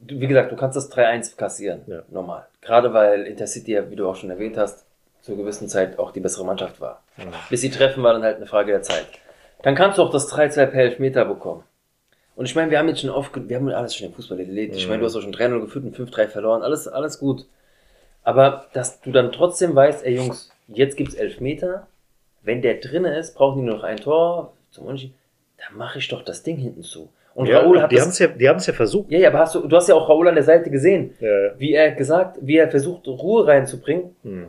wie 0.00 0.28
gesagt, 0.28 0.52
du 0.52 0.56
kannst 0.56 0.76
das 0.76 0.92
3-1 0.92 1.36
kassieren. 1.36 1.82
Ja. 1.88 2.02
Normal. 2.10 2.46
Gerade 2.60 2.94
weil 2.94 3.22
Intercity, 3.26 3.72
ja, 3.72 3.90
wie 3.90 3.96
du 3.96 4.08
auch 4.08 4.14
schon 4.14 4.30
erwähnt 4.30 4.56
hast, 4.56 4.86
zur 5.20 5.36
gewissen 5.36 5.68
Zeit 5.68 5.98
auch 5.98 6.12
die 6.12 6.20
bessere 6.20 6.44
Mannschaft 6.44 6.80
war. 6.80 7.02
Bis 7.50 7.60
sie 7.60 7.70
treffen, 7.70 8.02
war 8.04 8.12
dann 8.12 8.22
halt 8.22 8.36
eine 8.36 8.46
Frage 8.46 8.70
der 8.70 8.82
Zeit. 8.82 9.06
Dann 9.62 9.74
kannst 9.74 9.98
du 9.98 10.02
auch 10.02 10.10
das 10.10 10.32
3-2 10.32 10.66
per 10.66 10.82
Elfmeter 10.82 11.24
bekommen. 11.24 11.64
Und 12.36 12.44
ich 12.44 12.54
meine, 12.54 12.70
wir 12.70 12.78
haben 12.78 12.88
jetzt 12.88 13.00
schon 13.00 13.10
oft, 13.10 13.32
wir 13.34 13.56
haben 13.56 13.68
alles 13.70 13.96
schon 13.96 14.06
im 14.06 14.14
Fußball 14.14 14.38
erlebt. 14.38 14.76
Ich 14.76 14.86
meine, 14.86 15.00
du 15.00 15.06
hast 15.06 15.16
auch 15.16 15.22
schon 15.22 15.34
3-0 15.34 15.60
geführt 15.60 15.84
und 15.84 15.96
5-3 15.96 16.28
verloren. 16.28 16.62
Alles, 16.62 16.86
alles 16.86 17.18
gut. 17.18 17.46
Aber 18.22 18.66
dass 18.74 19.00
du 19.00 19.10
dann 19.10 19.32
trotzdem 19.32 19.74
weißt, 19.74 20.04
ey 20.04 20.14
Jungs, 20.14 20.52
jetzt 20.68 20.96
gibt's 20.96 21.14
Elfmeter. 21.14 21.86
Wenn 22.42 22.62
der 22.62 22.74
drinne 22.74 23.16
ist, 23.18 23.34
brauchen 23.34 23.58
die 23.60 23.64
nur 23.66 23.76
noch 23.76 23.84
ein 23.84 23.96
Tor 23.98 24.52
zum 24.70 24.84
Unentschieden. 24.86 25.14
Dann 25.58 25.76
mache 25.76 25.98
ich 25.98 26.08
doch 26.08 26.22
das 26.22 26.42
Ding 26.42 26.56
hinten 26.56 26.82
zu. 26.82 27.08
Und 27.34 27.46
ja 27.46 27.60
Raoul 27.60 27.80
hat 27.82 27.90
die 27.92 27.96
das, 27.96 28.04
haben 28.04 28.10
es 28.10 28.18
ja, 28.18 28.26
die 28.28 28.48
haben's 28.48 28.66
ja 28.66 28.72
versucht. 28.72 29.10
ja, 29.10 29.18
ja, 29.18 29.28
aber 29.28 29.38
hast 29.40 29.54
du, 29.54 29.66
du 29.68 29.76
hast 29.76 29.88
ja 29.88 29.94
auch 29.94 30.08
Raoul 30.08 30.28
an 30.28 30.34
der 30.34 30.44
Seite 30.44 30.70
gesehen, 30.70 31.14
Ja, 31.20 31.28
ja. 31.28 31.50
wie 31.58 31.72
er 31.72 31.92
gesagt, 31.92 32.38
wie 32.40 32.56
er 32.56 32.68
versucht, 32.70 33.06
Ruhe 33.06 33.46
reinzubringen. 33.46 34.16
Hm. 34.22 34.46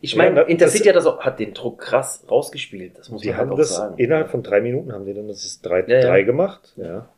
Ich 0.00 0.12
Ja, 0.12 0.18
meine, 0.18 0.36
das- 0.36 0.48
Intercity 0.48 0.88
hat 0.88 0.96
das 0.96 1.06
auch, 1.06 1.20
hat 1.20 1.40
den 1.40 1.54
Druck 1.54 1.80
krass 1.80 2.24
rausgespielt. 2.30 2.96
Das 2.98 3.08
muss 3.10 3.22
Die 3.22 3.28
man 3.28 3.36
halt 3.38 3.50
auch 3.50 3.56
das 3.56 3.74
sagen. 3.74 3.94
innerhalb 3.98 4.30
von 4.30 4.42
drei 4.44 4.60
Minuten 4.60 4.92
haben 4.92 5.04
die 5.06 5.14
dann 5.14 5.26
das 5.26 5.60
3-3 5.64 5.88
Ja, 5.90 6.16
ja. 6.16 6.24
gemacht. 6.24 6.72
Ja. 6.76 7.08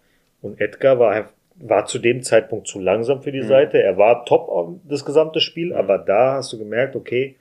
Und 0.40 0.58
Edgar 0.60 0.98
war, 0.98 1.28
war 1.56 1.84
zu 1.84 1.98
dem 1.98 2.22
Zeitpunkt 2.22 2.66
zu 2.68 2.78
langsam 2.80 3.20
für 3.22 3.32
die 3.32 3.42
Mhm. 3.42 3.48
Seite. 3.48 3.82
Er 3.82 3.98
war 3.98 4.24
top 4.24 4.48
auf 4.48 4.70
das 4.88 5.04
gesamte 5.04 5.40
Spiel, 5.40 5.74
aber 5.74 5.98
da 5.98 6.34
hast 6.36 6.52
du 6.54 6.58
gemerkt, 6.58 6.96
okay, 6.96 7.36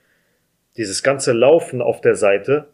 dieses 0.79 1.03
ganze 1.03 1.33
Laufen 1.33 1.81
auf 1.81 1.99
der 1.99 2.15
Seite, 2.15 2.69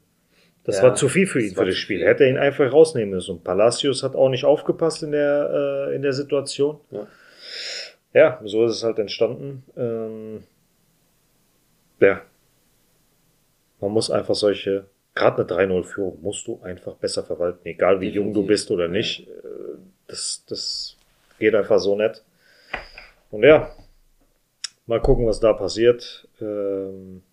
das 0.63 0.77
Ja, 0.77 0.83
war 0.83 0.95
zu 0.95 1.09
viel 1.09 1.25
für 1.27 1.41
ihn 1.41 1.55
für 1.55 1.65
das 1.65 1.75
Spiel. 1.75 2.05
Hätte 2.05 2.23
er 2.23 2.29
ihn 2.29 2.37
einfach 2.37 2.71
rausnehmen 2.71 3.09
müssen. 3.15 3.31
Und 3.37 3.43
Palacios 3.43 4.03
hat 4.03 4.15
auch 4.15 4.29
nicht 4.29 4.45
aufgepasst 4.45 5.01
in 5.03 5.11
der, 5.11 5.87
äh, 5.89 5.95
in 5.95 6.01
der 6.03 6.13
Situation. 6.13 6.79
Ja. 6.91 7.07
Ja, 8.13 8.39
so 8.45 8.65
ist 8.65 8.73
es 8.73 8.83
halt 8.83 8.97
entstanden. 8.99 9.63
Ähm, 9.75 10.43
ja. 11.99 12.21
Man 13.81 13.91
muss 13.91 14.09
einfach 14.09 14.35
solche, 14.35 14.85
gerade 15.15 15.41
eine 15.55 15.73
3-0-Führung 15.73 16.21
musst 16.21 16.47
du 16.47 16.61
einfach 16.63 16.93
besser 16.95 17.23
verwalten, 17.23 17.67
egal 17.67 17.99
wie 18.01 18.09
jung 18.09 18.33
du 18.33 18.45
bist 18.45 18.69
oder 18.71 18.87
nicht. 18.87 19.27
Äh, 19.27 19.31
Das, 20.07 20.43
das 20.47 20.97
geht 21.39 21.55
einfach 21.55 21.79
so 21.79 21.95
nett. 21.95 22.23
Und 23.31 23.43
ja, 23.43 23.71
mal 24.85 25.01
gucken, 25.01 25.25
was 25.25 25.39
da 25.39 25.51
passiert. 25.53 26.27
Ähm, 26.39 27.23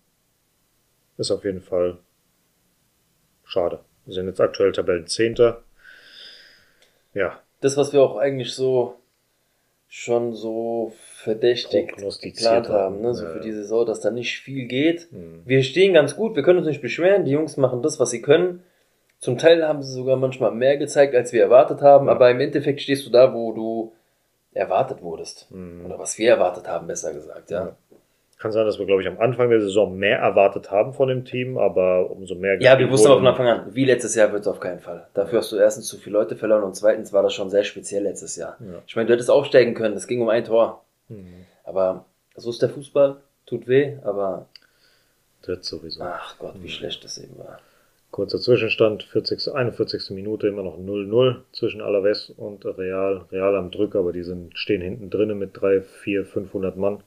ist 1.23 1.31
auf 1.31 1.43
jeden 1.43 1.61
Fall 1.61 1.97
schade. 3.45 3.79
Wir 4.05 4.13
sind 4.13 4.27
jetzt 4.27 4.41
aktuell 4.41 4.71
Tabellenzehnter. 4.71 5.63
Ja, 7.13 7.39
Das, 7.61 7.77
was 7.77 7.93
wir 7.93 8.01
auch 8.01 8.17
eigentlich 8.17 8.53
so 8.53 8.95
schon 9.87 10.33
so 10.33 10.91
verdächtig 10.95 11.93
geplant 11.95 12.67
haben, 12.67 13.01
ne? 13.01 13.13
so 13.13 13.25
ja. 13.25 13.31
für 13.31 13.39
die 13.41 13.51
Saison, 13.51 13.85
dass 13.85 13.99
da 13.99 14.09
nicht 14.09 14.39
viel 14.39 14.65
geht. 14.65 15.07
Hm. 15.11 15.43
Wir 15.45 15.61
stehen 15.61 15.93
ganz 15.93 16.15
gut, 16.15 16.35
wir 16.35 16.41
können 16.41 16.57
uns 16.57 16.67
nicht 16.67 16.81
beschweren, 16.81 17.25
die 17.25 17.31
Jungs 17.31 17.57
machen 17.57 17.83
das, 17.83 17.99
was 17.99 18.09
sie 18.09 18.23
können. 18.23 18.63
Zum 19.19 19.37
Teil 19.37 19.65
haben 19.65 19.83
sie 19.83 19.93
sogar 19.93 20.17
manchmal 20.17 20.51
mehr 20.51 20.77
gezeigt, 20.77 21.13
als 21.13 21.31
wir 21.31 21.43
erwartet 21.43 21.81
haben, 21.81 22.07
Ja. 22.07 22.13
aber 22.13 22.31
im 22.31 22.39
Endeffekt 22.39 22.81
stehst 22.81 23.05
du 23.05 23.11
da, 23.11 23.35
wo 23.35 23.51
du 23.53 23.93
erwartet 24.51 25.03
wurdest. 25.03 25.47
Hm. 25.51 25.85
Oder 25.85 25.99
was 25.99 26.17
wir 26.17 26.27
erwartet 26.27 26.67
haben, 26.67 26.87
besser 26.87 27.13
gesagt, 27.13 27.51
ja. 27.51 27.75
Kann 28.43 28.51
sein, 28.51 28.65
dass 28.65 28.77
wir, 28.77 28.85
glaube 28.85 29.01
ich, 29.01 29.07
am 29.07 29.19
Anfang 29.19 29.49
der 29.49 29.61
Saison 29.61 29.97
mehr 29.97 30.17
erwartet 30.17 30.69
haben 30.69 30.93
von 30.93 31.07
dem 31.07 31.23
Team, 31.23 31.57
aber 31.57 32.11
umso 32.11 32.35
mehr. 32.35 32.61
Ja, 32.61 32.77
wir 32.77 32.91
wussten 32.91 33.07
aber 33.07 33.19
von 33.19 33.27
Anfang 33.27 33.47
an, 33.47 33.73
wie 33.73 33.85
letztes 33.85 34.15
Jahr 34.15 34.33
wird 34.33 34.41
es 34.41 34.47
auf 34.47 34.59
keinen 34.59 34.81
Fall. 34.81 35.07
Dafür 35.13 35.39
hast 35.39 35.53
du 35.53 35.55
erstens 35.55 35.87
zu 35.87 35.95
viele 35.95 36.17
Leute 36.17 36.35
verloren 36.35 36.63
und 36.63 36.75
zweitens 36.75 37.13
war 37.13 37.23
das 37.23 37.33
schon 37.33 37.49
sehr 37.49 37.63
speziell 37.63 38.03
letztes 38.03 38.35
Jahr. 38.35 38.57
Ja. 38.59 38.81
Ich 38.85 38.97
meine, 38.97 39.07
du 39.07 39.13
hättest 39.13 39.31
aufsteigen 39.31 39.75
können, 39.75 39.95
es 39.95 40.07
ging 40.07 40.19
um 40.19 40.27
ein 40.27 40.43
Tor. 40.43 40.83
Hm. 41.07 41.45
Aber 41.63 42.03
so 42.35 42.49
ist 42.49 42.61
der 42.61 42.67
Fußball, 42.67 43.15
tut 43.45 43.65
weh, 43.69 43.95
aber 44.03 44.47
Wird 45.45 45.63
sowieso. 45.63 46.03
ach 46.03 46.37
Gott, 46.37 46.55
wie 46.61 46.67
schlecht 46.67 47.01
das 47.05 47.17
eben 47.19 47.37
war. 47.37 47.59
Kurzer 48.11 48.41
Zwischenstand, 48.41 49.03
40., 49.03 49.53
41. 49.53 50.09
Minute, 50.09 50.49
immer 50.49 50.63
noch 50.63 50.77
0-0 50.77 51.37
zwischen 51.53 51.81
Alaves 51.81 52.29
und 52.29 52.65
Real. 52.65 53.23
Real 53.31 53.55
am 53.55 53.71
Drücker, 53.71 53.99
aber 53.99 54.11
die 54.11 54.23
sind, 54.23 54.59
stehen 54.59 54.81
hinten 54.81 55.09
drinnen 55.09 55.39
mit 55.39 55.51
3, 55.53 55.79
4, 55.79 56.25
500 56.25 56.75
Mann. 56.75 57.01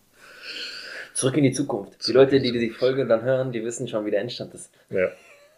Zurück 1.17 1.37
in 1.39 1.45
die 1.45 1.53
Zukunft. 1.53 2.07
Die 2.07 2.13
Leute, 2.13 2.39
die 2.41 2.53
die 2.53 2.71
Folge 2.71 3.07
dann 3.07 3.23
hören, 3.23 3.51
die 3.53 3.65
wissen 3.65 3.89
schon, 3.89 4.05
wie 4.05 4.11
der 4.11 4.21
Endstand 4.21 4.53
ist. 4.55 4.71
Ja, 4.91 5.09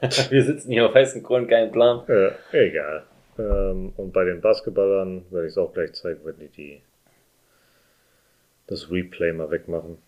Wir 0.30 0.44
sitzen 0.44 0.70
hier 0.70 0.86
auf 0.86 0.94
heißen 0.94 1.22
Kohlen, 1.24 1.48
keinen 1.48 1.72
Plan. 1.72 2.04
äh, 2.08 2.30
egal. 2.52 3.02
Ähm, 3.38 3.92
und 3.96 4.12
bei 4.12 4.24
den 4.24 4.40
Basketballern 4.40 5.24
werde 5.30 5.46
ich 5.46 5.52
es 5.52 5.58
auch 5.58 5.72
gleich 5.72 5.92
zeigen, 5.94 6.20
wenn 6.24 6.38
die, 6.38 6.48
die 6.48 6.80
das 8.68 8.90
Replay 8.90 9.32
mal 9.32 9.50
wegmachen. 9.50 9.98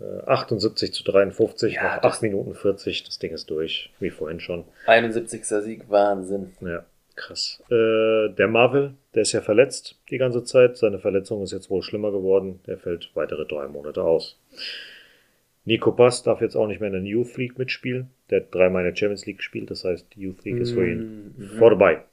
Äh, 0.00 0.24
78 0.26 0.92
zu 0.92 1.04
53, 1.04 1.74
Ja, 1.74 1.94
noch 1.96 2.02
das- 2.02 2.14
8 2.14 2.22
Minuten 2.22 2.54
40, 2.54 3.04
das 3.04 3.18
Ding 3.18 3.32
ist 3.32 3.48
durch, 3.50 3.92
wie 4.00 4.10
vorhin 4.10 4.40
schon. 4.40 4.64
71. 4.86 5.44
Sieg, 5.44 5.88
Wahnsinn. 5.88 6.52
Ja. 6.60 6.84
Krass. 7.14 7.62
Äh, 7.70 8.28
der 8.34 8.46
Marvel, 8.48 8.92
der 9.14 9.22
ist 9.22 9.32
ja 9.32 9.40
verletzt 9.40 9.96
die 10.10 10.18
ganze 10.18 10.44
Zeit. 10.44 10.76
Seine 10.76 10.98
Verletzung 10.98 11.42
ist 11.42 11.52
jetzt 11.52 11.70
wohl 11.70 11.82
schlimmer 11.82 12.12
geworden. 12.12 12.60
Der 12.66 12.76
fällt 12.76 13.10
weitere 13.14 13.46
drei 13.46 13.68
Monate 13.68 14.02
aus. 14.02 14.38
Nico 15.66 15.92
Pass 15.92 16.22
darf 16.22 16.40
jetzt 16.40 16.56
auch 16.56 16.66
nicht 16.66 16.80
mehr 16.80 16.88
in 16.92 16.94
der 16.94 17.02
Youth 17.02 17.36
League 17.36 17.58
mitspielen. 17.58 18.08
Der 18.30 18.40
hat 18.40 18.54
dreimal 18.54 18.82
in 18.84 18.90
der 18.92 18.96
Champions 18.96 19.26
League 19.26 19.38
gespielt. 19.38 19.70
Das 19.70 19.84
heißt, 19.84 20.06
die 20.14 20.20
Youth 20.22 20.42
League 20.44 20.58
ist 20.58 20.72
für 20.72 20.88
ihn 20.90 21.34
Mhm. 21.36 21.58
vorbei. 21.58 22.04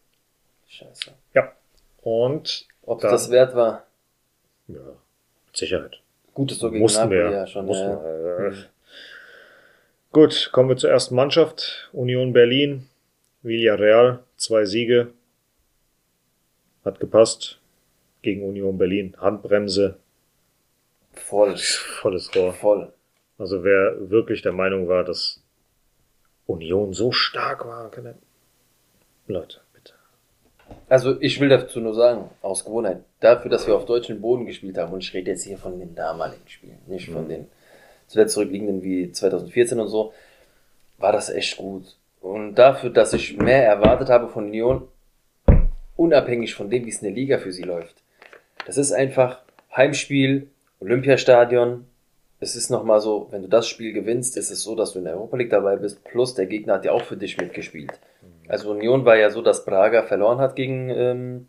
Scheiße. 0.68 1.12
Ja. 1.34 1.54
Und 2.02 2.68
Ob 2.82 2.98
es 2.98 3.02
Da- 3.04 3.12
das 3.12 3.30
wert 3.32 3.56
war? 3.56 3.86
ja, 4.68 4.76
mit 4.80 5.56
Sicherheit. 5.56 6.02
Gutes 6.34 6.58
so 6.60 6.70
gegen 6.72 6.82
Mussten 6.82 7.10
wir. 7.12 7.30
Ja 7.32 7.48
schon. 7.48 7.66
Mussten 7.68 7.90
ja. 7.90 8.04
wir. 8.04 8.48
Äh, 8.48 8.54
Gut, 10.12 10.50
kommen 10.52 10.70
wir 10.70 10.78
zur 10.78 10.90
ersten 10.92 11.16
Mannschaft. 11.16 11.90
Union 11.92 12.34
Berlin, 12.34 12.88
Villarreal, 13.44 14.20
zwei 14.38 14.66
Siege. 14.66 15.12
Hat 16.86 17.00
gepasst. 17.00 17.60
Gegen 18.22 18.44
Union 18.44 18.78
Berlin. 18.78 19.16
Handbremse, 19.20 19.98
Voll. 21.14 21.56
volles 21.58 22.34
Rohr. 22.36 22.54
Voll. 22.54 22.92
Also 23.44 23.62
wer 23.62 24.10
wirklich 24.10 24.42
der 24.42 24.54
Meinung 24.54 24.88
war, 24.88 25.04
dass 25.04 25.44
Union 26.46 26.94
so 26.94 27.12
stark 27.12 27.66
war, 27.66 27.92
kann. 27.92 28.16
Leute, 29.28 29.60
bitte. 29.74 29.96
Also 30.88 31.20
ich 31.20 31.42
will 31.42 31.50
dazu 31.50 31.82
nur 31.82 31.94
sagen, 31.94 32.30
aus 32.42 32.64
Gewohnheit, 32.64 33.04
dafür, 33.20 33.52
dass 33.52 33.68
wir 33.68 33.76
auf 33.76 33.86
deutschem 33.86 34.22
Boden 34.22 34.46
gespielt 34.46 34.78
haben, 34.78 34.94
und 34.94 35.04
ich 35.04 35.14
rede 35.14 35.32
jetzt 35.32 35.44
hier 35.44 35.58
von 35.58 35.78
den 35.78 35.94
damaligen 35.94 36.48
Spielen, 36.48 36.78
nicht 36.88 37.10
von 37.10 37.26
Mhm. 37.26 37.30
den 37.30 37.48
zuletzt 38.08 38.34
zurückliegenden 38.36 38.82
wie 38.82 39.12
2014 39.12 39.78
und 39.78 39.90
so, 39.90 40.14
war 40.98 41.12
das 41.12 41.30
echt 41.30 41.58
gut. 41.58 41.98
Und 42.22 42.56
dafür, 42.56 42.92
dass 42.92 43.12
ich 43.12 43.36
mehr 43.36 43.68
erwartet 43.68 44.08
habe 44.08 44.30
von 44.30 44.46
Union, 44.46 44.88
unabhängig 45.98 46.56
von 46.56 46.70
dem, 46.70 46.86
wie 46.86 46.90
es 46.92 47.02
in 47.02 47.08
der 47.10 47.16
Liga 47.16 47.40
für 47.40 47.52
sie 47.52 47.64
läuft. 47.64 48.02
Das 48.66 48.78
ist 48.78 48.94
einfach 48.94 49.42
Heimspiel, 49.76 50.48
Olympiastadion. 50.80 51.88
Es 52.44 52.58
ist 52.58 52.70
nochmal 52.70 53.00
so, 53.00 53.28
wenn 53.32 53.42
du 53.42 53.48
das 53.48 53.68
Spiel 53.70 53.94
gewinnst, 53.94 54.36
ist 54.36 54.52
es 54.52 54.64
so, 54.64 54.76
dass 54.76 54.92
du 54.92 55.00
in 55.00 55.06
der 55.06 55.14
Europa 55.16 55.38
League 55.38 55.50
dabei 55.50 55.78
bist, 55.78 56.04
plus 56.04 56.36
der 56.36 56.46
Gegner 56.46 56.74
hat 56.74 56.84
ja 56.86 56.92
auch 56.92 57.04
für 57.04 57.16
dich 57.16 57.38
mitgespielt. 57.38 57.92
Also 58.50 58.72
Union 58.72 59.06
war 59.06 59.16
ja 59.16 59.30
so, 59.30 59.42
dass 59.42 59.64
Braga 59.64 60.04
verloren 60.04 60.40
hat 60.40 60.56
gegen 60.58 60.90
ähm, 60.90 61.48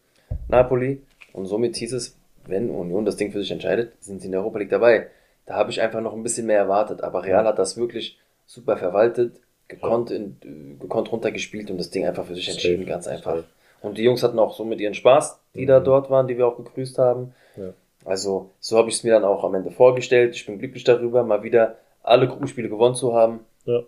Napoli 0.49 1.03
und 1.32 1.47
somit 1.47 1.74
hieß 1.76 1.92
es, 1.95 2.16
wenn 2.47 2.70
Union 2.70 3.05
das 3.05 3.16
Ding 3.16 3.32
für 3.32 3.40
sich 3.40 3.51
entscheidet, 3.51 3.92
sind 4.01 4.20
sie 4.20 4.26
in 4.26 4.32
der 4.32 4.40
Europa 4.42 4.59
League 4.61 4.70
dabei. 4.70 5.09
Da 5.47 5.55
habe 5.57 5.70
ich 5.72 5.80
einfach 5.80 6.01
noch 6.01 6.12
ein 6.14 6.22
bisschen 6.22 6.47
mehr 6.47 6.59
erwartet, 6.59 7.03
aber 7.03 7.24
Real 7.24 7.45
hat 7.45 7.59
das 7.59 7.76
wirklich 7.76 8.18
super 8.47 8.76
verwaltet, 8.76 9.40
gekonnt, 9.66 10.12
in, 10.12 10.36
äh, 10.45 10.80
gekonnt 10.80 11.11
runtergespielt 11.11 11.70
und 11.72 11.78
das 11.78 11.90
Ding 11.90 12.07
einfach 12.07 12.24
für 12.26 12.34
sich 12.36 12.49
entschieden, 12.49 12.86
ganz 12.86 13.09
einfach. 13.09 13.42
Und 13.82 13.99
die 13.99 14.05
Jungs 14.05 14.22
hatten 14.22 14.38
auch 14.38 14.55
so 14.57 14.64
mit 14.64 14.80
ihren 14.80 14.95
Spaß, 14.95 15.40
die 15.57 15.66
da 15.66 15.80
Mhm. 15.80 15.84
dort 15.84 16.09
waren, 16.11 16.28
die 16.28 16.38
wir 16.38 16.47
auch 16.47 16.57
begrüßt 16.57 16.99
haben. 16.99 17.34
Ja. 17.57 17.72
Also 18.05 18.51
so 18.61 18.77
habe 18.77 18.89
ich 18.89 18.97
es 18.97 19.05
mir 19.05 19.13
dann 19.13 19.25
auch 19.25 19.45
am 19.45 19.55
Ende 19.55 19.71
vorgestellt. 19.71 20.35
Ich 20.35 20.47
bin 20.47 20.59
glücklich 20.59 20.85
darüber, 20.85 21.23
mal 21.25 21.43
wieder 21.43 21.77
alle 22.03 22.29
Gruppenspiele 22.29 22.69
gewonnen 22.69 22.95
zu 22.95 23.15
haben. 23.15 23.41
Ja. 23.65 23.83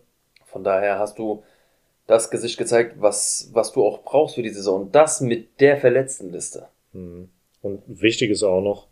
Von 0.47 0.64
daher 0.64 0.99
hast 0.99 1.19
du 1.19 1.43
das 2.07 2.31
Gesicht 2.31 2.57
gezeigt, 2.57 2.97
was, 2.99 3.51
was 3.53 3.73
du 3.73 3.85
auch 3.85 4.03
brauchst 4.05 4.37
für 4.37 4.43
die 4.43 4.51
Saison. 4.51 4.83
Und 4.83 4.95
das 4.95 5.21
mit 5.21 5.61
der 5.61 5.77
verletzten 5.77 6.31
Liste. 6.33 6.69
Mhm. 6.93 7.29
Und 7.62 7.83
wichtig 7.87 8.31
ist 8.31 8.43
auch 8.43 8.61
noch, 8.61 8.87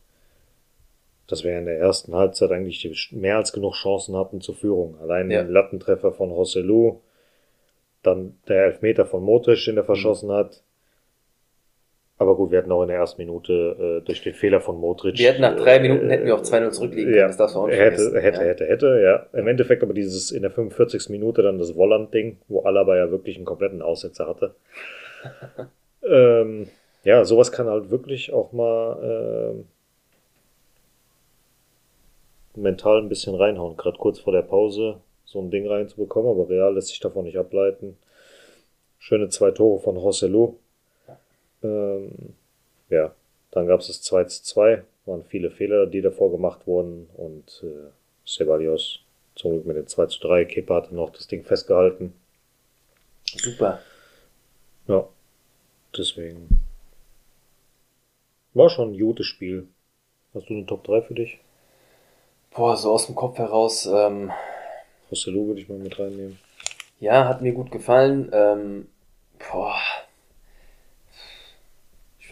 dass 1.27 1.43
wir 1.45 1.57
in 1.59 1.65
der 1.65 1.79
ersten 1.79 2.15
Halbzeit 2.15 2.51
eigentlich 2.51 3.11
mehr 3.13 3.37
als 3.37 3.53
genug 3.53 3.75
Chancen 3.75 4.17
hatten 4.17 4.41
zur 4.41 4.55
Führung. 4.55 4.99
Allein 5.01 5.31
Ja. 5.31 5.43
den 5.43 5.53
Lattentreffer 5.53 6.13
von 6.13 6.31
Rossellou, 6.31 7.01
dann 8.03 8.39
der 8.49 8.65
Elfmeter 8.67 9.07
von 9.07 9.23
Modric, 9.23 9.65
den 9.65 9.79
er 9.79 9.85
verschossen 9.85 10.31
hat. 10.31 10.63
Aber 12.17 12.37
gut, 12.37 12.53
wir 12.53 12.59
hatten 12.59 12.71
auch 12.71 12.83
in 12.83 12.89
der 12.89 12.99
ersten 12.99 13.21
Minute 13.21 14.01
äh, 14.03 14.07
durch 14.07 14.23
den 14.23 14.35
Fehler 14.35 14.61
von 14.61 14.79
Modric. 14.79 15.19
Wir 15.19 15.31
hätten 15.31 15.43
nach 15.43 15.57
drei 15.57 15.77
äh, 15.77 15.81
Minuten 15.81 16.09
hätten 16.11 16.27
wir 16.27 16.35
auf 16.35 16.43
2-0 16.43 16.71
zurückliegen 16.71 17.07
können. 17.07 17.19
Ja, 17.19 17.27
Das 17.27 17.37
darfst 17.37 17.57
du 17.57 17.61
auch 17.61 17.67
nicht 17.67 17.77
hätte, 17.77 18.11
vergessen. 18.11 18.21
hätte, 18.21 18.41
ja. 18.41 18.47
hätte, 18.47 18.67
hätte, 18.67 19.27
ja. 19.33 19.39
Im 19.39 19.49
Endeffekt 19.49 19.83
aber 19.83 19.95
dieses 19.95 20.31
in 20.31 20.43
der 20.43 20.53
45. 20.53 21.09
Minute 21.11 21.43
dann 21.43 21.59
das 21.59 21.73
Volland-Ding, 21.73 22.39
wo 22.47 22.63
Alaba 22.63 22.97
ja 22.97 23.11
wirklich 23.11 23.37
einen 23.37 23.45
kompletten 23.45 23.83
Aussetzer 23.83 24.29
hatte. 24.29 24.55
ähm, 26.09 26.69
ja, 27.03 27.25
sowas 27.25 27.51
kann 27.51 27.67
halt 27.67 27.91
wirklich 27.91 28.33
auch 28.33 28.53
mal 28.53 29.53
ähm, 29.57 29.67
mental 32.55 32.99
ein 32.99 33.09
bisschen 33.09 33.35
reinhauen. 33.35 33.77
Gerade 33.77 33.99
kurz 33.99 34.21
vor 34.21 34.33
der 34.33 34.43
Pause 34.43 35.01
so 35.25 35.41
ein 35.41 35.51
Ding 35.51 35.67
reinzubekommen, 35.67 36.31
aber 36.31 36.49
Real 36.49 36.75
lässt 36.75 36.89
sich 36.89 37.01
davon 37.01 37.25
nicht 37.25 37.39
ableiten. 37.39 37.97
Schöne 38.99 39.29
zwei 39.31 39.51
Tore 39.51 39.81
von 39.81 39.97
Rosselló. 39.97 40.57
Ähm, 41.65 42.35
ja, 42.91 43.13
dann 43.51 43.67
gab 43.67 43.81
es 43.81 43.89
das 43.89 44.03
2 44.03 44.25
zu 44.25 44.43
2. 44.45 44.85
Waren 45.07 45.25
viele 45.25 45.51
Fehler, 45.51 45.87
die 45.87 46.01
davor 46.01 46.31
gemacht 46.31 46.67
wurden. 46.67 47.09
Und 47.17 47.65
äh, 47.65 47.91
Ceballos 48.27 49.01
zum 49.35 49.53
Glück 49.53 49.67
mit 49.67 49.77
dem 49.77 49.87
2 49.87 50.07
zu 50.07 50.21
3. 50.21 50.45
Kepa 50.45 50.77
hatte 50.77 50.95
noch 50.95 51.11
das 51.11 51.27
Ding 51.27 51.45
festgehalten. 51.45 52.15
Super. 53.27 53.81
Ja, 54.87 55.09
deswegen. 55.97 56.61
War 58.53 58.71
schon 58.71 58.93
ein 58.93 58.99
gutes 58.99 59.27
Spiel. 59.27 59.67
Hast 60.35 60.49
du 60.49 60.55
eine 60.55 60.67
Top 60.67 60.85
3 60.85 61.03
für 61.03 61.15
dich? 61.15 61.39
Boah, 62.55 62.77
so 62.77 62.93
aus 62.93 63.07
dem 63.07 63.15
Kopf 63.15 63.39
heraus. 63.39 63.87
Ähm, 63.87 64.31
Rosselló 65.11 65.47
würde 65.47 65.61
ich 65.61 65.69
mal 65.69 65.79
mit 65.79 65.99
reinnehmen. 65.99 66.39
ja, 67.01 67.27
hat 67.27 67.43
mir 67.43 67.53
gut 67.53 67.71
gefallen. 67.71 68.31
Ähm, 68.33 68.89
boah. 69.39 69.77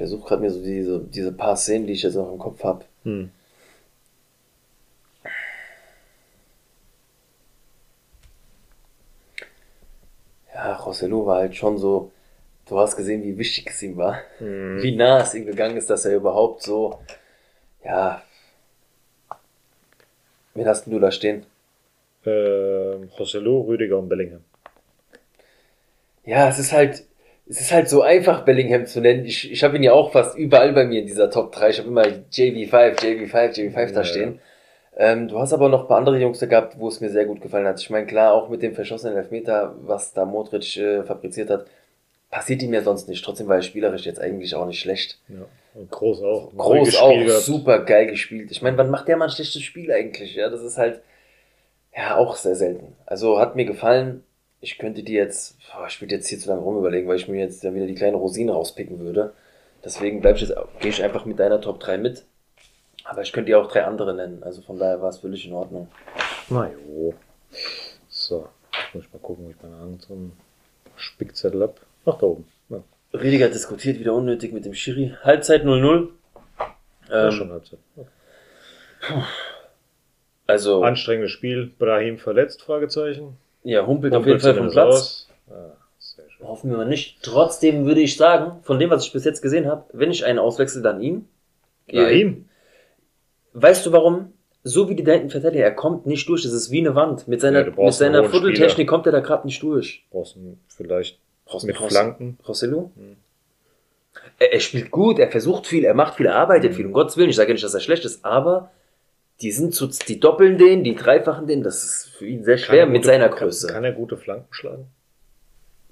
Versuche 0.02 0.26
gerade 0.26 0.42
mir 0.42 0.50
so 0.50 0.60
diese, 0.60 0.98
diese 0.98 1.30
paar 1.30 1.56
Szenen, 1.56 1.86
die 1.86 1.92
ich 1.92 2.02
jetzt 2.02 2.16
noch 2.16 2.32
im 2.32 2.38
Kopf 2.38 2.64
habe. 2.64 2.84
Hm. 3.04 3.30
Ja, 10.52 10.74
Rosselló 10.74 11.24
war 11.24 11.36
halt 11.38 11.54
schon 11.54 11.78
so. 11.78 12.10
Du 12.68 12.80
hast 12.80 12.96
gesehen, 12.96 13.22
wie 13.22 13.38
wichtig 13.38 13.68
es 13.68 13.80
ihm 13.82 13.96
war. 13.96 14.18
Hm. 14.38 14.82
Wie 14.82 14.96
nah 14.96 15.20
es 15.20 15.34
ihm 15.34 15.46
gegangen 15.46 15.76
ist, 15.76 15.88
dass 15.88 16.04
er 16.04 16.16
überhaupt 16.16 16.62
so. 16.62 16.98
Ja. 17.84 18.22
Wen 20.54 20.66
hast 20.66 20.86
denn 20.86 20.94
du 20.94 20.98
da 20.98 21.12
stehen? 21.12 21.46
Ähm, 22.26 23.08
Rosselló, 23.16 23.60
Rüdiger 23.62 23.98
und 23.98 24.08
Bellingham. 24.08 24.42
Ja, 26.24 26.48
es 26.48 26.58
ist 26.58 26.72
halt, 26.72 27.04
es 27.48 27.60
ist 27.60 27.72
halt 27.72 27.88
so 27.88 28.02
einfach, 28.02 28.44
Bellingham 28.44 28.86
zu 28.86 29.00
nennen. 29.00 29.24
Ich, 29.24 29.50
ich 29.50 29.62
habe 29.64 29.76
ihn 29.76 29.82
ja 29.82 29.92
auch 29.92 30.12
fast 30.12 30.36
überall 30.38 30.72
bei 30.72 30.84
mir 30.84 31.00
in 31.00 31.06
dieser 31.06 31.30
Top 31.30 31.52
3. 31.52 31.70
Ich 31.70 31.78
habe 31.78 31.88
immer 31.88 32.02
JV5, 32.02 32.70
JV5, 33.00 33.32
JV5 33.54 33.74
da 33.92 34.00
Ja. 34.00 34.04
stehen. 34.04 34.40
Ähm, 34.96 35.28
du 35.28 35.38
hast 35.38 35.52
aber 35.52 35.68
noch 35.68 35.82
ein 35.82 35.88
paar 35.88 35.98
andere 35.98 36.18
Jungs 36.18 36.38
da 36.38 36.46
gehabt, 36.46 36.78
wo 36.78 36.88
es 36.88 37.00
mir 37.00 37.08
sehr 37.10 37.24
gut 37.24 37.40
gefallen 37.40 37.66
hat. 37.66 37.80
Ich 37.80 37.88
meine, 37.90 38.06
klar, 38.06 38.32
auch 38.34 38.48
mit 38.48 38.62
dem 38.62 38.74
verschossenen 38.74 39.16
Elfmeter, 39.16 39.74
was 39.80 40.12
da 40.12 40.24
Modric 40.24 40.76
äh, 40.76 41.02
fabriziert 41.02 41.48
hat, 41.50 41.66
passiert 42.30 42.62
ihm 42.62 42.72
ja 42.74 42.82
sonst 42.82 43.08
nicht. 43.08 43.24
Trotzdem 43.24 43.48
war 43.48 43.56
er 43.56 43.62
spielerisch 43.62 44.04
jetzt 44.04 44.20
eigentlich 44.20 44.54
auch 44.54 44.66
nicht 44.66 44.80
schlecht. 44.80 45.18
Ja. 45.28 45.46
Und 45.74 45.90
Groß 45.90 46.22
auch. 46.22 46.52
Groß 46.56 46.96
auch, 46.96 47.26
super 47.40 47.80
geil 47.80 48.06
gespielt. 48.08 48.50
Ich 48.50 48.60
meine, 48.60 48.76
wann 48.76 48.90
macht 48.90 49.08
der 49.08 49.16
mal 49.16 49.24
ein 49.26 49.30
schlechtes 49.30 49.62
Spiel 49.62 49.90
eigentlich? 49.90 50.34
Ja, 50.34 50.50
das 50.50 50.60
ist 50.62 50.76
halt, 50.76 51.00
ja, 51.96 52.16
auch 52.16 52.36
sehr 52.36 52.54
selten. 52.54 52.94
Also 53.06 53.38
hat 53.38 53.56
mir 53.56 53.64
gefallen. 53.64 54.22
Ich 54.64 54.78
könnte 54.78 55.02
die 55.02 55.12
jetzt, 55.14 55.56
boah, 55.72 55.86
ich 55.88 56.00
würde 56.00 56.14
jetzt 56.14 56.28
hier 56.28 56.38
zu 56.38 56.48
lange 56.48 56.62
rum 56.62 56.78
überlegen, 56.78 57.08
weil 57.08 57.16
ich 57.16 57.26
mir 57.26 57.40
jetzt 57.40 57.64
dann 57.64 57.74
wieder 57.74 57.86
die 57.86 57.96
kleine 57.96 58.16
Rosine 58.16 58.52
rauspicken 58.52 59.00
würde. 59.00 59.32
Deswegen 59.84 60.20
bleib 60.20 60.36
ich 60.36 60.42
jetzt, 60.42 60.54
gehe 60.78 60.90
ich 60.90 61.02
einfach 61.02 61.24
mit 61.24 61.40
deiner 61.40 61.60
Top 61.60 61.80
3 61.80 61.98
mit. 61.98 62.24
Aber 63.02 63.22
ich 63.22 63.32
könnte 63.32 63.50
dir 63.50 63.58
auch 63.60 63.66
drei 63.70 63.84
andere 63.84 64.14
nennen. 64.14 64.44
Also 64.44 64.62
von 64.62 64.78
daher 64.78 65.02
war 65.02 65.08
es 65.08 65.18
völlig 65.18 65.44
in 65.44 65.52
Ordnung. 65.52 65.88
Na 66.48 66.70
jo. 66.70 67.12
So, 68.08 68.48
jetzt 68.72 68.94
muss 68.94 69.04
ich 69.04 69.12
mal 69.12 69.18
gucken, 69.18 69.46
wo 69.46 69.50
ich 69.50 69.56
meine 69.60 69.74
anderen 69.82 70.32
Spickzettel 70.94 71.62
hab. 71.62 71.80
Ach, 72.06 72.16
da 72.18 72.26
oben. 72.26 72.46
Ja, 72.68 72.80
Rüdiger 73.12 73.48
diskutiert 73.48 73.98
wieder 73.98 74.14
unnötig 74.14 74.52
mit 74.52 74.64
dem 74.64 74.74
Schiri. 74.74 75.16
Halbzeit 75.24 75.64
0-0. 75.64 76.08
ja, 77.10 77.26
Ähm, 77.26 77.32
schon 77.32 77.50
Halbzeit. 77.50 77.80
also, 80.46 80.84
Anstrengendes 80.84 81.32
Spiel. 81.32 81.72
Brahim 81.78 82.18
verletzt? 82.18 82.62
Fragezeichen. 82.62 83.36
Ja, 83.64 83.86
humpelt 83.86 84.14
auf 84.14 84.26
jeden 84.26 84.40
Fall 84.40 84.54
vom 84.54 84.70
Platz. 84.70 85.28
Ah. 85.50 85.76
Hoffen 86.42 86.70
wir 86.70 86.76
mal 86.78 86.88
nicht. 86.88 87.18
Trotzdem 87.22 87.84
würde 87.86 88.00
ich 88.00 88.16
sagen, 88.16 88.58
von 88.62 88.78
dem, 88.78 88.90
was 88.90 89.06
ich 89.06 89.12
bis 89.12 89.24
jetzt 89.24 89.42
gesehen 89.42 89.66
habe, 89.68 89.84
wenn 89.92 90.10
ich 90.10 90.24
einen 90.24 90.38
auswechsel, 90.40 90.82
dann 90.82 91.00
ihn. 91.00 91.28
Brahim? 91.88 92.48
Weißt 93.52 93.86
du 93.86 93.92
warum? 93.92 94.32
So 94.64 94.88
wie 94.88 94.94
die 94.94 95.04
da 95.04 95.12
hinten 95.12 95.30
Verteidiger, 95.30 95.64
er 95.64 95.74
kommt 95.74 96.06
nicht 96.06 96.28
durch. 96.28 96.42
Das 96.42 96.52
ist 96.52 96.70
wie 96.70 96.80
eine 96.80 96.94
Wand. 96.94 97.26
Mit 97.28 97.40
seiner, 97.40 97.60
Ja, 97.60 97.66
mit 97.66 97.76
brauchst 97.76 97.98
seiner 97.98 98.24
Vierteltechnik 98.28 98.88
kommt 98.88 99.06
er 99.06 99.12
da 99.12 99.20
gerade 99.20 99.46
nicht 99.46 99.62
durch. 99.62 100.04
Brauchst 100.10 100.36
du 100.36 100.56
vielleicht 100.68 101.18
Ross- 101.52 101.64
mit 101.64 101.80
Ross- 101.80 101.92
Flanken? 101.92 102.38
Rosselló? 102.46 102.90
Hm. 102.96 103.16
Er, 104.38 104.52
er 104.54 104.60
spielt 104.60 104.90
gut, 104.90 105.18
er 105.18 105.30
versucht 105.30 105.66
viel, 105.66 105.84
er 105.84 105.94
macht 105.94 106.14
viel, 106.16 106.26
er 106.26 106.36
arbeitet 106.36 106.74
viel. 106.74 106.86
Um 106.86 106.92
Gottes 106.92 107.16
Willen, 107.16 107.30
ich 107.30 107.36
sage 107.36 107.48
ja 107.48 107.54
nicht, 107.54 107.64
dass 107.64 107.74
er 107.74 107.80
schlecht 107.80 108.04
ist, 108.04 108.24
aber 108.24 108.70
die 109.42 109.50
sind 109.52 109.74
zu, 109.74 109.88
die 109.88 110.20
doppeln 110.20 110.56
den, 110.56 110.84
die 110.84 110.94
dreifachen 110.94 111.46
den, 111.46 111.62
das 111.62 111.82
ist 111.84 112.08
für 112.16 112.26
ihn 112.26 112.44
sehr 112.44 112.58
schwer 112.58 112.80
er 112.80 112.86
mit 112.86 113.02
gute- 113.02 113.08
seiner 113.08 113.28
kann- 113.28 113.38
Größe. 113.38 113.66
Kann 113.66 113.84
er 113.84 113.92
gute 113.92 114.16
Flanken 114.16 114.52
schlagen? 114.54 114.86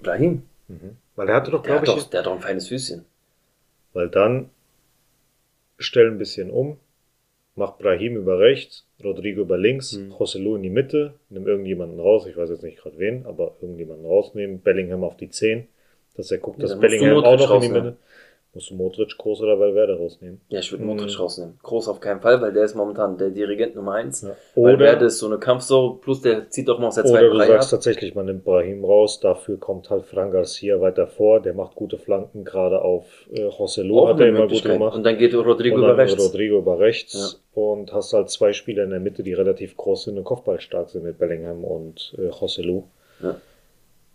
Brahim. 0.01 0.43
Mhm. 0.67 0.97
Weil 1.15 1.29
er 1.29 1.35
hatte 1.35 1.51
doch, 1.51 1.61
Der 1.61 1.73
glaube 1.79 1.91
hat, 1.91 1.97
ich, 1.97 2.03
doch, 2.05 2.09
der 2.09 2.19
hat 2.21 2.25
doch 2.27 2.33
ein 2.33 2.41
feines 2.41 2.67
Füßchen. 2.69 3.05
weil 3.93 4.09
dann 4.09 4.49
stell 5.77 6.07
ein 6.09 6.17
bisschen 6.17 6.49
um, 6.49 6.77
mach 7.55 7.77
Brahim 7.77 8.15
über 8.15 8.39
rechts, 8.39 8.85
Rodrigo 9.03 9.41
über 9.41 9.57
links, 9.57 9.93
Mhm. 9.93 10.13
Joselu 10.17 10.55
in 10.55 10.63
die 10.63 10.69
Mitte, 10.69 11.13
nimm 11.29 11.47
irgendjemanden 11.47 11.99
raus, 11.99 12.25
ich 12.27 12.37
weiß 12.37 12.49
jetzt 12.49 12.63
nicht 12.63 12.77
gerade 12.77 12.97
wen, 12.99 13.25
aber 13.25 13.55
irgendjemanden 13.61 14.05
rausnehmen, 14.05 14.59
Bellingham 14.61 15.03
auf 15.03 15.17
die 15.17 15.29
10, 15.29 15.67
dass 16.15 16.31
er 16.31 16.37
guckt, 16.37 16.59
Ja, 16.61 16.67
dass 16.67 16.79
Bellingham 16.79 17.23
auch 17.23 17.37
noch 17.37 17.55
in 17.55 17.61
die. 17.61 17.69
Mitte. 17.69 17.97
Musst 18.53 18.69
du 18.69 18.75
Modric, 18.75 19.17
Groß 19.17 19.41
oder 19.43 19.57
Valverde 19.57 19.97
rausnehmen. 19.97 20.41
Ja, 20.49 20.59
ich 20.59 20.69
würde 20.73 20.83
Mhm. 20.83 20.89
Modric 20.89 21.17
rausnehmen. 21.17 21.57
Groß 21.63 21.87
auf 21.87 22.01
keinen 22.01 22.19
Fall, 22.19 22.41
weil 22.41 22.51
der 22.51 22.65
ist 22.65 22.75
momentan 22.75 23.17
der 23.17 23.29
Dirigent 23.29 23.75
Nummer 23.75 23.93
eins. 23.93 24.23
Ja. 24.23 24.35
Weil 24.55 24.75
Oder, 24.75 24.79
Werde 24.85 25.05
ist 25.05 25.19
so 25.19 25.27
eine 25.27 25.37
Kampfsau, 25.37 25.91
plus 26.01 26.21
der 26.21 26.49
zieht 26.49 26.67
doch 26.67 26.77
noch 26.77 26.89
aus 26.89 26.95
der 26.95 27.05
oder 27.05 27.13
zweiten 27.13 27.31
du 27.31 27.37
Reihe 27.37 27.47
sagst 27.47 27.67
ab. 27.73 27.77
tatsächlich, 27.77 28.13
man 28.13 28.25
nimmt 28.25 28.43
Brahim 28.43 28.83
raus, 28.83 29.21
dafür 29.21 29.57
kommt 29.57 29.89
halt 29.89 30.03
Fran 30.05 30.31
Garcia 30.31 30.81
weiter 30.81 31.07
vor, 31.07 31.39
der 31.39 31.53
macht 31.53 31.75
gute 31.75 31.97
Flanken, 31.97 32.43
gerade 32.43 32.81
auf 32.81 33.05
äh, 33.31 33.39
Joselu 33.47 33.99
Auch 33.99 34.09
hat 34.09 34.19
er 34.19 34.27
immer 34.27 34.47
gut 34.49 34.63
gemacht. 34.63 34.95
Und 34.97 35.03
dann 35.05 35.17
geht 35.17 35.33
Rodrigo 35.33 35.77
über 35.77 35.97
rechts. 35.97 36.21
Rodrigo 36.21 36.57
über 36.57 36.77
rechts 36.77 37.41
und 37.53 37.93
hast 37.93 38.11
halt 38.11 38.29
zwei 38.29 38.51
Spieler 38.51 38.83
in 38.83 38.89
der 38.89 38.99
Mitte, 38.99 39.23
die 39.23 39.31
relativ 39.33 39.77
groß 39.77 40.03
sind 40.03 40.17
und 40.17 40.25
kopfballstark 40.25 40.89
sind 40.89 41.05
mit 41.05 41.17
Bellingham 41.19 41.63
und 41.63 42.13
äh, 42.17 42.23
Joselu. 42.27 42.83
Ja. 43.23 43.37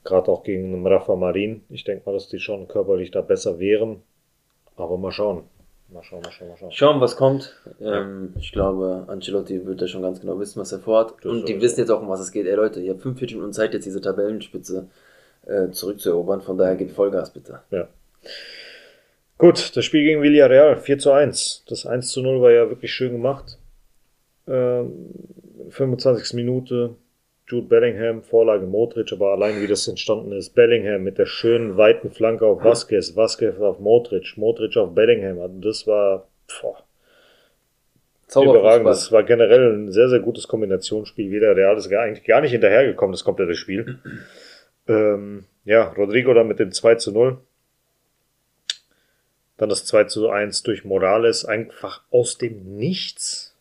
Gerade 0.05 0.31
auch 0.31 0.43
gegen 0.43 0.87
Rafa 0.87 1.17
Marin. 1.17 1.63
Ich 1.71 1.85
denke 1.85 2.03
mal, 2.05 2.13
dass 2.13 2.29
die 2.29 2.39
schon 2.39 2.69
körperlich 2.69 3.11
da 3.13 3.23
besser 3.23 3.59
wären. 3.59 4.03
Aber 4.77 4.99
mal 4.99 5.13
schauen. 5.13 5.45
Mal 5.89 6.03
schauen, 6.03 6.21
mal 6.23 6.33
schauen, 6.33 6.49
mal 6.49 6.57
schauen. 6.57 6.73
Schauen, 6.73 7.01
was 7.01 7.17
kommt. 7.17 7.55
Ähm, 7.81 8.35
ich 8.39 8.51
glaube, 8.53 9.05
Ancelotti 9.07 9.65
wird 9.65 9.81
da 9.81 9.87
schon 9.87 10.03
ganz 10.03 10.21
genau 10.21 10.39
wissen, 10.39 10.61
was 10.61 10.73
er 10.73 10.81
vorhat. 10.81 11.15
Das 11.23 11.33
Und 11.33 11.49
die 11.49 11.61
wissen 11.61 11.81
jetzt 11.81 11.91
auch, 11.91 12.03
um 12.03 12.09
was 12.09 12.21
es 12.21 12.33
geht. 12.33 12.47
Ey 12.47 12.55
Leute, 12.55 12.81
ihr 12.81 12.93
habt 12.93 13.03
45 13.03 13.37
Minuten 13.37 13.53
Zeit, 13.53 13.73
jetzt 13.73 13.85
diese 13.85 14.01
Tabellenspitze 14.01 14.89
äh, 15.47 15.71
zurückzuerobern. 15.71 16.41
Von 16.41 16.59
daher 16.59 16.77
geht 16.77 16.91
Vollgas 16.91 17.33
bitte. 17.33 17.61
Ja. 17.71 17.89
Gut, 19.39 19.77
das 19.77 19.85
Spiel 19.85 20.03
gegen 20.03 20.23
Villarreal, 20.23 20.77
4 20.77 20.99
zu 20.99 21.13
1. 21.13 21.65
Das 21.69 21.87
1 21.87 22.11
zu 22.11 22.23
0 22.23 22.41
war 22.41 22.51
ja 22.51 22.69
wirklich 22.69 22.93
schön 22.93 23.13
gemacht. 23.13 23.59
Ähm, 24.49 25.11
25. 25.69 26.35
Minute, 26.35 26.97
Jude 27.49 27.69
Bellingham, 27.69 28.23
Vorlage 28.23 28.67
Modric, 28.67 29.13
aber 29.13 29.33
allein 29.33 29.63
wie 29.63 29.69
das 29.69 29.87
entstanden 29.87 30.33
ist, 30.33 30.55
Bellingham 30.55 31.05
mit 31.05 31.19
der 31.19 31.27
schönen 31.27 31.77
weiten 31.77 32.11
Flanke 32.11 32.45
auf 32.45 32.65
Vasquez, 32.65 33.15
Vasquez 33.15 33.61
auf 33.61 33.79
Modric, 33.79 34.37
Modric 34.37 34.77
auf 34.77 34.95
Bellingham, 34.95 35.39
also 35.41 35.61
das 35.61 35.87
war 35.87 36.27
boah, 36.61 36.85
überragend. 38.43 38.89
Das 38.89 39.13
war 39.13 39.23
generell 39.23 39.75
ein 39.75 39.93
sehr, 39.93 40.09
sehr 40.09 40.21
gutes 40.21 40.49
Kombinationsspiel. 40.49 41.31
Villarreal 41.31 41.77
ist 41.77 41.89
gar, 41.89 42.05
eigentlich 42.05 42.25
gar 42.25 42.41
nicht 42.41 42.53
hinterhergekommen, 42.53 43.13
das 43.13 43.25
komplette 43.25 43.55
Spiel. 43.55 43.99
ähm, 44.89 45.45
ja, 45.65 45.85
Rodrigo 45.93 46.35
dann 46.35 46.49
mit 46.49 46.59
dem 46.59 46.73
2 46.73 46.97
zu 46.97 47.13
0. 47.13 47.39
Dann 49.57 49.69
das 49.69 49.87
2 49.87 50.05
zu 50.05 50.29
1 50.29 50.65
durch 50.65 50.85
Morales, 50.85 51.45
einfach 51.45 52.03
aus 52.11 52.37
dem 52.39 52.77
Nichts. 52.77 53.56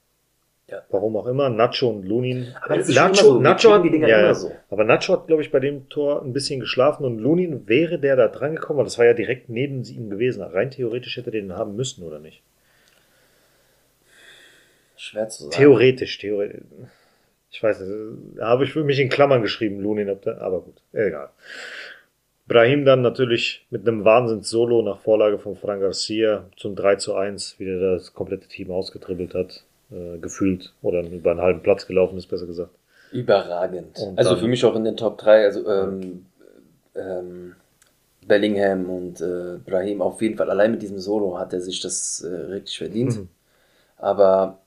Ja. 0.70 0.84
Warum 0.90 1.16
auch 1.16 1.28
immer, 1.28 1.50
Nacho 1.50 1.90
und 1.90 2.06
Lunin. 2.06 2.56
Aber 2.62 2.78
das 2.78 2.90
ist 2.90 2.96
Nacho, 2.96 3.16
so. 3.16 3.40
Nacho 3.40 3.72
hat, 3.72 3.84
die 3.84 3.92
Dinger 3.92 4.08
ja, 4.08 4.20
immer 4.22 4.36
so. 4.36 4.52
aber 4.72 4.84
Nacho 4.84 5.14
hat, 5.14 5.28
glaube 5.28 5.44
ich, 5.44 5.52
bei 5.52 5.60
dem 5.60 5.90
Tor 5.90 6.24
ein 6.24 6.34
bisschen 6.34 6.60
geschlafen 6.60 7.06
und 7.06 7.20
Lunin 7.20 7.68
wäre 7.68 8.00
der 8.00 8.16
da 8.16 8.28
dran 8.30 8.56
gekommen, 8.56 8.78
weil 8.78 8.86
das 8.86 8.98
war 8.98 9.06
ja 9.06 9.14
direkt 9.14 9.48
neben 9.48 9.84
ihm 9.84 10.10
gewesen. 10.10 10.42
Rein 10.42 10.72
theoretisch 10.72 11.18
hätte 11.18 11.30
er 11.30 11.34
den 11.34 11.54
haben 11.54 11.76
müssen, 11.76 12.04
oder 12.04 12.18
nicht? 12.18 12.42
Schwer 14.98 15.30
zu 15.30 15.44
sagen. 15.44 15.56
Theoretisch, 15.56 16.18
theoretisch. 16.18 16.64
Ich 17.52 17.62
weiß 17.62 17.82
nicht, 17.82 18.38
da 18.38 18.48
habe 18.48 18.64
ich 18.64 18.74
für 18.74 18.84
mich 18.84 19.00
in 19.00 19.10
Klammern 19.10 19.44
geschrieben, 19.44 19.80
Lunin, 19.80 20.10
aber 20.10 20.62
gut, 20.62 20.82
egal. 20.94 21.30
Brahim 22.48 22.86
dann 22.86 23.02
natürlich 23.02 23.66
mit 23.70 23.88
einem 23.88 24.04
Wahnsinns-Solo 24.04 24.82
nach 24.82 25.00
Vorlage 25.00 25.40
von 25.40 25.56
Fran 25.56 25.80
Garcia 25.80 26.50
zum 26.58 26.76
3 26.76 26.96
zu 26.98 27.16
1, 27.16 27.56
wie 27.60 27.66
der 27.66 27.80
das 27.80 28.14
komplette 28.14 28.48
Team 28.48 28.72
ausgetribbelt 28.72 29.34
hat, 29.34 29.64
äh, 29.92 30.18
gefühlt, 30.18 30.74
oder 30.82 31.02
über 31.04 31.32
einen 31.32 31.42
halben 31.42 31.62
Platz 31.62 31.88
gelaufen 31.88 32.18
ist, 32.18 32.28
besser 32.28 32.46
gesagt. 32.46 32.72
Überragend. 33.12 33.98
Und 34.00 34.18
also 34.18 34.36
für 34.36 34.48
mich 34.48 34.64
auch 34.66 34.76
in 34.76 34.84
den 34.84 34.98
Top 34.98 35.18
3, 35.18 35.46
also 35.46 35.70
ähm, 35.70 36.26
ähm, 36.96 37.56
Bellingham 38.28 38.90
und 38.90 39.22
äh, 39.22 39.58
Brahim 39.64 40.02
auf 40.02 40.22
jeden 40.22 40.38
Fall. 40.38 40.50
Allein 40.50 40.72
mit 40.72 40.82
diesem 40.82 41.00
Solo 41.00 41.38
hat 41.38 41.54
er 41.54 41.62
sich 41.62 41.80
das 41.82 42.22
äh, 42.22 42.36
richtig 42.36 42.78
verdient. 42.78 43.18
Mhm. 43.18 43.30
Aber 43.98 44.60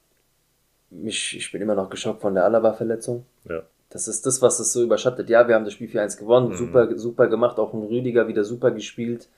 mich, 0.90 1.36
ich 1.36 1.50
bin 1.52 1.60
immer 1.60 1.74
noch 1.74 1.90
geschockt 1.90 2.22
von 2.22 2.34
der 2.34 2.44
Alaba-Verletzung. 2.44 3.24
Ja. 3.48 3.62
Das 3.90 4.06
ist 4.06 4.26
das, 4.26 4.42
was 4.42 4.60
es 4.60 4.72
so 4.72 4.82
überschattet. 4.82 5.28
Ja, 5.30 5.48
wir 5.48 5.54
haben 5.54 5.64
das 5.64 5.74
Spiel 5.74 5.88
4-1 5.88 6.18
gewonnen. 6.18 6.50
Mhm. 6.50 6.56
Super, 6.56 6.98
super 6.98 7.26
gemacht. 7.26 7.58
Auch 7.58 7.74
ein 7.74 7.82
Rüdiger 7.82 8.28
wieder 8.28 8.44
super 8.44 8.70
gespielt. 8.70 9.28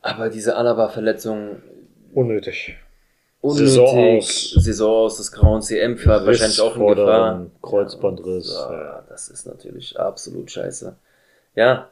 Aber 0.00 0.28
diese 0.28 0.56
Alaba-Verletzung 0.56 1.62
Unnötig. 2.14 2.76
Unnötig. 3.44 3.68
Saison 3.70 4.16
aus. 4.18 4.50
Saison 4.64 4.90
aus 5.04 5.16
des 5.18 5.32
Grauens 5.32 5.66
CM 5.66 5.96
war 6.06 6.26
wahrscheinlich 6.26 6.60
auch 6.60 6.76
in 6.76 6.86
Gefahr. 6.86 7.46
Kreuzbandriss, 7.62 8.52
Ja, 8.54 8.72
ja. 8.72 9.04
das 9.08 9.28
ist 9.28 9.46
natürlich 9.46 9.98
absolut 9.98 10.50
scheiße. 10.50 10.96
Ja, 11.54 11.90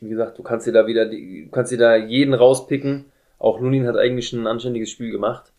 wie 0.00 0.08
gesagt, 0.08 0.38
du 0.38 0.42
kannst 0.42 0.66
dir 0.66 0.72
da 0.72 0.86
wieder, 0.86 1.06
die, 1.06 1.44
du 1.46 1.50
kannst 1.50 1.72
dir 1.72 1.78
da 1.78 1.96
jeden 1.96 2.34
rauspicken. 2.34 3.06
Auch 3.38 3.60
Lunin 3.60 3.86
hat 3.86 3.96
eigentlich 3.96 4.32
ein 4.32 4.46
anständiges 4.46 4.90
Spiel 4.90 5.10
gemacht. 5.10 5.52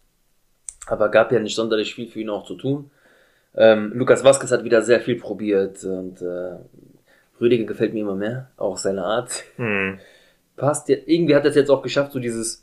Aber 0.87 1.09
gab 1.09 1.31
ja 1.31 1.39
nicht 1.39 1.55
sonderlich 1.55 1.95
viel 1.95 2.07
für 2.07 2.19
ihn 2.19 2.29
auch 2.29 2.45
zu 2.45 2.55
tun. 2.55 2.91
Ähm, 3.55 3.91
Lukas 3.93 4.23
Vasquez 4.23 4.51
hat 4.51 4.63
wieder 4.63 4.81
sehr 4.81 4.99
viel 4.99 5.15
probiert 5.17 5.83
und 5.83 6.21
äh, 6.21 6.55
Rüdiger 7.39 7.65
gefällt 7.65 7.93
mir 7.93 8.01
immer 8.01 8.15
mehr, 8.15 8.49
auch 8.57 8.77
seine 8.77 9.03
Art 9.05 9.43
Mhm. 9.57 9.99
passt. 10.57 10.89
Ja, 10.89 10.97
irgendwie 11.05 11.35
hat 11.35 11.43
er 11.43 11.51
es 11.51 11.55
jetzt 11.55 11.69
auch 11.69 11.81
geschafft, 11.83 12.11
so 12.13 12.19
dieses, 12.19 12.62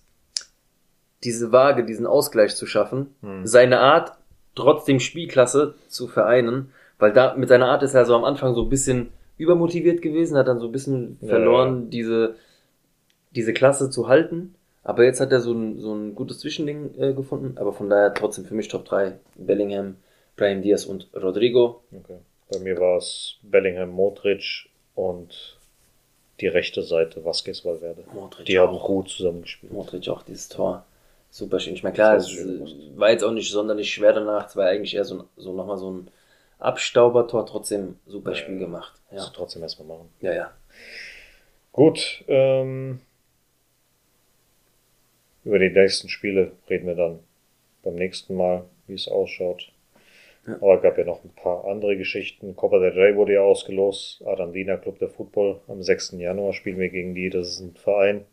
diese 1.25 1.53
Waage, 1.53 1.85
diesen 1.85 2.07
Ausgleich 2.07 2.57
zu 2.57 2.67
schaffen. 2.67 3.15
Mhm. 3.21 3.47
Seine 3.47 3.81
Art, 3.81 4.13
trotzdem 4.55 5.01
Spielklasse 5.01 5.75
zu 5.89 6.09
vereinen, 6.09 6.73
weil 6.99 7.13
da 7.13 7.35
mit 7.35 7.49
seiner 7.49 7.69
Art 7.69 7.83
ist 7.83 7.95
er 7.95 8.05
so 8.05 8.15
am 8.15 8.25
Anfang 8.25 8.55
so 8.55 8.63
ein 8.63 8.69
bisschen 8.69 9.11
übermotiviert 9.39 10.03
gewesen, 10.03 10.37
hat 10.37 10.49
dann 10.49 10.59
so 10.61 10.67
ein 10.67 10.73
bisschen 10.73 11.19
Ja, 11.23 11.29
verloren, 11.29 11.89
diese, 11.91 12.35
diese 13.31 13.53
Klasse 13.53 13.91
zu 13.91 14.09
halten. 14.09 14.55
Aber 14.83 15.05
jetzt 15.05 15.21
hat 15.21 15.31
er 15.33 15.41
so 15.41 15.53
ein, 15.53 15.79
so 15.79 15.95
ein 15.95 16.15
gutes 16.15 16.41
Zwischending 16.41 16.91
äh, 16.99 17.13
gefunden. 17.13 17.57
Aber 17.59 17.73
von 17.73 17.89
daher 17.91 18.13
trotzdem 18.15 18.45
für 18.45 18.55
mich 18.55 18.69
Top 18.69 18.85
3. 18.87 19.19
Bellingham, 19.37 19.97
Brahim 20.37 20.63
Diaz 20.63 20.85
und 20.87 21.09
Rodrigo. 21.15 21.83
Okay. 21.93 22.19
Bei 22.51 22.59
mir 22.59 22.79
war 22.81 22.97
es 22.97 23.37
Bellingham, 23.43 23.91
Modric 23.91 24.69
und 24.95 25.59
die 26.41 26.49
rechte 26.49 26.83
Seite 26.83 27.25
Vasquez 27.25 27.65
Valverde. 27.65 28.05
Modric 28.15 28.47
Die 28.47 28.59
haben 28.59 28.75
auch. 28.75 28.87
gut 28.87 29.09
zusammengespielt. 29.11 29.73
Modric 29.73 30.09
auch 30.09 30.23
dieses 30.23 30.49
Tor. 30.49 30.85
Super 31.31 31.61
schön. 31.61 31.75
Ich 31.75 31.83
meine, 31.83 31.95
klar, 31.95 32.17
es 32.17 32.29
war 32.97 33.11
jetzt 33.11 33.23
auch 33.23 33.31
nicht 33.33 33.51
sonderlich 33.51 33.93
schwer 33.93 34.13
danach. 34.13 34.47
Es 34.49 34.57
war 34.57 34.67
eigentlich 34.67 34.95
eher 34.95 35.05
so, 35.05 35.21
ein- 35.21 35.25
so 35.37 35.53
nochmal 35.55 35.77
so 35.79 35.91
ein 35.93 36.09
Abstaubertor. 36.59 37.47
Trotzdem 37.47 37.97
super 38.07 38.31
Ja, 38.31 38.37
Spiel 38.37 38.55
ja. 38.55 38.61
gemacht. 38.61 39.01
Musst 39.11 39.27
Ja, 39.27 39.31
du 39.31 39.37
trotzdem 39.37 39.63
erstmal 39.63 39.89
machen. 39.89 40.09
ja, 40.21 40.33
ja. 40.35 40.51
Gut, 41.73 42.25
ähm, 42.27 43.01
über 45.45 45.59
die 45.59 45.71
nächsten 45.71 46.09
Spiele 46.09 46.53
reden 46.69 46.87
wir 46.89 46.97
dann 46.97 47.21
beim 47.83 47.95
nächsten 47.95 48.35
Mal, 48.35 48.65
wie 48.89 48.95
es 48.95 49.09
ausschaut. 49.09 49.73
Ja. 50.47 50.57
Aber 50.57 50.77
es 50.77 50.83
gab 50.83 50.99
ja 50.99 51.05
noch 51.05 51.23
ein 51.23 51.31
paar 51.35 51.65
andere 51.67 51.97
Geschichten. 51.97 52.57
Copa 52.57 52.79
del 52.79 52.91
Rey 52.93 53.15
wurde 53.15 53.35
ja 53.35 53.43
ausgelost. 53.43 54.23
Arandina 54.27 54.77
Club 54.79 54.99
der 54.99 55.09
Football. 55.11 55.61
Am 55.69 55.83
6. 55.83 56.19
Januar 56.19 56.53
spielen 56.55 56.79
wir 56.79 56.89
gegen 56.89 57.15
die. 57.15 57.31
Das 57.31 57.49
ist 57.49 57.61
ein 57.61 57.75
Verein. 57.77 58.25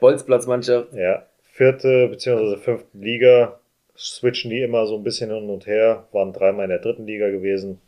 Bolzplatzmannschaft. 0.00 0.92
Ja, 0.94 1.26
vierte 1.58 2.06
bzw. 2.06 2.56
fünften 2.56 3.02
Liga 3.02 3.58
switchen 3.96 4.50
die 4.50 4.62
immer 4.62 4.86
so 4.86 4.96
ein 4.96 5.02
bisschen 5.02 5.34
hin 5.34 5.50
und 5.50 5.66
her, 5.66 6.06
waren 6.12 6.32
dreimal 6.32 6.64
in 6.64 6.70
der 6.70 6.78
dritten 6.78 7.04
Liga 7.04 7.30
gewesen 7.30 7.80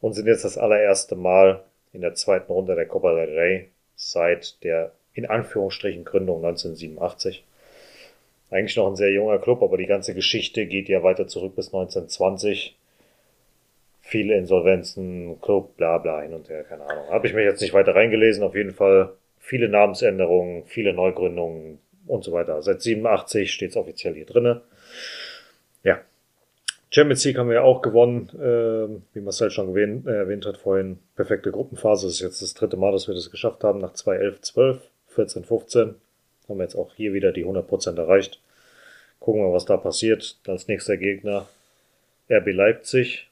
und 0.00 0.14
sind 0.14 0.26
jetzt 0.26 0.44
das 0.44 0.58
allererste 0.58 1.14
Mal 1.14 1.62
in 1.92 2.00
der 2.00 2.14
zweiten 2.14 2.50
Runde 2.50 2.74
der 2.74 2.86
Copa 2.86 3.14
del 3.14 3.38
Rey 3.38 3.68
seit 3.94 4.64
der 4.64 4.92
in 5.14 5.26
Anführungsstrichen 5.26 6.04
Gründung 6.04 6.38
1987. 6.38 7.44
Eigentlich 8.50 8.76
noch 8.76 8.88
ein 8.88 8.96
sehr 8.96 9.12
junger 9.12 9.38
Club, 9.38 9.62
aber 9.62 9.76
die 9.76 9.86
ganze 9.86 10.12
Geschichte 10.12 10.66
geht 10.66 10.88
ja 10.88 11.04
weiter 11.04 11.28
zurück 11.28 11.54
bis 11.54 11.68
1920. 11.68 12.76
Viele 14.00 14.36
Insolvenzen, 14.36 15.40
Club, 15.40 15.76
bla 15.76 15.98
bla, 15.98 16.22
hin 16.22 16.34
und 16.34 16.48
her, 16.48 16.64
keine 16.64 16.84
Ahnung. 16.84 17.08
Habe 17.10 17.28
ich 17.28 17.34
mich 17.34 17.44
jetzt 17.44 17.60
nicht 17.60 17.74
weiter 17.74 17.94
reingelesen. 17.94 18.42
Auf 18.42 18.56
jeden 18.56 18.72
Fall 18.72 19.12
viele 19.38 19.68
Namensänderungen, 19.68 20.64
viele 20.64 20.92
Neugründungen 20.92 21.78
und 22.08 22.24
so 22.24 22.32
weiter. 22.32 22.60
Seit 22.62 22.82
87 22.82 23.52
steht 23.52 23.70
es 23.70 23.76
offiziell 23.76 24.14
hier 24.14 24.26
drinne. 24.26 24.62
Ja. 25.82 26.00
Champions 26.90 27.24
League 27.24 27.38
haben 27.38 27.50
wir 27.50 27.64
auch 27.64 27.82
gewonnen, 27.82 28.30
ähm, 28.42 29.02
wie 29.12 29.20
Marcel 29.20 29.50
schon 29.50 29.68
erwähnt, 29.68 30.06
äh, 30.06 30.16
erwähnt 30.16 30.46
hat 30.46 30.56
vorhin. 30.56 30.98
Perfekte 31.16 31.50
Gruppenphase. 31.50 32.06
Das 32.06 32.14
ist 32.14 32.20
jetzt 32.20 32.42
das 32.42 32.54
dritte 32.54 32.76
Mal, 32.76 32.92
dass 32.92 33.08
wir 33.08 33.14
das 33.14 33.30
geschafft 33.30 33.62
haben. 33.62 33.80
Nach 33.80 33.92
2011, 33.92 34.40
12, 34.40 34.82
14, 35.08 35.44
15 35.44 35.94
haben 36.48 36.58
wir 36.58 36.64
jetzt 36.64 36.76
auch 36.76 36.94
hier 36.94 37.12
wieder 37.12 37.32
die 37.32 37.44
100% 37.44 37.98
erreicht. 37.98 38.40
Gucken 39.20 39.42
wir, 39.42 39.52
was 39.52 39.66
da 39.66 39.76
passiert. 39.76 40.38
Als 40.46 40.68
nächster 40.68 40.96
Gegner 40.96 41.46
RB 42.30 42.52
Leipzig. 42.52 43.28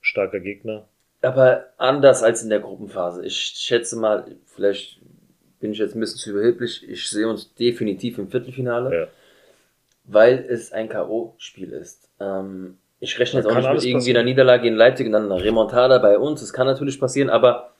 Starker 0.00 0.40
Gegner. 0.40 0.84
Aber 1.22 1.64
anders 1.78 2.22
als 2.22 2.42
in 2.42 2.50
der 2.50 2.60
Gruppenphase. 2.60 3.24
Ich 3.24 3.36
schätze 3.36 3.96
mal, 3.96 4.36
vielleicht 4.46 5.00
bin 5.64 5.72
ich 5.72 5.78
jetzt 5.78 5.94
ein 5.96 6.00
bisschen 6.00 6.18
zu 6.18 6.30
überheblich. 6.30 6.86
Ich 6.86 7.08
sehe 7.08 7.26
uns 7.26 7.54
definitiv 7.54 8.18
im 8.18 8.28
Viertelfinale, 8.28 8.94
Ja. 9.00 9.06
weil 10.04 10.44
es 10.46 10.72
ein 10.72 10.90
K.O.-Spiel 10.90 11.70
ist. 11.70 12.10
Ähm, 12.20 12.76
ich 13.00 13.18
rechne 13.18 13.40
jetzt 13.40 13.46
auch 13.46 13.54
nicht 13.56 13.64
mit 13.66 13.76
irgendwie 13.82 13.92
passieren. 13.94 14.16
einer 14.18 14.24
Niederlage 14.28 14.68
in 14.68 14.74
Leipzig 14.74 15.06
und 15.06 15.12
dann 15.12 15.24
einer 15.32 15.42
Remontada 15.42 15.96
bei 15.98 16.18
uns. 16.18 16.40
Das 16.42 16.52
kann 16.52 16.66
natürlich 16.66 17.00
passieren, 17.00 17.30
aber 17.30 17.70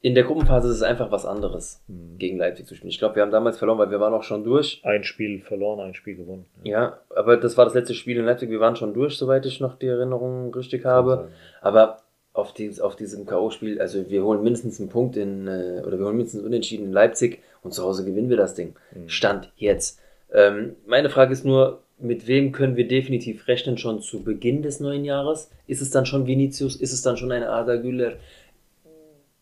in 0.00 0.14
der 0.14 0.22
Gruppenphase 0.22 0.68
ist 0.68 0.76
es 0.76 0.82
einfach 0.82 1.10
was 1.10 1.26
anderes, 1.26 1.82
Mhm. 1.88 2.18
gegen 2.18 2.38
Leipzig 2.38 2.66
zu 2.66 2.76
spielen. 2.76 2.90
Ich 2.90 2.98
glaube, 3.00 3.16
wir 3.16 3.22
haben 3.22 3.32
damals 3.32 3.58
verloren, 3.58 3.78
weil 3.78 3.90
wir 3.90 3.98
waren 3.98 4.14
auch 4.14 4.22
schon 4.22 4.44
durch. 4.44 4.80
Ein 4.84 5.02
Spiel 5.02 5.40
verloren, 5.40 5.80
ein 5.80 5.94
Spiel 5.94 6.14
gewonnen. 6.14 6.46
Ja, 6.62 7.00
aber 7.16 7.36
das 7.36 7.56
war 7.56 7.64
das 7.64 7.74
letzte 7.74 7.94
Spiel 7.94 8.16
in 8.18 8.24
Leipzig. 8.24 8.48
Wir 8.50 8.60
waren 8.60 8.76
schon 8.76 8.94
durch, 8.94 9.16
soweit 9.16 9.44
ich 9.46 9.58
noch 9.58 9.76
die 9.76 9.88
Erinnerung 9.88 10.54
richtig 10.54 10.84
habe. 10.84 11.30
Aber 11.60 11.98
auf, 12.36 12.52
dies, 12.52 12.80
auf 12.80 12.96
diesem 12.96 13.26
K.O.-Spiel, 13.26 13.78
also 13.80 14.08
wir 14.10 14.22
holen 14.24 14.42
mindestens 14.42 14.78
einen 14.78 14.88
Punkt 14.88 15.16
in, 15.16 15.46
äh, 15.46 15.82
oder 15.86 15.98
wir 15.98 16.06
holen 16.06 16.16
mindestens 16.16 16.42
Unentschieden 16.42 16.86
in 16.86 16.92
Leipzig 16.92 17.40
und 17.62 17.72
zu 17.72 17.82
Hause 17.82 18.04
gewinnen 18.04 18.28
wir 18.28 18.36
das 18.36 18.54
Ding. 18.54 18.74
Mhm. 18.94 19.08
Stand 19.08 19.50
jetzt. 19.56 20.00
Ähm, 20.32 20.76
meine 20.86 21.08
Frage 21.10 21.32
ist 21.32 21.44
nur, 21.44 21.82
mit 21.98 22.26
wem 22.26 22.52
können 22.52 22.76
wir 22.76 22.86
definitiv 22.86 23.48
rechnen 23.48 23.78
schon 23.78 24.00
zu 24.00 24.22
Beginn 24.22 24.62
des 24.62 24.80
neuen 24.80 25.04
Jahres? 25.04 25.50
Ist 25.66 25.80
es 25.80 25.90
dann 25.90 26.04
schon 26.04 26.26
Vinicius? 26.26 26.76
Ist 26.76 26.92
es 26.92 27.02
dann 27.02 27.16
schon 27.16 27.32
eine 27.32 27.48
Ada 27.48 27.76
Güler? 27.76 28.14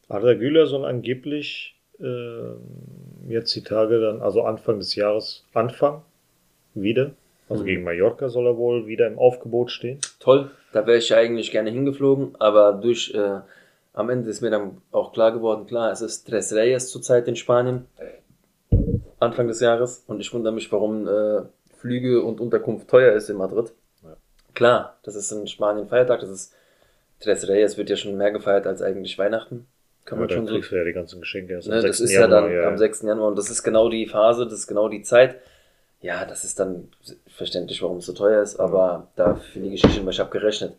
Adler 0.09 0.37
Güler 0.37 0.67
soll 0.67 0.85
angeblich 0.85 1.75
ähm, 2.01 2.59
jetzt 3.29 3.55
die 3.57 3.63
Tage 3.63 4.01
dann, 4.01 4.21
also 4.21 4.43
Anfang 4.43 4.79
des 4.79 4.95
Jahres, 4.95 5.45
Anfang 5.53 6.03
wieder. 6.75 7.13
Also 7.49 7.63
Mhm. 7.63 7.67
gegen 7.67 7.83
Mallorca 7.85 8.29
soll 8.29 8.47
er 8.47 8.57
wohl 8.57 8.87
wieder 8.87 9.07
im 9.07 9.19
Aufgebot 9.19 9.71
stehen. 9.71 9.99
Toll, 10.21 10.51
da 10.75 10.87
wäre 10.87 10.99
ich 10.99 11.09
ja 11.09 11.17
eigentlich 11.19 11.53
gerne 11.53 11.71
hingeflogen, 11.71 12.35
aber 12.41 12.73
durch 12.73 13.15
äh, 13.15 13.41
am 13.93 14.11
Ende 14.11 14.29
ist 14.29 14.41
mir 14.41 14.51
dann 14.51 14.83
auch 14.91 15.13
klar 15.13 15.31
geworden, 15.33 15.67
klar, 15.67 15.93
es 15.93 16.01
ist 16.01 16.27
Tres 16.29 16.53
Reyes 16.53 16.91
zurzeit 16.91 17.29
in 17.29 17.37
Spanien, 17.37 17.87
Anfang 19.21 19.47
des 19.47 19.61
Jahres, 19.61 20.03
und 20.09 20.21
ich 20.21 20.33
wundere 20.35 20.53
mich, 20.53 20.71
warum 20.73 21.07
äh, 21.07 21.43
Flüge 21.79 22.23
und 22.23 22.41
Unterkunft 22.41 22.89
teuer 22.89 23.13
ist 23.13 23.31
in 23.31 23.37
Madrid. 23.37 23.73
Ja. 24.03 24.17
Klar, 24.55 24.99
das 25.05 25.15
ist 25.15 25.31
in 25.31 25.47
Spanien 25.47 25.87
Feiertag, 25.87 26.21
das 26.21 26.31
ist 26.31 26.55
Tres 27.21 27.49
Reyes 27.49 27.79
wird 27.79 27.89
ja 27.89 27.97
schon 27.97 28.17
mehr 28.17 28.33
gefeiert 28.33 28.67
als 28.67 28.83
eigentlich 28.83 29.17
Weihnachten. 29.17 29.67
Kann 30.05 30.19
Ja, 30.19 30.27
man 30.27 30.31
schon 30.31 30.47
kriegst 30.47 30.73
du 30.73 30.77
ja 30.77 30.85
die 30.85 30.93
ganzen 30.93 31.21
Geschenke 31.21 31.53
erst 31.55 31.69
am 31.69 31.77
Ne, 31.77 31.83
das 31.83 31.99
6. 31.99 32.01
ist 32.01 32.13
ja 32.13 32.23
Januar, 32.23 32.49
dann 32.51 32.73
am 32.73 32.79
6. 32.79 33.03
Januar 33.03 33.29
und 33.29 33.39
das 33.39 33.49
ist 33.49 33.63
genau 33.63 33.89
die 33.89 34.07
Phase, 34.07 34.45
das 34.45 34.55
ist 34.55 34.67
genau 34.67 34.89
die 34.89 35.03
Zeit. 35.03 35.37
Ja, 36.05 36.27
das 36.27 36.45
ist 36.45 36.61
dann 36.61 36.89
verständlich, 37.27 37.81
warum 37.81 37.97
es 37.97 38.05
so 38.05 38.13
teuer 38.13 38.43
ist, 38.43 38.61
aber 38.61 39.09
da 39.17 39.41
ich 39.55 39.57
nicht 39.57 39.87
hin, 39.87 40.05
weil 40.05 40.13
ich 40.13 40.21
habe 40.21 40.29
gerechnet. 40.29 40.75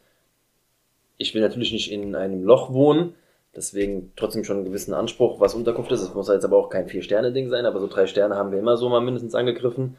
Ich 1.17 1.33
will 1.33 1.41
natürlich 1.41 1.73
nicht 1.73 1.91
in 1.91 2.13
einem 2.15 2.43
Loch 2.43 2.71
wohnen, 2.71 3.15
deswegen 3.55 4.13
trotzdem 4.15 4.43
schon 4.43 4.57
einen 4.57 4.65
gewissen 4.65 4.93
Anspruch, 4.93 5.39
was 5.39 5.55
Unterkunft 5.55 5.91
ist. 5.91 6.01
Es 6.01 6.13
muss 6.13 6.27
jetzt 6.27 6.45
aber 6.45 6.57
auch 6.57 6.69
kein 6.69 6.87
Vier-Sterne-Ding 6.87 7.49
sein, 7.49 7.65
aber 7.65 7.79
so 7.79 7.87
drei 7.87 8.05
Sterne 8.05 8.35
haben 8.35 8.51
wir 8.51 8.59
immer 8.59 8.77
so 8.77 8.87
mal 8.87 9.01
mindestens 9.01 9.33
angegriffen. 9.33 9.97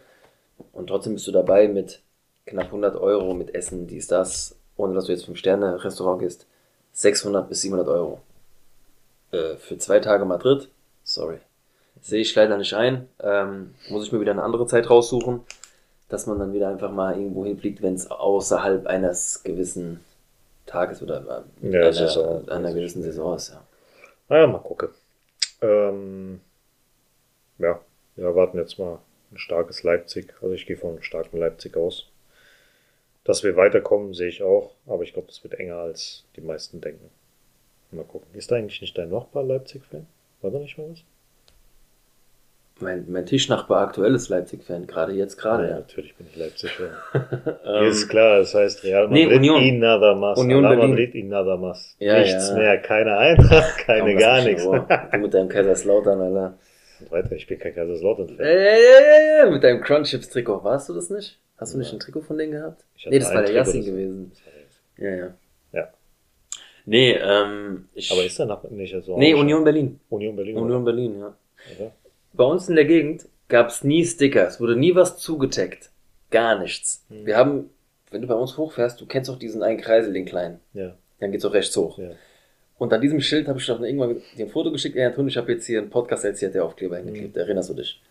Und 0.72 0.86
trotzdem 0.86 1.14
bist 1.14 1.26
du 1.26 1.32
dabei 1.32 1.66
mit 1.66 2.02
knapp 2.46 2.66
100 2.66 2.94
Euro, 2.94 3.34
mit 3.34 3.52
Essen, 3.52 3.88
dies, 3.88 4.06
das, 4.06 4.54
ohne 4.76 4.94
dass 4.94 5.06
du 5.06 5.12
jetzt 5.12 5.24
Fünf-Sterne-Restaurant 5.24 6.20
gehst. 6.20 6.46
600 6.92 7.48
bis 7.48 7.62
700 7.62 7.88
Euro. 7.88 8.20
Äh, 9.32 9.56
für 9.56 9.76
zwei 9.76 9.98
Tage 9.98 10.24
Madrid, 10.24 10.68
sorry. 11.02 11.38
Sehe 12.00 12.20
ich 12.20 12.34
leider 12.34 12.56
nicht 12.56 12.74
ein. 12.74 13.08
Ähm, 13.20 13.74
muss 13.88 14.04
ich 14.06 14.12
mir 14.12 14.20
wieder 14.20 14.32
eine 14.32 14.42
andere 14.42 14.66
Zeit 14.66 14.88
raussuchen, 14.88 15.40
dass 16.08 16.26
man 16.26 16.38
dann 16.38 16.52
wieder 16.52 16.68
einfach 16.68 16.90
mal 16.92 17.16
irgendwo 17.18 17.44
hinfliegt, 17.44 17.82
wenn 17.82 17.94
es 17.94 18.10
außerhalb 18.10 18.86
eines 18.86 19.42
gewissen 19.42 20.00
Tages 20.66 21.02
oder 21.02 21.44
äh, 21.62 21.70
Ja, 21.70 21.80
einer, 21.80 21.92
Saison. 21.92 22.48
einer 22.48 22.72
gewissen 22.72 23.02
Saison 23.02 23.34
ist. 23.36 23.50
Ja. 23.50 23.62
Naja, 24.28 24.46
mal 24.46 24.58
gucken. 24.58 24.88
Ähm, 25.62 26.40
ja, 27.58 27.80
wir 28.16 28.24
erwarten 28.24 28.58
jetzt 28.58 28.78
mal 28.78 28.98
ein 29.32 29.38
starkes 29.38 29.82
Leipzig. 29.82 30.34
Also 30.42 30.54
ich 30.54 30.66
gehe 30.66 30.76
von 30.76 30.90
einem 30.90 31.02
starken 31.02 31.38
Leipzig 31.38 31.76
aus. 31.76 32.06
Dass 33.24 33.42
wir 33.42 33.56
weiterkommen, 33.56 34.14
sehe 34.14 34.28
ich 34.28 34.42
auch. 34.42 34.74
Aber 34.86 35.02
ich 35.02 35.12
glaube, 35.12 35.28
das 35.28 35.42
wird 35.42 35.54
enger, 35.54 35.78
als 35.78 36.24
die 36.36 36.40
meisten 36.40 36.80
denken. 36.80 37.10
Mal 37.90 38.04
gucken. 38.04 38.28
Ist 38.34 38.50
da 38.50 38.56
eigentlich 38.56 38.80
nicht 38.80 38.96
dein 38.98 39.10
Nachbar 39.10 39.42
Leipzig-Fan? 39.42 40.06
War 40.42 40.50
da 40.50 40.58
nicht 40.58 40.76
mal 40.78 40.90
was? 40.90 41.00
Mein, 42.78 43.06
mein 43.08 43.24
Tischnachbar 43.24 43.80
aktuell 43.80 44.14
ist 44.14 44.28
Leipzig-Fan, 44.28 44.86
gerade 44.86 45.12
jetzt 45.14 45.38
gerade. 45.38 45.64
Ja, 45.64 45.70
Ja. 45.70 45.76
natürlich 45.76 46.14
bin 46.16 46.26
ich 46.30 46.36
Leipzig-Fan. 46.36 46.90
Ähm, 47.64 47.86
ist 47.88 48.08
klar, 48.08 48.38
das 48.38 48.54
heißt 48.54 48.84
Real 48.84 49.08
nee, 49.08 49.24
Madrid 49.24 49.38
Union. 49.40 49.60
y 49.62 49.72
nada 49.72 50.14
más. 50.14 50.38
Union 50.38 50.64
Real 50.64 50.76
Berlin. 50.76 50.90
Madrid 50.90 51.14
y 51.14 51.22
nada 51.24 51.56
más. 51.56 51.96
Ja, 51.98 52.18
Nichts 52.18 52.50
ja. 52.50 52.56
mehr, 52.56 52.78
keine 52.82 53.16
Eintracht, 53.16 53.78
keine 53.86 54.12
komm, 54.12 54.18
gar 54.20 54.44
nichts. 54.44 54.62
Du 54.64 55.18
mit 55.18 55.32
deinem 55.34 55.48
Kaiserslautern, 55.48 56.20
Alter. 56.20 56.58
Weiter, 57.10 57.32
ich 57.32 57.46
bin 57.46 57.58
kein 57.58 57.74
Kaiserslautern-Fan. 57.74 58.38
Ey, 58.40 58.56
ey, 58.56 59.42
ey, 59.44 59.50
mit 59.50 59.64
deinem 59.64 59.80
Crunchips-Trikot. 59.80 60.62
Warst 60.62 60.88
du 60.90 60.94
das 60.94 61.08
nicht? 61.10 61.38
Hast 61.56 61.72
du 61.74 61.78
nicht 61.78 61.92
ein 61.92 61.98
Trikot 61.98 62.20
von 62.22 62.36
denen 62.38 62.52
gehabt? 62.52 62.84
Ich 62.96 63.06
Nee, 63.06 63.18
das 63.18 63.32
war 63.34 63.42
der 63.42 63.52
Yassin 63.52 63.84
gewesen. 63.84 64.32
Ja, 64.98 65.10
ja. 65.10 65.34
Ja. 65.72 65.88
Nee, 66.84 67.12
ähm, 67.20 67.88
ich. 67.94 68.12
Aber 68.12 68.22
ist 68.24 68.38
der 68.38 68.46
Nachbar 68.46 68.70
nicht 68.70 68.94
so? 69.02 69.16
Nee, 69.18 69.32
Union 69.34 69.64
Berlin. 69.64 69.98
Union 70.10 70.36
Berlin. 70.36 70.56
Union 70.58 70.84
Berlin, 70.84 71.18
ja. 71.20 71.34
Bei 72.36 72.44
uns 72.44 72.68
in 72.68 72.76
der 72.76 72.84
Gegend 72.84 73.28
gab's 73.48 73.84
nie 73.84 74.04
Sticker. 74.04 74.46
Es 74.46 74.60
wurde 74.60 74.76
nie 74.76 74.94
was 74.94 75.18
zugetaggt. 75.18 75.90
Gar 76.30 76.58
nichts. 76.58 77.04
Hm. 77.08 77.26
Wir 77.26 77.36
haben, 77.36 77.70
wenn 78.10 78.22
du 78.22 78.28
bei 78.28 78.34
uns 78.34 78.56
hochfährst, 78.56 79.00
du 79.00 79.06
kennst 79.06 79.30
doch 79.30 79.38
diesen 79.38 79.62
einen 79.62 79.80
Kreisel, 79.80 80.12
den 80.12 80.24
kleinen. 80.26 80.60
Ja, 80.74 80.94
Dann 81.20 81.32
geht's 81.32 81.44
auch 81.44 81.52
rechts 81.54 81.76
hoch. 81.76 81.98
ja. 81.98 82.10
Und 82.78 82.92
an 82.92 83.00
diesem 83.00 83.22
Schild 83.22 83.48
habe 83.48 83.58
ich 83.58 83.66
doch 83.66 83.80
irgendwann 83.80 84.20
dir 84.36 84.44
ein 84.44 84.50
Foto 84.50 84.70
geschickt. 84.70 84.96
Ey, 84.96 85.04
Anton, 85.06 85.26
ich 85.28 85.38
habe 85.38 85.50
jetzt 85.50 85.64
hier 85.64 85.78
einen 85.80 85.88
Podcast 85.88 86.26
erzählt, 86.26 86.52
der 86.54 86.62
Aufkleber 86.62 86.98
hingeklebt. 86.98 87.34
Erinnerst 87.34 87.70
du 87.70 87.74
dich? 87.74 88.02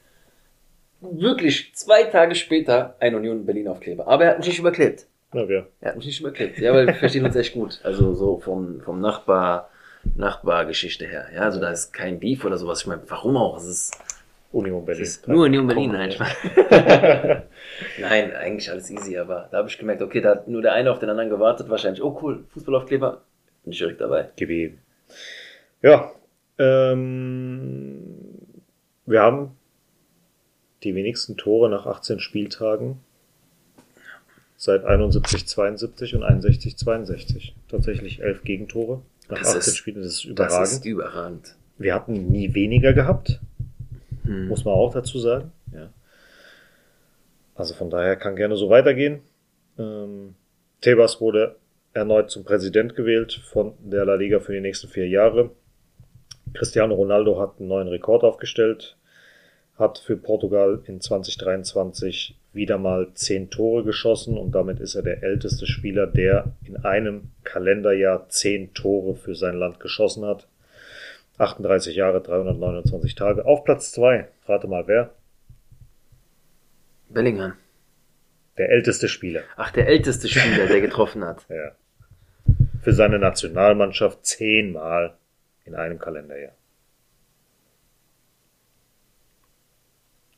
Wirklich 1.01 1.71
zwei 1.75 2.05
Tage 2.05 2.33
später 2.33 2.95
ein 2.99 3.13
Union 3.13 3.45
Berlin 3.45 3.67
Aufkleber. 3.67 4.07
Aber 4.07 4.23
er 4.23 4.31
hat 4.31 4.37
mich 4.39 4.47
nicht 4.47 4.57
überklebt. 4.57 5.05
Wir. 5.33 5.67
Er 5.81 5.89
hat 5.89 5.97
mich 5.97 6.07
nicht 6.07 6.19
überklebt. 6.19 6.57
Ja, 6.57 6.73
weil 6.73 6.87
wir 6.87 6.95
verstehen 6.95 7.25
uns 7.25 7.35
echt 7.35 7.53
gut. 7.53 7.79
Also 7.83 8.15
so 8.15 8.39
vom, 8.39 8.81
vom 8.81 9.01
Nachbar, 9.01 9.69
Nachbargeschichte 10.15 11.05
her. 11.05 11.27
Ja, 11.33 11.41
also 11.41 11.59
da 11.59 11.69
ist 11.71 11.93
kein 11.93 12.19
Beef 12.19 12.43
oder 12.43 12.57
sowas. 12.57 12.81
Ich 12.81 12.87
meine, 12.87 13.03
warum 13.07 13.37
auch? 13.37 13.57
Es 13.57 13.65
ist, 13.65 13.97
Union 14.55 14.85
Berlin. 14.85 15.03
ist 15.03 15.27
nur 15.27 15.45
Union 15.45 15.67
Berlin. 15.67 15.91
Nein. 15.91 16.13
Nein, 17.99 18.31
eigentlich 18.33 18.71
alles 18.71 18.89
easy, 18.89 19.17
aber 19.17 19.49
da 19.51 19.57
habe 19.57 19.67
ich 19.67 19.77
gemerkt, 19.77 20.01
okay, 20.01 20.21
da 20.21 20.31
hat 20.31 20.47
nur 20.47 20.61
der 20.61 20.73
eine 20.73 20.91
auf 20.91 20.99
den 20.99 21.09
anderen 21.09 21.29
gewartet, 21.29 21.69
wahrscheinlich. 21.69 22.01
Oh 22.01 22.17
cool, 22.21 22.45
Fußballaufkleber. 22.53 23.21
Bin 23.63 23.73
ich 23.73 23.79
direkt 23.79 23.99
dabei. 24.01 24.29
Gegeben. 24.37 24.79
Ja, 25.81 26.11
ähm, 26.57 28.05
wir 29.05 29.21
haben 29.21 29.51
die 30.83 30.95
wenigsten 30.95 31.35
Tore 31.37 31.69
nach 31.69 31.85
18 31.85 32.19
Spieltagen 32.19 32.99
seit 34.57 34.85
71, 34.85 35.47
72 35.47 36.15
und 36.15 36.23
61, 36.23 36.77
62. 36.77 37.55
Tatsächlich 37.69 38.21
elf 38.21 38.43
Gegentore 38.43 39.01
nach 39.29 39.39
Das 39.39 39.47
18 39.49 39.59
ist- 39.59 39.77
Spielen. 39.77 39.97
Das 39.97 40.05
ist 40.07 40.23
Das 40.23 40.29
überragend. 40.31 40.67
ist 40.71 40.85
überragend. 40.85 41.55
wir 41.77 41.93
hatten 41.93 42.27
nie 42.31 42.53
weniger 42.53 42.93
gehabt. 42.93 43.41
Hm. 44.25 44.47
muss 44.47 44.65
man 44.65 44.73
auch 44.73 44.93
dazu 44.93 45.19
sagen. 45.19 45.51
Ja. 45.73 45.89
Also 47.55 47.73
von 47.73 47.89
daher 47.89 48.15
kann 48.15 48.35
gerne 48.35 48.57
so 48.57 48.69
weitergehen. 48.69 49.21
Ähm, 49.77 50.35
Tebas 50.81 51.21
wurde 51.21 51.55
erneut 51.93 52.29
zum 52.29 52.43
Präsident 52.43 52.95
gewählt 52.95 53.41
von 53.45 53.73
der 53.79 54.05
La 54.05 54.15
Liga 54.15 54.39
für 54.39 54.53
die 54.53 54.61
nächsten 54.61 54.87
vier 54.87 55.07
Jahre. 55.07 55.51
Cristiano 56.53 56.95
Ronaldo 56.95 57.39
hat 57.39 57.59
einen 57.59 57.69
neuen 57.69 57.87
Rekord 57.87 58.23
aufgestellt, 58.23 58.97
hat 59.77 59.97
für 59.97 60.17
Portugal 60.17 60.81
in 60.85 61.01
2023 61.01 62.37
wieder 62.53 62.77
mal 62.77 63.09
zehn 63.13 63.49
Tore 63.49 63.83
geschossen 63.83 64.37
und 64.37 64.51
damit 64.51 64.79
ist 64.79 64.95
er 64.95 65.03
der 65.03 65.23
älteste 65.23 65.67
Spieler, 65.67 66.07
der 66.07 66.53
in 66.63 66.77
einem 66.77 67.31
Kalenderjahr 67.43 68.29
zehn 68.29 68.73
Tore 68.73 69.15
für 69.15 69.35
sein 69.35 69.55
Land 69.57 69.79
geschossen 69.79 70.25
hat. 70.25 70.47
38 71.37 71.95
Jahre, 71.95 72.21
329 72.21 73.15
Tage. 73.15 73.45
Auf 73.45 73.63
Platz 73.63 73.91
2, 73.91 74.27
rate 74.47 74.67
mal 74.67 74.87
wer? 74.87 75.13
Bellingham. 77.09 77.53
Der 78.57 78.69
älteste 78.69 79.07
Spieler. 79.09 79.41
Ach, 79.57 79.71
der 79.71 79.87
älteste 79.87 80.27
Spieler, 80.29 80.67
der 80.67 80.81
getroffen 80.81 81.23
hat. 81.23 81.45
Ja. 81.49 81.71
Für 82.81 82.93
seine 82.93 83.17
Nationalmannschaft 83.17 84.23
zehnmal 84.25 85.15
in 85.65 85.73
einem 85.73 85.97
Kalenderjahr. 85.97 86.53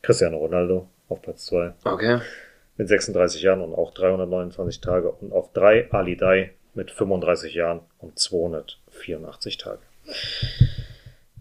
Cristiano 0.02 0.38
Ronaldo 0.38 0.88
auf 1.10 1.22
Platz 1.22 1.46
2 1.48 1.74
Okay. 1.84 2.20
mit 2.78 2.88
36 2.88 3.42
Jahren 3.42 3.62
und 3.62 3.74
auch 3.74 3.94
329 3.94 4.80
Tage. 4.80 5.12
Und 5.12 5.34
auf 5.34 5.52
3 5.54 5.92
Ali 5.92 6.16
Dai 6.16 6.54
mit 6.74 6.92
35 6.92 7.54
Jahren 7.54 7.82
und 8.00 8.18
284 8.18 9.58
Tage. 9.58 9.82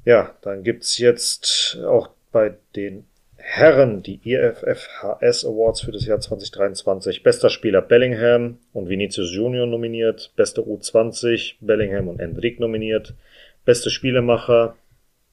Ja, 0.06 0.34
dann 0.40 0.62
gibt's 0.62 0.98
jetzt 0.98 1.78
auch 1.84 2.10
bei 2.32 2.54
den 2.76 3.04
Herren 3.36 4.02
die 4.02 4.20
IFFHS 4.24 5.44
Awards 5.44 5.82
für 5.82 5.92
das 5.92 6.06
Jahr 6.06 6.20
2023. 6.20 7.22
Bester 7.22 7.50
Spieler 7.50 7.82
Bellingham 7.82 8.58
und 8.72 8.88
Vinicius 8.88 9.34
Junior 9.34 9.66
nominiert. 9.66 10.32
Beste 10.36 10.62
U20 10.62 11.56
Bellingham 11.60 12.08
und 12.08 12.20
Endrick 12.20 12.60
nominiert. 12.60 13.14
Beste 13.64 13.90
Spielemacher 13.90 14.76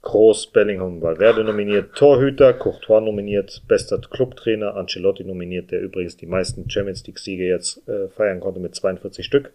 Groß, 0.02 0.48
Bellingham, 0.48 1.02
Valverde 1.02 1.46
nominiert, 1.46 1.96
Torhüter, 1.96 2.54
Courtois 2.54 3.00
nominiert, 3.00 3.62
bester 3.70 4.00
Clubtrainer, 4.00 4.76
Ancelotti 4.76 5.24
nominiert, 5.24 5.72
der 5.72 5.80
übrigens 5.80 6.18
die 6.18 6.26
meisten 6.26 6.70
Champions 6.70 7.08
League-Siege 7.08 7.46
jetzt 7.46 7.88
äh, 7.88 8.10
feiern 8.10 8.42
konnte 8.42 8.60
mit 8.60 8.76
42 8.76 9.26
Stück. 9.26 9.54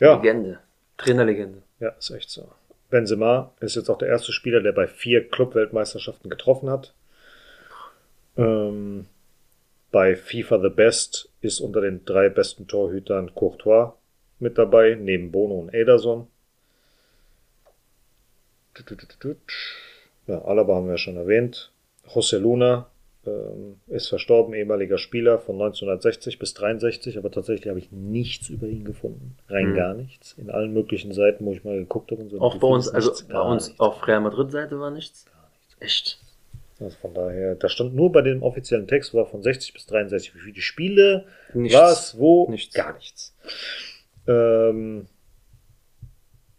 Ja, 0.00 0.16
Legende. 0.16 0.60
Trainerlegende. 0.96 1.62
ja, 1.80 1.90
ist 1.90 2.10
echt 2.10 2.30
so. 2.30 2.48
Benzema 2.90 3.52
ist 3.60 3.76
jetzt 3.76 3.88
auch 3.88 3.98
der 3.98 4.08
erste 4.08 4.32
Spieler, 4.32 4.60
der 4.60 4.72
bei 4.72 4.86
vier 4.86 5.28
Club-Weltmeisterschaften 5.28 6.30
getroffen 6.30 6.70
hat. 6.70 6.94
Ähm, 8.36 9.06
bei 9.90 10.14
FIFA 10.14 10.60
The 10.60 10.68
Best 10.68 11.30
ist 11.40 11.60
unter 11.60 11.80
den 11.80 12.04
drei 12.04 12.28
besten 12.28 12.66
Torhütern 12.66 13.34
Courtois 13.34 13.94
mit 14.38 14.58
dabei, 14.58 14.94
neben 14.94 15.32
Bono 15.32 15.54
und 15.54 15.74
Ederson. 15.74 16.28
Ja, 20.26 20.42
Alaba 20.42 20.74
haben 20.74 20.88
wir 20.88 20.98
schon 20.98 21.16
erwähnt. 21.16 21.72
José 22.06 22.38
Luna 22.38 22.90
ist 23.88 24.08
verstorben, 24.08 24.54
ehemaliger 24.54 24.98
Spieler 24.98 25.38
von 25.38 25.54
1960 25.56 26.38
bis 26.38 26.54
63, 26.54 27.18
aber 27.18 27.30
tatsächlich 27.30 27.68
habe 27.68 27.78
ich 27.78 27.90
nichts 27.92 28.48
über 28.48 28.66
ihn 28.66 28.84
gefunden. 28.84 29.36
Rein 29.48 29.68
Hm. 29.68 29.74
gar 29.74 29.94
nichts. 29.94 30.34
In 30.38 30.50
allen 30.50 30.72
möglichen 30.72 31.12
Seiten, 31.12 31.44
wo 31.44 31.52
ich 31.52 31.64
mal 31.64 31.76
geguckt 31.78 32.10
habe. 32.10 32.22
Und 32.22 32.30
so. 32.30 32.40
Auch 32.40 32.56
bei 32.58 32.68
uns, 32.68 32.88
also 32.88 33.10
Nichts, 33.10 33.24
bei 33.24 33.32
gar 33.34 33.46
uns 33.46 33.66
nichts. 33.68 33.80
auf 33.80 34.06
Real 34.06 34.20
Madrid-Seite 34.20 34.78
war 34.80 34.90
nichts. 34.90 35.26
Echt. 35.80 36.20
Also 36.78 36.96
von 37.00 37.14
daher, 37.14 37.54
da 37.54 37.68
stand 37.70 37.94
nur 37.94 38.12
bei 38.12 38.20
dem 38.22 38.42
offiziellen 38.42 38.86
Text, 38.86 39.14
war 39.14 39.24
von 39.26 39.42
60 39.42 39.72
bis 39.72 39.86
63, 39.86 40.34
wie 40.34 40.40
viele 40.40 40.60
Spiele, 40.60 41.24
Nichts. 41.54 41.76
was, 41.78 42.18
wo, 42.18 42.50
Nichts. 42.50 42.74
gar 42.74 42.94
nichts. 42.94 43.34
Ähm, 44.28 45.06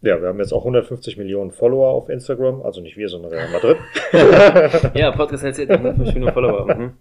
ja, 0.01 0.21
wir 0.21 0.27
haben 0.27 0.39
jetzt 0.39 0.53
auch 0.53 0.61
150 0.61 1.17
Millionen 1.17 1.51
Follower 1.51 1.89
auf 1.89 2.09
Instagram, 2.09 2.61
also 2.61 2.81
nicht 2.81 2.97
wir, 2.97 3.09
sondern 3.09 3.31
Real 3.31 3.49
Madrid. 3.51 3.77
Ja, 4.95 5.11
Podcast 5.11 5.43
erzählt 5.43 5.69
150 5.71 6.15
Millionen 6.15 6.33
Follower. 6.33 6.75
Mhm. 6.75 6.93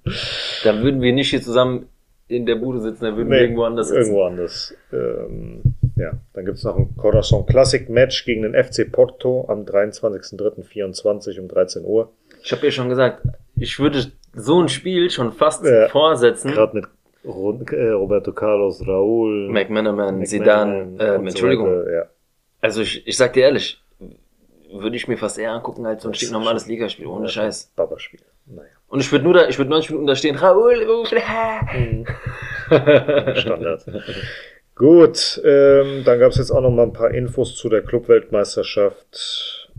Da 0.65 0.81
würden 0.83 1.01
wir 1.01 1.13
nicht 1.13 1.31
hier 1.31 1.43
zusammen 1.43 1.89
in 2.29 2.45
der 2.47 2.57
Bude 2.57 2.81
sitzen, 2.81 3.05
da 3.05 3.17
würden 3.17 3.31
wir 3.31 3.41
irgendwo 3.41 3.63
anders 3.65 3.89
sitzen. 3.89 4.01
Irgendwo 4.01 4.23
anders. 4.25 4.75
Ähm, 4.93 5.63
ja, 5.95 6.13
dann 6.35 6.45
gibt's 6.45 6.65
noch 6.65 6.77
ein 6.77 6.97
Corazon 6.97 7.47
Classic 7.47 7.89
Match 7.89 8.25
gegen 8.25 8.43
den 8.43 8.55
FC 8.55 8.91
Porto 8.91 9.47
am 9.49 9.65
23.03.24 9.65 11.41
um 11.41 11.49
13 11.49 11.85
Uhr. 11.85 12.11
Ich 12.43 12.53
habe 12.53 12.65
ja 12.67 12.71
schon 12.73 12.89
gesagt, 12.89 13.23
ich 13.57 13.79
würde 13.79 14.07
so 14.35 14.61
ein 14.61 14.69
Spiel 14.69 15.11
schon 15.11 15.33
fast 15.33 15.65
Ja. 15.65 15.89
vorsetzen. 15.89 16.51
Gerade 16.53 16.77
mit 16.77 17.73
äh, 17.73 17.89
Roberto 17.91 18.33
Carlos, 18.33 18.87
Raúl, 18.87 19.49
McManaman, 19.51 20.25
Zidane, 20.27 20.97
äh, 20.99 21.07
so 21.19 21.23
Entschuldigung. 21.23 21.67
weiter, 21.69 21.93
ja. 21.93 22.05
Also 22.61 22.83
ich, 22.83 23.07
ich 23.07 23.17
sag 23.17 23.33
dir 23.35 23.45
ehrlich, 23.45 23.81
würde 24.73 24.97
ich 24.97 25.09
mir 25.09 25.17
fast 25.17 25.39
eher 25.39 25.53
angucken 25.53 25.87
als 25.87 26.03
so 26.03 26.09
ein 26.09 26.15
stinknormales 26.15 26.67
Ligaspiel, 26.67 27.07
ohne 27.07 27.29
Scheiß. 27.29 27.73
Babaspiel. 27.77 28.21
Naja. 28.47 28.69
Und 28.89 29.01
ich 29.01 29.11
würde 29.11 29.25
nur 29.25 29.35
da, 29.35 29.49
ich 29.49 29.59
würde 29.59 29.71
90 29.71 29.91
Minuten 29.91 30.07
da 30.07 30.17
stehen, 30.17 30.37
Raoul, 30.37 31.07
Standard. 33.37 33.85
Gut, 34.75 35.41
ähm, 35.45 36.03
dann 36.05 36.19
gab 36.19 36.33
es 36.33 36.39
jetzt 36.39 36.51
auch 36.51 36.61
noch 36.61 36.71
mal 36.71 36.85
ein 36.85 36.93
paar 36.93 37.11
Infos 37.11 37.57
zu 37.57 37.69
der 37.69 37.83
Clubweltmeisterschaft 37.83 39.71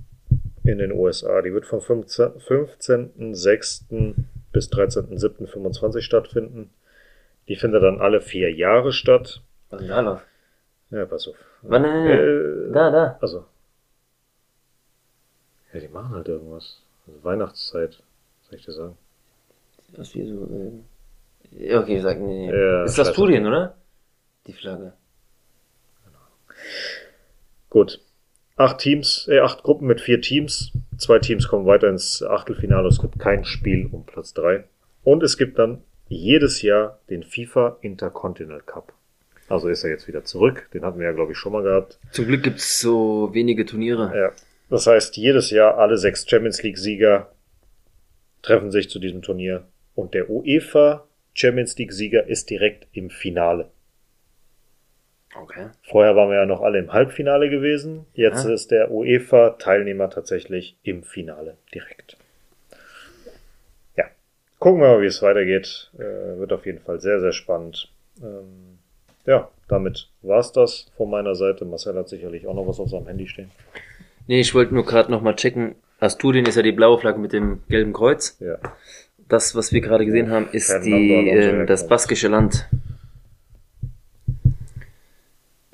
in 0.64 0.80
den 0.80 0.92
USA. 0.92 1.42
Die 1.42 1.54
wird 1.54 1.66
vom 1.66 1.82
15 1.82 2.26
15.06. 2.40 4.16
bis 4.52 4.70
13.07.25 4.72 6.02
stattfinden. 6.02 6.72
Die 7.48 7.56
findet 7.56 7.84
dann 7.84 8.02
alle 8.02 8.20
vier 8.22 8.52
Jahre 8.52 8.92
statt. 8.92 9.42
Was 9.70 9.82
ist 9.82 9.88
denn 9.88 9.96
da 9.96 10.02
los? 10.02 10.20
Ja, 10.90 11.06
pass 11.06 11.28
auf. 11.28 11.36
Wann, 11.62 11.86
äh, 11.86 12.14
Äh, 12.14 12.72
da, 12.72 12.92
da. 12.92 13.18
Also. 13.22 13.46
Ja, 15.74 15.80
die 15.80 15.88
machen 15.88 16.12
halt 16.12 16.28
irgendwas. 16.28 16.82
Also 17.06 17.24
Weihnachtszeit, 17.24 18.04
soll 18.44 18.58
ich 18.58 18.66
dir 18.66 18.74
sagen. 18.74 18.98
Was 19.96 20.14
wie 20.16 20.28
so, 20.28 20.50
äh, 21.58 21.76
okay, 21.76 22.00
sag, 22.00 22.20
nee, 22.20 22.52
nee. 22.52 22.58
Ja, 22.58 22.84
ist 22.84 22.98
das. 22.98 23.14
Turien, 23.14 23.46
oder? 23.46 23.76
Die 24.46 24.54
Flagge. 24.54 24.94
Gut. 27.70 28.02
Acht 28.56 28.80
Teams, 28.80 29.28
äh, 29.28 29.40
acht 29.40 29.62
Gruppen 29.64 29.88
mit 29.88 30.02
vier 30.02 30.20
Teams. 30.20 30.72
Zwei 30.98 31.20
Teams 31.20 31.48
kommen 31.48 31.66
weiter 31.68 31.90
ins 31.90 32.24
Achtelfinale. 32.24 32.88
Es 32.88 33.00
gibt 33.00 33.20
kein 33.20 33.46
Spiel 33.46 33.88
um 33.92 34.06
Platz 34.06 34.34
drei. 34.34 34.64
Und 35.04 35.22
es 35.22 35.38
gibt 35.38 35.60
dann 35.60 35.84
jedes 36.08 36.62
Jahr 36.64 37.00
den 37.10 37.24
FIFA 37.24 37.78
Intercontinental 37.82 38.62
Cup. 38.62 38.94
Also 39.50 39.70
ist 39.70 39.84
er 39.84 39.90
jetzt 39.90 40.08
wieder 40.08 40.24
zurück. 40.26 40.70
Den 40.74 40.84
hatten 40.84 41.00
wir 41.00 41.06
ja, 41.08 41.14
glaube 41.14 41.32
ich, 41.32 41.38
schon 41.38 41.54
mal 41.54 41.64
gehabt. 41.64 42.00
Zum 42.12 42.26
Glück 42.28 42.44
gibt's 42.44 42.80
so 42.82 43.30
wenige 43.34 43.66
Turniere. 43.66 44.12
Ja. 44.18 44.32
Das 44.70 44.88
heißt, 44.88 45.16
jedes 45.16 45.50
Jahr 45.52 45.78
alle 45.78 45.98
sechs 45.98 46.28
Champions 46.30 46.62
League 46.64 46.78
Sieger 46.78 47.32
treffen 48.42 48.72
sich 48.72 48.90
zu 48.90 49.00
diesem 49.00 49.22
Turnier. 49.22 49.64
Und 49.96 50.14
der 50.14 50.30
UEFA 50.30 51.06
Champions 51.34 51.78
League 51.78 51.94
Sieger 51.94 52.28
ist 52.28 52.50
direkt 52.50 52.88
im 52.92 53.10
Finale. 53.10 53.70
Okay. 55.40 55.68
Vorher 55.84 56.16
waren 56.16 56.30
wir 56.30 56.38
ja 56.38 56.46
noch 56.46 56.62
alle 56.62 56.80
im 56.80 56.92
Halbfinale 56.92 57.50
gewesen. 57.50 58.06
Jetzt 58.14 58.46
Ja. 58.46 58.54
ist 58.54 58.72
der 58.72 58.92
UEFA-Teilnehmer 58.92 60.10
tatsächlich 60.10 60.78
im 60.84 61.04
Finale 61.04 61.58
direkt. 61.74 62.18
Ja, 63.96 64.06
gucken 64.60 64.82
wir 64.82 64.88
mal, 64.88 65.02
wie 65.02 65.06
es 65.06 65.22
weitergeht. 65.22 65.92
Äh, 65.98 66.40
wird 66.40 66.52
auf 66.54 66.66
jeden 66.66 66.80
Fall 66.80 67.00
sehr, 67.00 67.20
sehr 67.20 67.34
spannend. 67.34 67.92
Ähm, 68.22 68.80
ja, 69.28 69.50
damit 69.68 70.10
war's 70.24 70.52
das 70.52 70.88
von 70.98 71.10
meiner 71.12 71.36
Seite. 71.36 71.66
Marcel 71.66 71.96
hat 71.96 72.10
sicherlich 72.10 72.48
auch 72.48 72.56
noch 72.56 72.66
was 72.68 72.80
auf 72.80 72.90
seinem 72.90 73.06
Handy 73.08 73.28
stehen. 73.28 73.52
Nee, 74.26 74.40
ich 74.40 74.56
wollte 74.56 74.74
nur 74.74 74.86
gerade 74.86 75.12
nochmal 75.12 75.36
checken. 75.36 75.76
Asturien 76.00 76.46
ist 76.46 76.56
ja 76.56 76.62
die 76.64 76.72
blaue 76.72 77.00
Flagge 77.00 77.20
mit 77.20 77.34
dem 77.34 77.62
gelben 77.70 77.94
Kreuz. 77.94 78.38
Ja, 78.40 78.58
Das, 79.28 79.56
was 79.56 79.72
wir 79.72 79.82
gerade 79.82 80.06
gesehen 80.06 80.30
haben, 80.32 80.48
ist 80.52 80.68
Fernando 80.68 80.90
die, 80.98 81.30
äh, 81.30 81.42
herkommt. 81.42 81.70
das 81.70 81.88
baskische 81.88 82.28
Land. 82.28 82.68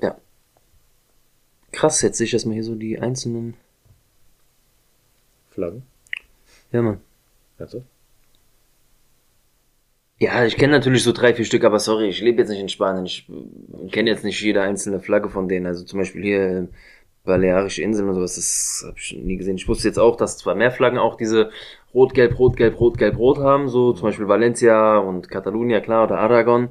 Ja. 0.00 0.16
Krass, 1.72 2.02
jetzt 2.02 2.18
sehe 2.18 2.26
ich 2.26 2.32
erstmal 2.32 2.54
hier 2.54 2.64
so 2.64 2.74
die 2.74 2.98
einzelnen. 2.98 3.54
Flaggen. 5.50 5.82
Ja, 6.72 6.82
Mann. 6.82 7.00
Also, 7.58 7.84
Ja, 10.24 10.42
ich 10.46 10.56
kenne 10.56 10.72
natürlich 10.72 11.02
so 11.02 11.12
drei, 11.12 11.34
vier 11.34 11.44
Stück, 11.44 11.64
aber 11.64 11.78
sorry, 11.78 12.08
ich 12.08 12.22
lebe 12.22 12.38
jetzt 12.38 12.48
nicht 12.48 12.60
in 12.60 12.70
Spanien. 12.70 13.04
Ich 13.04 13.28
kenne 13.92 14.08
jetzt 14.08 14.24
nicht 14.24 14.40
jede 14.40 14.62
einzelne 14.62 14.98
Flagge 14.98 15.28
von 15.28 15.48
denen. 15.48 15.66
Also 15.66 15.84
zum 15.84 15.98
Beispiel 15.98 16.22
hier 16.22 16.68
Balearische 17.24 17.82
Inseln 17.82 18.08
und 18.08 18.14
sowas, 18.14 18.36
das 18.36 18.84
habe 18.86 18.96
ich 18.98 19.14
nie 19.14 19.36
gesehen. 19.36 19.56
Ich 19.56 19.68
wusste 19.68 19.86
jetzt 19.86 19.98
auch, 19.98 20.16
dass 20.16 20.38
zwar 20.38 20.54
mehr 20.54 20.70
Flaggen 20.70 20.98
auch 20.98 21.18
diese 21.18 21.50
Rot-Gelb, 21.92 22.38
Rot-Gelb, 22.38 22.80
Rot-Gelb, 22.80 23.18
Rot 23.18 23.38
haben, 23.38 23.68
so 23.68 23.92
zum 23.92 24.04
Beispiel 24.04 24.26
Valencia 24.26 24.96
und 24.96 25.28
Catalunya, 25.28 25.80
klar, 25.80 26.04
oder 26.04 26.18
Aragon. 26.18 26.70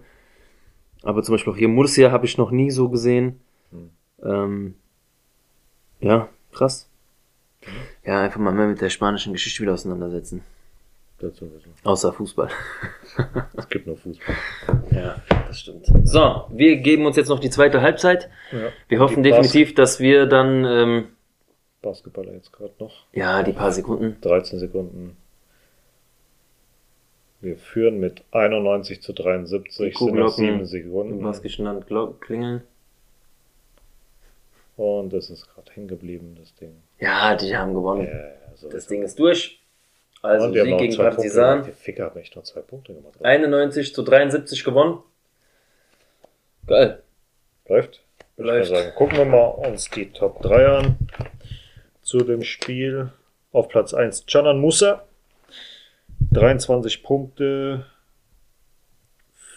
Aber 1.04 1.22
zum 1.22 1.36
Beispiel 1.36 1.54
auch 1.54 1.58
hier 1.58 1.68
Murcia 1.68 2.10
habe 2.10 2.26
ich 2.26 2.40
noch 2.40 2.50
nie 2.50 2.72
so 2.72 2.90
gesehen. 2.90 3.40
Hm. 3.70 3.90
Ähm, 4.24 4.76
ja, 6.00 6.28
krass. 6.52 6.90
Ja, 8.04 8.20
einfach 8.20 8.40
mal 8.40 8.52
mehr 8.52 8.68
mit 8.68 8.82
der 8.82 8.90
spanischen 8.90 9.32
Geschichte 9.32 9.62
wieder 9.62 9.74
auseinandersetzen. 9.74 10.42
Dazu 11.24 11.52
wissen. 11.54 11.74
Außer 11.84 12.14
Fußball. 12.14 12.50
Es 13.58 13.70
gibt 13.70 13.88
nur 13.88 13.98
Fußball. 13.98 14.36
Ja, 14.92 15.16
das 15.48 15.60
stimmt. 15.60 15.86
So, 16.04 16.46
wir 16.50 16.78
geben 16.78 17.06
uns 17.06 17.16
jetzt 17.16 17.30
noch 17.30 17.40
die 17.40 17.50
zweite 17.50 17.82
Halbzeit. 17.82 18.30
Ja. 18.52 18.70
Wir 18.88 19.00
hoffen 19.00 19.24
definitiv, 19.24 19.74
dass 19.76 20.00
wir 20.00 20.26
dann, 20.26 20.66
ähm, 20.66 21.08
Bas 21.82 21.98
Basketballer 22.02 22.34
jetzt 22.34 22.52
gerade 22.54 22.74
noch. 22.80 23.06
ja, 23.14 23.44
die 23.44 23.52
paar 23.54 23.72
Sekunden. 23.72 24.18
13 24.22 24.58
Sekunden. 24.60 25.18
Wir 27.42 27.58
führen 27.58 28.00
mit 28.00 28.24
91 28.32 29.02
zu 29.02 29.12
73. 29.14 29.68
Die 29.68 29.72
sind 29.76 29.92
noch 29.92 30.00
Kuhglocken 30.00 30.36
7 30.46 30.60
im 30.60 30.66
Sekunden. 30.66 31.22
baskischen 31.24 31.66
Land 31.66 31.88
glo- 31.88 32.14
klingeln. 32.20 32.62
Und 34.78 35.14
es 35.14 35.30
ist 35.30 35.48
gerade 35.54 35.72
hängen 35.74 35.88
geblieben, 35.88 36.36
das 36.40 36.56
Ding. 36.56 36.74
Ja, 37.00 37.36
die 37.36 37.56
haben 37.56 37.74
gewonnen. 37.74 38.08
Ja, 38.08 38.50
also 38.50 38.70
Das 38.70 38.88
Ding 38.88 39.04
ist 39.04 39.20
durch. 39.20 39.60
Also 40.24 40.46
haben 40.46 40.54
Sieg 40.54 40.64
gegen 40.64 40.96
Punkte. 40.96 41.04
Partizan. 41.04 41.64
Die 41.66 41.72
Ficker 41.74 42.06
haben 42.06 42.20
echt 42.20 42.36
noch 42.36 42.44
zwei 42.44 42.62
Punkte 42.62 42.94
gemacht. 42.94 43.14
91 43.22 43.94
zu 43.94 44.04
73 44.04 44.64
gewonnen. 44.64 45.00
Geil. 46.66 47.04
Läuft? 47.68 48.02
Läuft. 48.38 48.72
ich 48.72 48.78
sagen. 48.78 48.96
Gucken 48.96 49.18
wir 49.18 49.26
mal 49.26 49.48
uns 49.48 49.90
die 49.90 50.12
Top 50.12 50.42
3 50.42 50.66
an 50.68 50.98
zu 52.02 52.20
dem 52.20 52.44
Spiel. 52.44 53.12
Auf 53.52 53.68
Platz 53.68 53.94
1 53.94 54.26
Canan 54.26 54.60
Musa. 54.60 55.04
23 56.32 57.04
Punkte, 57.04 57.86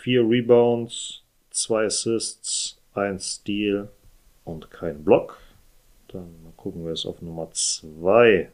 4 0.03 0.21
Rebounds, 0.29 1.23
2 1.51 1.87
Assists, 1.87 2.77
1 2.95 3.37
Steal 3.37 3.89
und 4.45 4.71
kein 4.71 5.05
Block. 5.05 5.39
Dann 6.09 6.53
gucken 6.57 6.85
wir 6.85 6.93
es 6.93 7.07
auf 7.07 7.23
Nummer 7.23 7.49
2. 7.53 8.51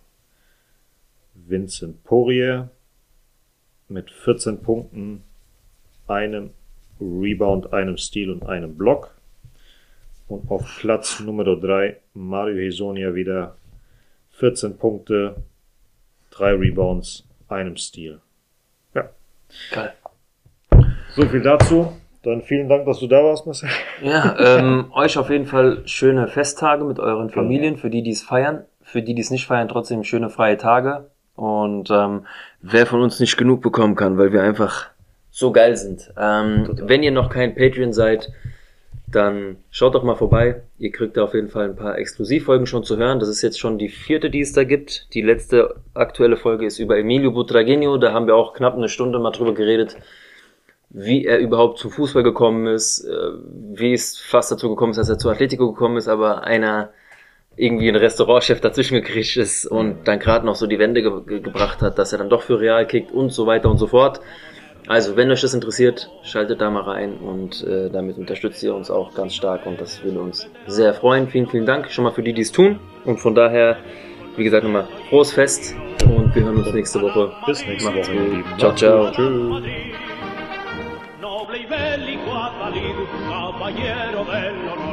Vincent 1.34 2.02
Poirier 2.04 2.70
mit 3.88 4.10
14 4.10 4.62
Punkten, 4.62 5.22
einem 6.06 6.50
Rebound, 7.00 7.72
einem 7.72 7.96
Steal 7.96 8.30
und 8.30 8.46
einem 8.46 8.76
Block. 8.76 9.14
Und 10.28 10.50
auf 10.50 10.78
Platz 10.80 11.20
Nummer 11.20 11.44
3 11.44 11.96
Mario 12.14 12.56
Hesonia 12.56 13.14
wieder 13.14 13.56
14 14.30 14.78
Punkte, 14.78 15.36
3 16.30 16.54
Rebounds, 16.54 17.24
einem 17.48 17.76
Steal. 17.76 18.20
Ja. 18.94 19.10
Geil. 19.72 19.92
So 21.14 21.22
viel 21.26 21.42
dazu. 21.42 21.92
Dann 22.22 22.42
vielen 22.42 22.68
Dank, 22.68 22.86
dass 22.86 23.00
du 23.00 23.08
da 23.08 23.22
warst, 23.24 23.46
Marcel. 23.46 23.68
Ja, 24.00 24.36
ähm, 24.38 24.86
euch 24.94 25.18
auf 25.18 25.28
jeden 25.28 25.46
Fall 25.46 25.82
schöne 25.86 26.28
Festtage 26.28 26.84
mit 26.84 27.00
euren 27.00 27.30
Familien, 27.30 27.76
für 27.76 27.90
die, 27.90 28.02
die 28.02 28.12
es 28.12 28.22
feiern. 28.22 28.64
Für 28.80 29.02
die, 29.02 29.14
die 29.14 29.22
es 29.22 29.30
nicht 29.30 29.46
feiern, 29.46 29.68
trotzdem 29.68 30.04
schöne 30.04 30.30
freie 30.30 30.56
Tage. 30.56 31.10
Und 31.34 31.90
ähm, 31.90 32.26
wer 32.60 32.86
von 32.86 33.00
uns 33.00 33.18
nicht 33.20 33.36
genug 33.36 33.62
bekommen 33.62 33.96
kann, 33.96 34.18
weil 34.18 34.32
wir 34.32 34.42
einfach 34.42 34.86
so 35.30 35.50
geil 35.50 35.76
sind. 35.76 36.12
Ähm, 36.18 36.68
wenn 36.82 37.02
ihr 37.02 37.10
noch 37.10 37.30
kein 37.30 37.54
Patreon 37.54 37.92
seid, 37.92 38.30
dann 39.08 39.56
schaut 39.70 39.94
doch 39.94 40.02
mal 40.02 40.14
vorbei. 40.14 40.62
Ihr 40.78 40.90
kriegt 40.90 41.16
da 41.16 41.24
auf 41.24 41.34
jeden 41.34 41.48
Fall 41.48 41.66
ein 41.66 41.76
paar 41.76 41.98
Exklusivfolgen 41.98 42.66
schon 42.66 42.84
zu 42.84 42.96
hören. 42.96 43.18
Das 43.18 43.28
ist 43.28 43.42
jetzt 43.42 43.58
schon 43.58 43.78
die 43.78 43.88
vierte, 43.88 44.30
die 44.30 44.40
es 44.40 44.52
da 44.52 44.64
gibt. 44.64 45.12
Die 45.14 45.22
letzte 45.22 45.76
aktuelle 45.94 46.36
Folge 46.36 46.66
ist 46.66 46.78
über 46.78 46.98
Emilio 46.98 47.30
Butragueño. 47.30 47.98
Da 47.98 48.12
haben 48.12 48.26
wir 48.26 48.36
auch 48.36 48.54
knapp 48.54 48.74
eine 48.74 48.88
Stunde 48.88 49.18
mal 49.18 49.30
drüber 49.30 49.54
geredet, 49.54 49.96
wie 50.90 51.24
er 51.24 51.38
überhaupt 51.38 51.78
zum 51.78 51.90
Fußball 51.90 52.22
gekommen 52.22 52.66
ist, 52.66 53.04
äh, 53.04 53.30
wie 53.72 53.92
es 53.92 54.18
fast 54.18 54.52
dazu 54.52 54.68
gekommen 54.68 54.92
ist, 54.92 54.98
dass 54.98 55.08
er 55.08 55.18
zu 55.18 55.30
Atletico 55.30 55.72
gekommen 55.72 55.96
ist, 55.96 56.08
aber 56.08 56.44
einer 56.44 56.90
irgendwie 57.56 57.88
ein 57.88 57.96
Restaurantchef 57.96 58.60
dazwischen 58.60 58.94
gekriegt 58.94 59.36
ist 59.36 59.66
und 59.66 60.08
dann 60.08 60.18
gerade 60.18 60.46
noch 60.46 60.54
so 60.54 60.66
die 60.66 60.78
Wende 60.78 61.02
ge 61.02 61.12
ge 61.26 61.40
gebracht 61.40 61.82
hat, 61.82 61.98
dass 61.98 62.12
er 62.12 62.18
dann 62.18 62.30
doch 62.30 62.42
für 62.42 62.58
Real 62.58 62.86
kickt 62.86 63.12
und 63.12 63.30
so 63.30 63.46
weiter 63.46 63.70
und 63.70 63.78
so 63.78 63.86
fort. 63.86 64.20
Also, 64.88 65.16
wenn 65.16 65.30
euch 65.30 65.40
das 65.42 65.54
interessiert, 65.54 66.10
schaltet 66.24 66.60
da 66.60 66.68
mal 66.68 66.82
rein 66.82 67.14
und 67.18 67.62
äh, 67.64 67.88
damit 67.88 68.18
unterstützt 68.18 68.62
ihr 68.64 68.74
uns 68.74 68.90
auch 68.90 69.14
ganz 69.14 69.32
stark 69.34 69.64
und 69.66 69.80
das 69.80 70.02
würde 70.02 70.20
uns 70.20 70.48
sehr 70.66 70.92
freuen. 70.92 71.28
Vielen, 71.28 71.46
vielen 71.46 71.66
Dank 71.66 71.90
schon 71.90 72.02
mal 72.02 72.10
für 72.10 72.22
die, 72.24 72.32
die 72.32 72.42
es 72.42 72.50
tun 72.50 72.80
und 73.04 73.18
von 73.18 73.34
daher, 73.36 73.76
wie 74.36 74.42
gesagt, 74.42 74.64
nochmal 74.64 74.88
frohes 75.08 75.32
Fest 75.32 75.76
und 76.04 76.34
wir 76.34 76.42
hören 76.42 76.56
uns 76.56 76.72
nächste 76.72 77.00
Woche. 77.00 77.32
Bis 77.46 77.64
nächste 77.64 77.90
Macht's 77.90 78.08
Woche. 78.08 78.18
gut. 78.18 78.44
Ciao, 78.58 78.74
ciao. 78.74 79.10
Tschüss. 79.12 79.62
Noble 81.20 81.58
y 81.58 81.66
bélico 81.66 82.32
Atalid, 82.32 82.96
caballero 83.28 84.24
del 84.24 84.54
honor. 84.68 84.92